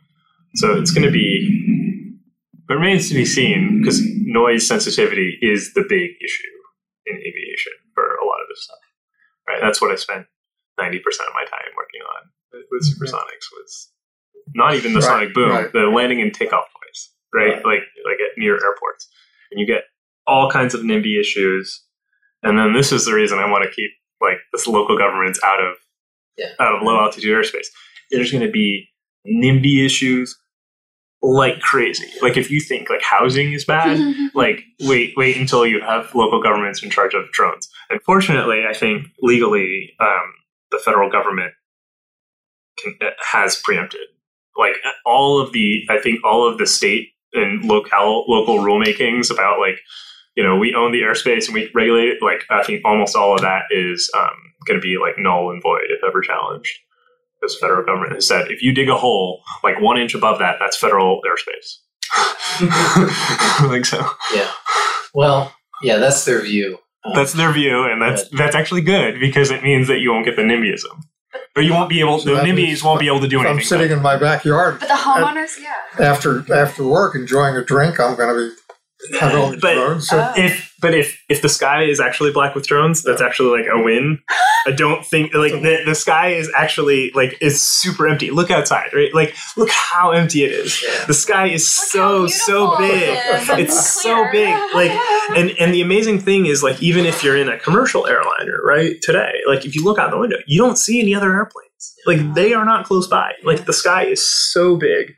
so 0.55 0.79
it's 0.79 0.91
going 0.91 1.05
to 1.05 1.11
be. 1.11 1.57
It 2.69 2.73
remains 2.73 3.09
to 3.09 3.15
be 3.15 3.25
seen 3.25 3.81
because 3.81 4.01
noise 4.23 4.65
sensitivity 4.65 5.37
is 5.41 5.73
the 5.73 5.83
big 5.87 6.11
issue 6.23 6.55
in 7.05 7.17
aviation 7.17 7.73
for 7.93 8.05
a 8.05 8.25
lot 8.25 8.39
of 8.41 8.47
this 8.49 8.63
stuff. 8.63 8.77
Right, 9.47 9.59
that's 9.61 9.81
what 9.81 9.91
I 9.91 9.95
spent 9.95 10.25
ninety 10.79 10.99
percent 10.99 11.27
of 11.27 11.33
my 11.35 11.43
time 11.45 11.69
working 11.75 12.01
on 12.01 12.29
with- 12.53 12.67
with 12.71 12.83
supersonics. 12.87 13.51
Was 13.51 13.91
not 14.53 14.75
even 14.75 14.93
the 14.93 14.99
Right, 14.99 15.05
sonic 15.05 15.33
boom, 15.33 15.49
right. 15.49 15.71
the 15.71 15.81
landing 15.93 16.21
and 16.21 16.33
takeoff 16.33 16.65
noise. 16.83 17.09
Right, 17.33 17.55
Right. 17.55 17.65
like 17.65 17.83
like 18.05 18.19
at 18.19 18.37
near 18.37 18.53
airports, 18.55 19.07
and 19.51 19.59
you 19.59 19.65
get 19.65 19.83
all 20.27 20.49
kinds 20.51 20.73
of 20.73 20.81
NIMBY 20.81 21.19
issues. 21.19 21.83
And 22.43 22.57
then 22.57 22.73
this 22.73 22.91
is 22.91 23.05
the 23.05 23.13
reason 23.13 23.37
I 23.39 23.49
want 23.49 23.63
to 23.63 23.71
keep 23.71 23.91
like 24.21 24.37
this 24.53 24.67
local 24.67 24.97
governments 24.97 25.39
out 25.43 25.59
of 25.61 25.75
Yeah. 26.37 26.49
out 26.59 26.75
of 26.75 26.81
low 26.83 26.99
altitude 26.99 27.31
airspace. 27.35 27.67
There's 28.11 28.31
going 28.31 28.45
to 28.45 28.51
be 28.51 28.89
NIMBY 29.27 29.85
issues 29.85 30.37
like 31.23 31.59
crazy. 31.59 32.07
Like 32.23 32.35
if 32.35 32.49
you 32.49 32.59
think 32.59 32.89
like 32.89 33.01
housing 33.03 33.53
is 33.53 33.63
bad, 33.63 33.99
like 34.33 34.63
wait 34.81 35.13
wait 35.15 35.37
until 35.37 35.65
you 35.67 35.79
have 35.81 36.13
local 36.15 36.41
governments 36.41 36.81
in 36.81 36.89
charge 36.89 37.13
of 37.13 37.29
drones 37.31 37.69
unfortunately 37.91 38.63
i 38.67 38.73
think 38.73 39.05
legally 39.21 39.91
um, 39.99 40.33
the 40.71 40.79
federal 40.79 41.11
government 41.11 41.53
can, 42.79 42.95
uh, 43.01 43.11
has 43.31 43.55
preempted 43.63 44.01
like 44.57 44.73
all 45.05 45.41
of 45.41 45.51
the 45.53 45.83
i 45.89 45.97
think 45.97 46.19
all 46.23 46.47
of 46.47 46.57
the 46.57 46.67
state 46.67 47.09
and 47.33 47.63
local 47.63 48.25
local 48.27 48.59
rulemakings 48.59 49.31
about 49.31 49.59
like 49.59 49.79
you 50.35 50.43
know 50.43 50.57
we 50.57 50.73
own 50.73 50.91
the 50.91 51.01
airspace 51.01 51.45
and 51.45 51.53
we 51.53 51.69
regulate 51.73 52.09
it 52.09 52.17
like 52.21 52.43
i 52.49 52.63
think 52.63 52.81
almost 52.85 53.15
all 53.15 53.35
of 53.35 53.41
that 53.41 53.63
is 53.71 54.09
um, 54.17 54.53
going 54.67 54.79
to 54.79 54.83
be 54.83 54.97
like 54.97 55.15
null 55.17 55.51
and 55.51 55.61
void 55.61 55.85
if 55.89 56.03
ever 56.05 56.21
challenged 56.21 56.77
because 57.39 57.55
the 57.55 57.59
federal 57.59 57.85
government 57.85 58.13
has 58.13 58.27
said 58.27 58.51
if 58.51 58.61
you 58.61 58.73
dig 58.73 58.89
a 58.89 58.97
hole 58.97 59.41
like 59.63 59.79
one 59.79 59.99
inch 59.99 60.13
above 60.13 60.39
that 60.39 60.57
that's 60.59 60.77
federal 60.77 61.21
airspace 61.21 61.77
like 63.69 63.85
so 63.85 64.05
Yeah. 64.33 64.51
Well, 65.13 65.53
yeah, 65.81 65.97
that's 65.97 66.25
their 66.25 66.41
view. 66.41 66.77
Um, 67.03 67.13
That's 67.15 67.33
their 67.33 67.51
view, 67.51 67.83
and 67.83 67.99
that's 67.99 68.29
that's 68.29 68.55
actually 68.55 68.81
good 68.81 69.19
because 69.19 69.49
it 69.49 69.63
means 69.63 69.87
that 69.87 70.01
you 70.01 70.11
won't 70.11 70.23
get 70.23 70.35
the 70.35 70.43
NIMBYism, 70.43 71.01
or 71.55 71.61
you 71.61 71.73
won't 71.73 71.89
be 71.89 71.99
able. 71.99 72.19
So 72.19 72.29
the 72.31 72.35
that 72.37 72.45
NIMBYs 72.45 72.83
won't 72.83 72.99
be 72.99 73.07
able 73.07 73.19
to 73.21 73.27
do 73.27 73.37
anything. 73.37 73.47
I'm 73.51 73.57
anything. 73.57 73.67
sitting 73.67 73.91
in 73.91 74.01
my 74.01 74.17
backyard 74.17 74.79
But 74.79 74.87
the 74.89 74.95
homeowners, 74.95 75.57
yeah. 75.61 76.05
after 76.05 76.45
after 76.53 76.83
work 76.85 77.15
enjoying 77.15 77.55
a 77.55 77.63
drink, 77.63 77.99
I'm 77.99 78.15
going 78.15 78.33
to 78.33 78.55
be 79.11 79.17
have 79.19 79.59
But- 79.59 79.73
drones. 79.73 80.07
So 80.07 80.19
Oh. 80.19 80.33
if 80.41 80.70
but 80.81 80.93
if 80.93 81.23
if 81.29 81.41
the 81.41 81.49
sky 81.49 81.83
is 81.83 81.99
actually 81.99 82.31
black 82.31 82.55
with 82.55 82.65
drones, 82.67 83.03
that's 83.03 83.21
actually 83.21 83.59
like 83.61 83.69
a 83.71 83.81
win. 83.81 84.19
I 84.67 84.71
don't 84.71 85.03
think 85.05 85.33
like 85.33 85.53
the, 85.53 85.79
the 85.85 85.95
sky 85.95 86.29
is 86.33 86.51
actually 86.55 87.11
like 87.15 87.37
is 87.41 87.61
super 87.61 88.07
empty. 88.07 88.29
Look 88.31 88.51
outside, 88.51 88.93
right? 88.93 89.13
Like 89.13 89.35
look 89.57 89.69
how 89.71 90.11
empty 90.11 90.43
it 90.43 90.51
is. 90.51 90.83
Yeah. 90.83 91.05
The 91.05 91.13
sky 91.13 91.47
is 91.47 91.63
Look 91.63 91.89
so 91.89 92.27
so 92.27 92.77
beautiful 92.77 92.87
big. 92.87 93.01
it 93.17 93.41
is 93.41 93.49
and 93.49 93.59
It's 93.59 93.89
so 94.01 94.27
big. 94.31 94.55
Like 94.75 94.91
and 95.35 95.51
and 95.59 95.73
the 95.73 95.81
amazing 95.81 96.19
thing 96.19 96.45
is 96.45 96.61
like 96.63 96.81
even 96.81 97.05
if 97.05 97.23
you're 97.23 97.37
in 97.37 97.49
a 97.49 97.57
commercial 97.57 98.05
airliner 98.07 98.57
right 98.63 98.95
today 99.01 99.33
like 99.47 99.65
if 99.65 99.75
you 99.75 99.83
look 99.83 99.97
out 99.99 100.11
the 100.11 100.17
window 100.17 100.37
you 100.45 100.59
don't 100.59 100.77
see 100.77 100.99
any 100.99 101.15
other 101.15 101.31
airplanes 101.33 101.95
like 102.05 102.33
they 102.33 102.53
are 102.53 102.65
not 102.65 102.85
close 102.85 103.07
by 103.07 103.31
like 103.43 103.65
the 103.65 103.73
sky 103.73 104.03
is 104.05 104.25
so 104.25 104.75
big 104.75 105.13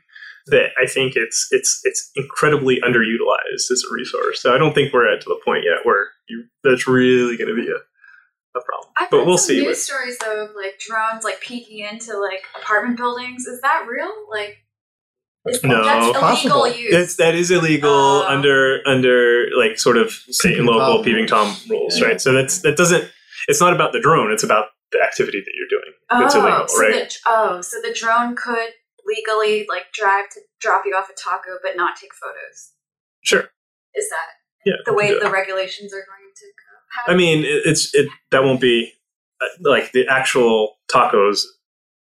that 0.46 0.68
i 0.82 0.86
think 0.86 1.14
it's 1.16 1.48
it's 1.50 1.80
it's 1.84 2.10
incredibly 2.16 2.80
underutilized 2.82 3.70
as 3.70 3.82
a 3.90 3.94
resource 3.94 4.40
so 4.42 4.54
i 4.54 4.58
don't 4.58 4.74
think 4.74 4.92
we're 4.92 5.10
at 5.12 5.20
to 5.22 5.28
the 5.28 5.40
point 5.44 5.64
yet 5.64 5.84
where 5.84 6.08
you 6.28 6.44
that's 6.62 6.86
really 6.86 7.36
going 7.36 7.48
to 7.48 7.54
be 7.54 7.68
a, 7.68 7.76
a 8.58 8.62
problem 8.62 8.92
I've 8.98 9.10
but 9.10 9.26
we'll 9.26 9.38
some 9.38 9.48
see 9.48 9.56
news 9.58 9.66
what- 9.66 9.76
stories 9.78 10.18
though 10.18 10.44
of 10.44 10.50
like 10.54 10.78
drones 10.78 11.24
like 11.24 11.40
peeking 11.40 11.80
into 11.86 12.16
like 12.18 12.42
apartment 12.60 12.96
buildings. 12.96 13.46
Is 13.46 13.60
that 13.62 13.86
real? 13.90 14.10
Like, 14.30 14.58
is, 15.46 15.62
No. 15.64 15.82
that's 15.84 16.04
illegal 16.06 16.20
Possible. 16.20 16.68
use. 16.68 16.94
It's, 16.94 17.16
that 17.16 17.34
is 17.34 17.50
illegal 17.50 17.90
Oh. 17.90 18.24
under 18.28 18.80
under 18.86 19.46
like 19.58 19.78
sort 19.78 19.96
of 19.98 20.10
state 20.12 20.56
and 20.58 20.66
local 20.66 20.96
Tom 20.96 21.04
peeping 21.04 21.26
tom 21.26 21.56
rules, 21.68 21.98
Yeah. 21.98 22.06
right? 22.06 22.20
So 22.20 22.32
that's 22.32 22.60
that 22.62 22.76
doesn't. 22.76 23.10
It's 23.48 23.60
not 23.60 23.72
about 23.74 23.92
the 23.92 24.00
drone. 24.00 24.32
It's 24.32 24.44
about 24.44 24.66
the 24.92 25.02
activity 25.02 25.40
that 25.44 25.52
you're 25.54 25.68
doing. 25.80 25.92
That's 26.22 26.34
oh, 26.36 26.40
illegal, 26.46 26.68
so 26.68 26.80
right? 26.80 27.10
The, 27.10 27.16
oh, 27.26 27.60
so 27.60 27.80
the 27.82 27.92
drone 27.92 28.36
could 28.36 28.68
legally 29.06 29.66
like 29.68 29.92
drive 29.92 30.28
to 30.30 30.40
drop 30.60 30.84
you 30.86 30.94
off 30.94 31.08
a 31.10 31.14
taco, 31.14 31.58
but 31.62 31.76
not 31.76 31.96
take 31.96 32.10
photos. 32.14 32.72
Sure. 33.22 33.50
Is 33.94 34.08
that 34.10 34.26
Yeah. 34.64 34.76
the 34.84 34.92
way 34.94 35.18
the 35.18 35.30
regulations 35.30 35.92
are 35.92 36.04
going 36.06 36.30
to 36.34 36.44
go? 36.46 36.72
How 37.06 37.12
I 37.12 37.16
mean, 37.16 37.44
it, 37.44 37.62
it's 37.66 37.94
it 37.94 38.08
that 38.30 38.44
won't 38.44 38.60
be 38.60 38.92
uh, 39.40 39.46
like 39.60 39.92
the 39.92 40.06
actual 40.08 40.76
tacos 40.92 41.42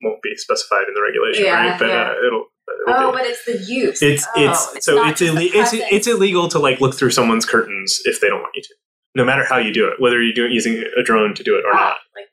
won't 0.02 0.22
be 0.22 0.36
specified 0.36 0.84
in 0.88 0.94
the 0.94 1.02
regulation, 1.02 1.46
Yeah, 1.46 1.70
right? 1.70 1.80
But 1.80 1.88
yeah. 1.90 2.10
uh, 2.12 2.28
it'll. 2.28 2.46
oh, 2.88 3.12
but 3.14 3.26
it's 3.26 3.46
the 3.46 3.58
use. 3.72 4.02
it's 4.02 4.26
oh, 4.36 4.50
it's, 4.76 4.86
so 4.86 5.06
it's 5.08 5.20
just 5.20 5.36
the 5.36 5.50
ille- 5.50 5.52
it's 5.62 5.72
it's 5.74 6.08
illegal 6.08 6.48
to 6.50 6.60
like 6.60 6.82
look 6.82 6.96
through 6.96 7.12
someone's 7.12 7.46
curtains 7.46 8.02
if 8.06 8.20
they 8.20 8.28
don't 8.28 8.42
want 8.42 8.54
you 8.56 8.64
to, 8.64 8.70
no 9.16 9.24
matter 9.26 9.46
how 9.46 9.58
you 9.58 9.74
do 9.74 9.88
it, 9.88 10.00
whether 10.02 10.22
you're 10.22 10.34
doing 10.34 10.52
using 10.52 10.84
a 10.98 11.04
drone 11.04 11.34
to 11.36 11.44
do 11.44 11.56
it 11.58 11.64
or 11.66 11.74
Ah, 11.74 11.78
not. 11.78 11.98
Like, 12.16 12.28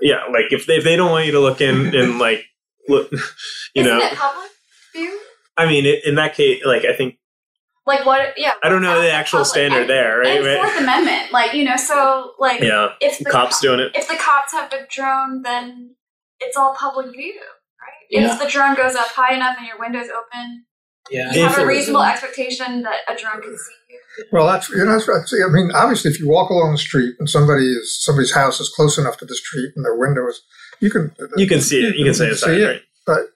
Yeah, 0.00 0.24
like 0.32 0.52
if 0.52 0.66
they, 0.66 0.76
if 0.76 0.84
they 0.84 0.94
don't 0.96 1.10
want 1.10 1.26
you 1.26 1.32
to 1.32 1.40
look 1.40 1.60
in 1.60 1.92
in 2.00 2.18
like 2.18 2.44
look, 2.90 3.10
you 3.12 3.18
isn't 3.76 3.92
know, 3.98 4.04
it 4.04 4.14
public 4.16 4.50
view? 4.94 5.20
I 5.56 5.66
mean, 5.66 5.86
it, 5.86 6.04
in 6.04 6.14
that 6.16 6.34
case, 6.34 6.62
like 6.64 6.84
I 6.84 6.94
think 6.94 7.16
Like 7.86 8.04
what? 8.06 8.34
Yeah. 8.36 8.52
I 8.62 8.68
don't 8.68 8.82
know 8.82 9.00
the 9.00 9.10
actual 9.10 9.38
public? 9.40 9.50
standard 9.50 9.80
And- 9.82 9.90
there, 9.90 10.18
right? 10.18 10.36
And 10.38 10.46
Right? 10.46 10.58
Fourth 10.58 10.78
Amendment, 10.80 11.32
like 11.32 11.54
you 11.54 11.64
know, 11.64 11.76
so 11.76 12.32
like 12.38 12.60
Yeah, 12.60 12.88
if 13.00 13.18
the 13.18 13.24
cops 13.30 13.60
doing 13.60 13.80
it. 13.80 13.92
if 13.94 14.08
the 14.08 14.16
cops 14.16 14.52
have 14.52 14.72
a 14.72 14.86
drone, 14.90 15.42
then 15.42 15.96
it's 16.40 16.56
all 16.56 16.74
public 16.74 17.12
view, 17.12 17.34
right? 17.34 18.06
Yeah. 18.10 18.32
If 18.32 18.40
the 18.40 18.48
drone 18.48 18.74
goes 18.74 18.94
up 18.94 19.08
high 19.08 19.34
enough 19.34 19.56
and 19.58 19.66
your 19.66 19.78
window's 19.78 20.08
open, 20.08 20.64
yeah. 21.10 21.32
you 21.34 21.44
If 21.44 21.48
have 21.54 21.58
a 21.58 21.66
reasonable 21.66 22.02
a- 22.02 22.10
expectation 22.10 22.82
that 22.82 23.00
a 23.08 23.14
drone 23.14 23.42
can 23.42 23.56
see 23.56 23.72
you. 23.90 24.00
Well, 24.32 24.46
that's 24.46 24.68
you 24.70 24.84
know. 24.84 24.92
That's, 24.92 25.06
that's, 25.06 25.32
I 25.34 25.50
mean, 25.52 25.70
obviously, 25.74 26.10
if 26.10 26.18
you 26.20 26.28
walk 26.28 26.50
along 26.50 26.72
the 26.72 26.78
street 26.78 27.14
and 27.18 27.28
somebody 27.28 27.66
is 27.66 28.02
somebody's 28.04 28.32
house 28.34 28.58
is 28.60 28.68
close 28.68 28.96
enough 28.98 29.16
to 29.18 29.24
the 29.24 29.34
street 29.36 29.72
and 29.76 29.84
their 29.84 29.96
window 29.96 30.26
is, 30.28 30.40
you 30.80 30.90
can 30.90 31.12
You 31.36 31.46
can 31.46 31.60
see 31.60 31.80
it. 31.86 31.96
You 31.96 32.04
can 32.04 32.14
say 32.14 32.26
it's 32.28 32.42
see 32.42 32.50
right. 32.64 32.76
it. 33.08 33.26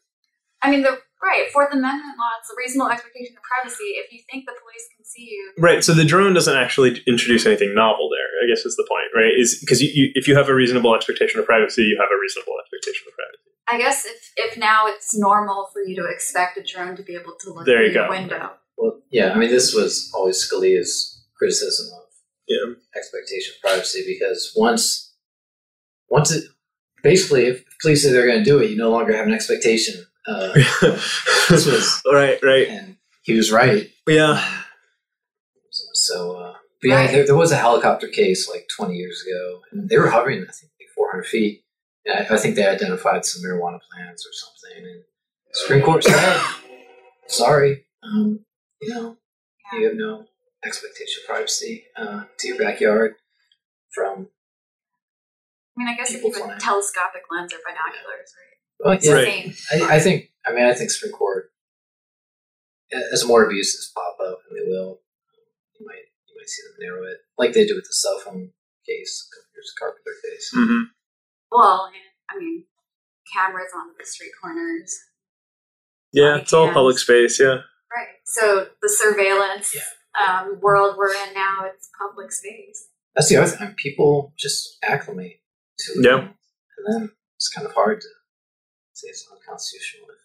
I 0.63 0.71
mean, 0.71 0.83
the 0.83 0.99
right 1.23 1.47
Fourth 1.53 1.73
Amendment 1.73 2.17
law. 2.19 2.31
It's 2.41 2.51
a 2.51 2.55
reasonable 2.57 2.91
expectation 2.91 3.37
of 3.37 3.43
privacy. 3.43 3.85
If 4.01 4.13
you 4.13 4.21
think 4.31 4.47
the 4.47 4.53
police 4.61 4.85
can 4.97 5.05
see 5.05 5.29
you, 5.31 5.53
Right. 5.59 5.85
So 5.85 5.93
the 5.93 6.05
drone 6.05 6.33
doesn't 6.35 6.57
actually 6.57 7.03
introduce 7.07 7.45
anything 7.47 7.75
novel 7.75 8.09
there. 8.09 8.29
I 8.43 8.49
guess 8.49 8.65
is 8.65 8.77
the 8.77 8.87
point, 8.89 9.09
right? 9.15 9.33
Is 9.37 9.59
because 9.61 9.83
you, 9.83 9.91
you, 9.93 10.11
if 10.15 10.27
you 10.27 10.37
have 10.37 10.49
a 10.49 10.55
reasonable 10.55 10.95
expectation 10.95 11.39
of 11.41 11.47
privacy, 11.47 11.83
you 11.83 11.99
have 12.01 12.09
a 12.09 12.19
reasonable 12.21 12.55
expectation 12.63 13.05
of 13.09 13.13
privacy. 13.15 13.51
I 13.69 13.79
guess 13.79 14.05
if 14.07 14.33
if 14.37 14.59
now 14.59 14.87
it's 14.87 15.17
normal 15.17 15.69
for 15.73 15.83
you 15.83 15.97
to 15.97 16.07
expect 16.11 16.57
a 16.59 16.63
drone 16.63 16.97
to 16.97 17.03
be 17.03 17.15
able 17.15 17.35
to 17.41 17.53
look 17.53 17.67
There 17.67 17.77
through 17.79 17.87
you 17.89 17.93
your 17.93 18.05
go. 18.05 18.11
window. 18.11 18.51
Well, 18.77 19.01
yeah, 19.11 19.33
I 19.33 19.39
mean, 19.39 19.51
this 19.51 19.73
was 19.75 20.11
always 20.15 20.37
Scalia's 20.37 21.25
criticism 21.39 21.87
of 21.97 22.05
Yeah. 22.49 22.75
expectation 22.97 23.53
of 23.57 23.61
privacy 23.63 24.03
because 24.07 24.53
once, 24.57 25.15
once 26.09 26.33
it, 26.33 26.45
basically, 27.05 27.45
if 27.47 27.65
police 27.81 28.03
say 28.03 28.11
they're 28.13 28.27
going 28.27 28.41
to 28.43 28.45
do 28.45 28.59
it, 28.59 28.71
you 28.71 28.77
no 28.77 28.91
longer 28.91 29.17
have 29.17 29.27
an 29.29 29.33
expectation. 29.33 30.05
Uh, 30.27 30.53
this 31.49 31.67
was, 31.67 32.03
right. 32.11 32.39
Right. 32.43 32.67
and 32.69 32.97
he 33.23 33.35
was 33.35 33.53
right. 33.53 33.89
Yeah. 34.09 34.43
So, 35.93 36.37
uh, 36.37 36.55
but 36.83 36.89
yeah, 36.89 36.97
Right. 36.97 37.11
there, 37.13 37.27
there 37.27 37.37
was 37.37 37.53
a 37.53 37.57
helicopter 37.57 38.09
case 38.09 38.49
like 38.51 38.67
20 38.77 38.95
years 38.95 39.23
ago, 39.27 39.61
and 39.71 39.89
they 39.89 39.99
were 39.99 40.09
hovering, 40.11 40.41
I 40.43 40.53
think, 40.53 40.73
like 40.81 40.89
400 40.95 41.27
feet. 41.27 41.65
And 42.07 42.19
I, 42.27 42.35
I 42.35 42.39
think 42.39 42.57
they 42.57 42.67
identified 42.67 43.25
some 43.25 43.43
marijuana 43.43 43.79
plants 43.93 44.27
or 44.27 44.33
something. 44.33 44.85
And 44.85 45.03
Supreme 45.53 45.83
Court 45.83 46.05
said, 46.05 46.43
sorry, 47.29 47.85
um, 48.03 48.41
you 48.81 48.89
know, 48.95 49.17
you 49.73 49.87
have 49.87 49.97
no 49.97 50.27
expectation 50.65 51.23
of 51.23 51.29
privacy 51.29 51.85
uh, 51.97 52.25
to 52.39 52.49
your 52.49 52.59
backyard 52.59 53.15
from. 53.95 54.29
I 55.77 55.81
mean, 55.81 55.89
I 55.89 55.97
guess 55.97 56.13
if 56.15 56.23
you 56.23 56.33
have 56.33 56.57
a 56.57 56.61
telescopic 56.61 57.23
lens 57.31 57.53
or 57.53 57.59
binoculars, 57.67 58.31
right? 58.39 58.57
Well, 58.79 58.93
It's 58.95 59.07
yeah, 59.07 59.15
the 59.15 59.23
Right. 59.23 59.55
same. 59.55 59.83
I, 59.89 59.97
I 59.97 60.01
think. 60.01 60.31
I 60.47 60.53
mean, 60.53 60.65
I 60.67 60.75
think 60.75 60.91
Supreme 60.91 61.13
Court, 61.13 61.51
as 63.13 63.27
more 63.27 63.45
abuses 63.45 63.91
pop 63.95 64.17
up, 64.21 64.39
and 64.49 64.59
they 64.59 64.69
will, 64.71 65.01
you 65.81 65.87
might 65.87 66.05
you 66.29 66.35
might 66.39 66.49
see 66.49 66.63
them 66.69 66.77
narrow 66.81 67.05
it, 67.11 67.19
like 67.39 67.53
they 67.55 67.67
do 67.67 67.75
with 67.75 67.85
the 67.85 67.93
cell 67.95 68.19
phone 68.25 68.51
case, 68.87 69.27
a 69.27 69.35
couple 69.35 69.51
years 69.55 69.73
Carpenter 69.79 70.15
case. 70.23 70.51
hmm 70.55 70.83
Well, 71.51 71.91
I 72.31 72.39
mean, 72.39 72.65
cameras 73.33 73.73
on 73.75 73.89
the 73.99 74.05
street 74.05 74.33
corners. 74.41 74.95
Yeah. 76.13 76.37
It's 76.39 76.53
all 76.53 76.71
public 76.73 76.99
space. 76.99 77.41
Yeah. 77.41 77.63
Right. 77.91 78.09
So 78.27 78.69
the 78.83 78.89
surveillance 78.89 79.75
Yeah. 79.75 80.41
um, 80.43 80.61
world 80.61 80.97
we're 80.99 81.13
in 81.15 81.35
now. 81.35 81.65
It's 81.75 81.89
public 81.99 82.31
space. 82.33 82.89
That's 83.15 83.29
the 83.29 83.37
other 83.39 83.49
thing. 83.49 83.75
People 83.77 84.33
just 84.37 84.77
acclimate 84.83 85.41
to 85.79 85.93
it. 86.01 86.05
Yeah. 86.05 86.19
And 86.19 86.85
then 86.89 87.11
it's 87.37 87.49
kind 87.49 87.67
of 87.67 87.75
hard 87.75 88.01
to 88.01 88.07
say 88.93 89.09
it's 89.09 89.27
unconstitutional 89.31 90.07
if 90.11 90.21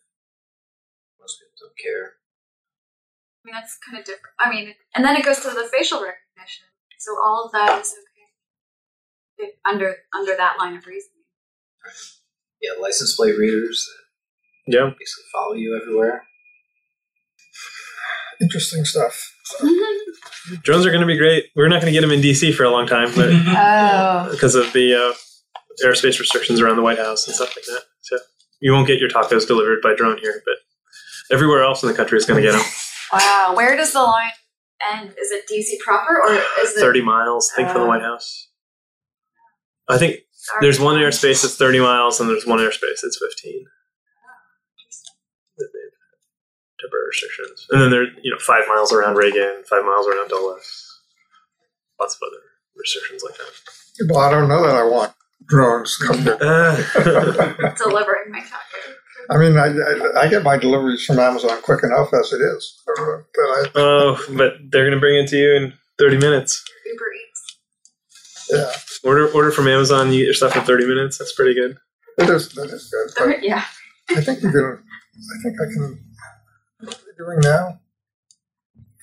most 1.19 1.39
people 1.39 1.55
don't 1.67 1.77
care. 1.77 2.13
I 2.13 3.41
mean, 3.45 3.55
that's 3.55 3.77
kind 3.77 3.97
of 3.97 4.05
different. 4.05 4.35
I 4.39 4.49
mean, 4.49 4.73
and 4.95 5.03
then 5.05 5.15
it 5.15 5.23
goes 5.25 5.39
to 5.39 5.49
the 5.49 5.69
facial 5.71 5.99
recognition. 5.99 6.65
So 6.99 7.11
all 7.23 7.45
of 7.45 7.51
that 7.53 7.81
is 7.81 7.93
okay 7.93 9.47
if, 9.47 9.55
under 9.65 9.95
under 10.13 10.35
that 10.35 10.57
line 10.59 10.75
of 10.75 10.85
reasoning. 10.85 11.23
Yeah, 12.61 12.71
license 12.81 13.15
plate 13.15 13.37
readers 13.37 13.87
that 14.67 14.75
Yeah. 14.77 14.89
basically 14.99 15.23
follow 15.33 15.53
you 15.53 15.79
everywhere. 15.81 16.23
Interesting 18.41 18.83
stuff. 18.85 19.33
Drones 20.63 20.85
are 20.85 20.89
going 20.91 21.01
to 21.01 21.07
be 21.07 21.17
great. 21.17 21.45
We're 21.55 21.67
not 21.67 21.81
going 21.81 21.93
to 21.93 21.97
get 21.97 22.01
them 22.01 22.11
in 22.11 22.21
DC 22.21 22.53
for 22.53 22.63
a 22.63 22.69
long 22.69 22.85
time, 22.87 23.09
but 23.15 23.29
oh, 23.31 24.29
because 24.31 24.55
of 24.55 24.71
the 24.73 24.93
uh, 24.95 25.13
airspace 25.85 26.19
restrictions 26.19 26.59
around 26.61 26.75
the 26.77 26.81
White 26.81 26.97
House 26.99 27.25
and 27.27 27.35
stuff 27.35 27.55
like 27.55 27.65
that. 27.65 27.81
So 28.01 28.17
you 28.59 28.71
won't 28.73 28.87
get 28.87 28.99
your 28.99 29.09
tacos 29.09 29.47
delivered 29.47 29.81
by 29.81 29.95
drone 29.95 30.17
here, 30.17 30.41
but 30.45 30.55
everywhere 31.33 31.63
else 31.63 31.81
in 31.83 31.89
the 31.89 31.95
country 31.95 32.17
is 32.17 32.25
going 32.25 32.41
to 32.43 32.47
get 32.49 32.57
them. 32.57 32.65
wow. 33.13 33.53
Where 33.55 33.75
does 33.77 33.93
the 33.93 34.01
line 34.01 34.31
end? 34.93 35.09
Is 35.19 35.31
it 35.31 35.45
DC 35.51 35.79
proper 35.79 36.19
or 36.21 36.33
is 36.61 36.75
it 36.75 36.79
30 36.79 37.01
miles, 37.01 37.51
I 37.53 37.55
think, 37.57 37.69
from 37.69 37.81
the 37.81 37.85
Uh, 37.85 37.89
White 37.89 38.01
House. 38.01 38.47
I 39.89 39.97
think 39.97 40.17
there's 40.61 40.79
one 40.79 40.97
airspace 40.97 41.41
that's 41.41 41.55
30 41.55 41.79
miles, 41.79 42.19
and 42.19 42.29
there's 42.29 42.45
one 42.45 42.59
airspace 42.59 43.01
that's 43.01 43.19
15. 43.19 43.65
That 45.57 45.69
they 45.73 45.79
have 45.79 45.93
Temporary 46.79 47.07
restrictions, 47.09 47.67
and 47.71 47.81
then 47.81 47.89
there, 47.91 48.03
you 48.23 48.31
know, 48.31 48.37
five 48.39 48.63
miles 48.67 48.93
around 48.93 49.15
Reagan, 49.15 49.63
five 49.69 49.83
miles 49.83 50.07
around 50.07 50.29
Dulles, 50.29 51.01
lots 51.99 52.15
of 52.15 52.21
other 52.25 52.41
restrictions 52.77 53.21
like 53.21 53.35
that. 53.37 54.07
Well, 54.13 54.21
I 54.21 54.31
don't 54.31 54.47
know 54.47 54.61
that 54.65 54.75
I 54.75 54.83
want 54.83 55.11
drones 55.47 55.95
come 55.97 56.19
here. 56.23 56.37
Uh, 56.41 56.75
delivering 57.77 58.31
my 58.31 58.39
taco? 58.39 58.93
I 59.31 59.37
mean, 59.37 59.57
I, 59.57 59.67
I, 59.67 60.21
I 60.23 60.27
get 60.27 60.43
my 60.43 60.57
deliveries 60.57 61.05
from 61.05 61.19
Amazon 61.19 61.61
quick 61.61 61.83
enough 61.83 62.11
as 62.13 62.33
it 62.33 62.41
is. 62.41 62.81
But 62.85 62.95
I, 63.03 63.65
oh, 63.75 64.17
but 64.35 64.53
they're 64.71 64.89
gonna 64.89 64.99
bring 64.99 65.23
it 65.23 65.27
to 65.29 65.37
you 65.37 65.53
in 65.55 65.73
30 65.99 66.17
minutes. 66.17 66.63
Uber 66.85 67.05
Eats. 67.13 68.49
yeah, 69.03 69.09
Order 69.09 69.31
order 69.33 69.51
from 69.51 69.67
Amazon, 69.67 70.11
you 70.11 70.19
get 70.19 70.25
your 70.25 70.33
stuff 70.33 70.55
in 70.55 70.63
30 70.63 70.87
minutes. 70.87 71.17
That's 71.19 71.33
pretty 71.33 71.53
good. 71.53 71.77
it 72.17 72.29
is, 72.29 72.49
that 72.53 72.69
is 72.71 72.89
good. 72.91 73.27
But 73.27 73.43
yeah. 73.43 73.63
I 74.09 74.21
think 74.21 74.41
you 74.41 74.49
can, 74.51 74.79
I 74.83 75.43
think 75.43 75.55
I 75.61 75.65
can, 75.73 75.99
what 76.79 76.95
are 76.95 76.99
we 77.05 77.25
doing 77.25 77.39
now? 77.41 77.79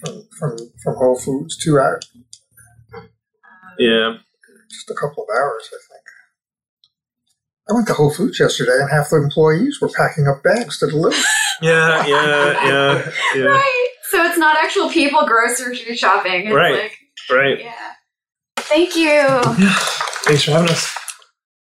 From, 0.05 0.29
from, 0.39 0.57
from 0.83 0.95
Whole 0.97 1.19
Foods, 1.19 1.57
two 1.57 1.79
hours, 1.79 2.11
Yeah. 3.79 4.15
just 4.69 4.91
a 4.91 4.95
couple 4.95 5.23
of 5.23 5.29
hours, 5.39 5.69
I 5.73 5.79
think. 5.89 6.06
I 7.69 7.73
went 7.73 7.87
to 7.89 7.95
Whole 7.95 8.11
Foods 8.13 8.39
yesterday 8.39 8.77
and 8.81 8.89
half 8.91 9.11
the 9.11 9.17
employees 9.17 9.81
were 9.81 9.89
packing 9.89 10.27
up 10.29 10.43
bags 10.43 10.79
to 10.81 10.87
deliver. 10.89 11.17
Yeah, 11.63 12.07
yeah, 12.07 12.67
yeah, 12.69 13.11
yeah. 13.35 13.45
Right. 13.45 13.89
So 14.11 14.23
it's 14.27 14.37
not 14.37 14.59
actual 14.63 14.91
people 14.91 15.25
grocery 15.27 15.75
shopping. 15.97 16.49
It's 16.49 16.55
Right. 16.55 16.83
like 16.83 16.99
Right. 17.31 17.59
yeah. 17.63 17.73
Thank 18.59 18.95
you. 18.95 19.23
Thanks 20.27 20.43
for 20.43 20.51
having 20.51 20.69
us. 20.69 20.95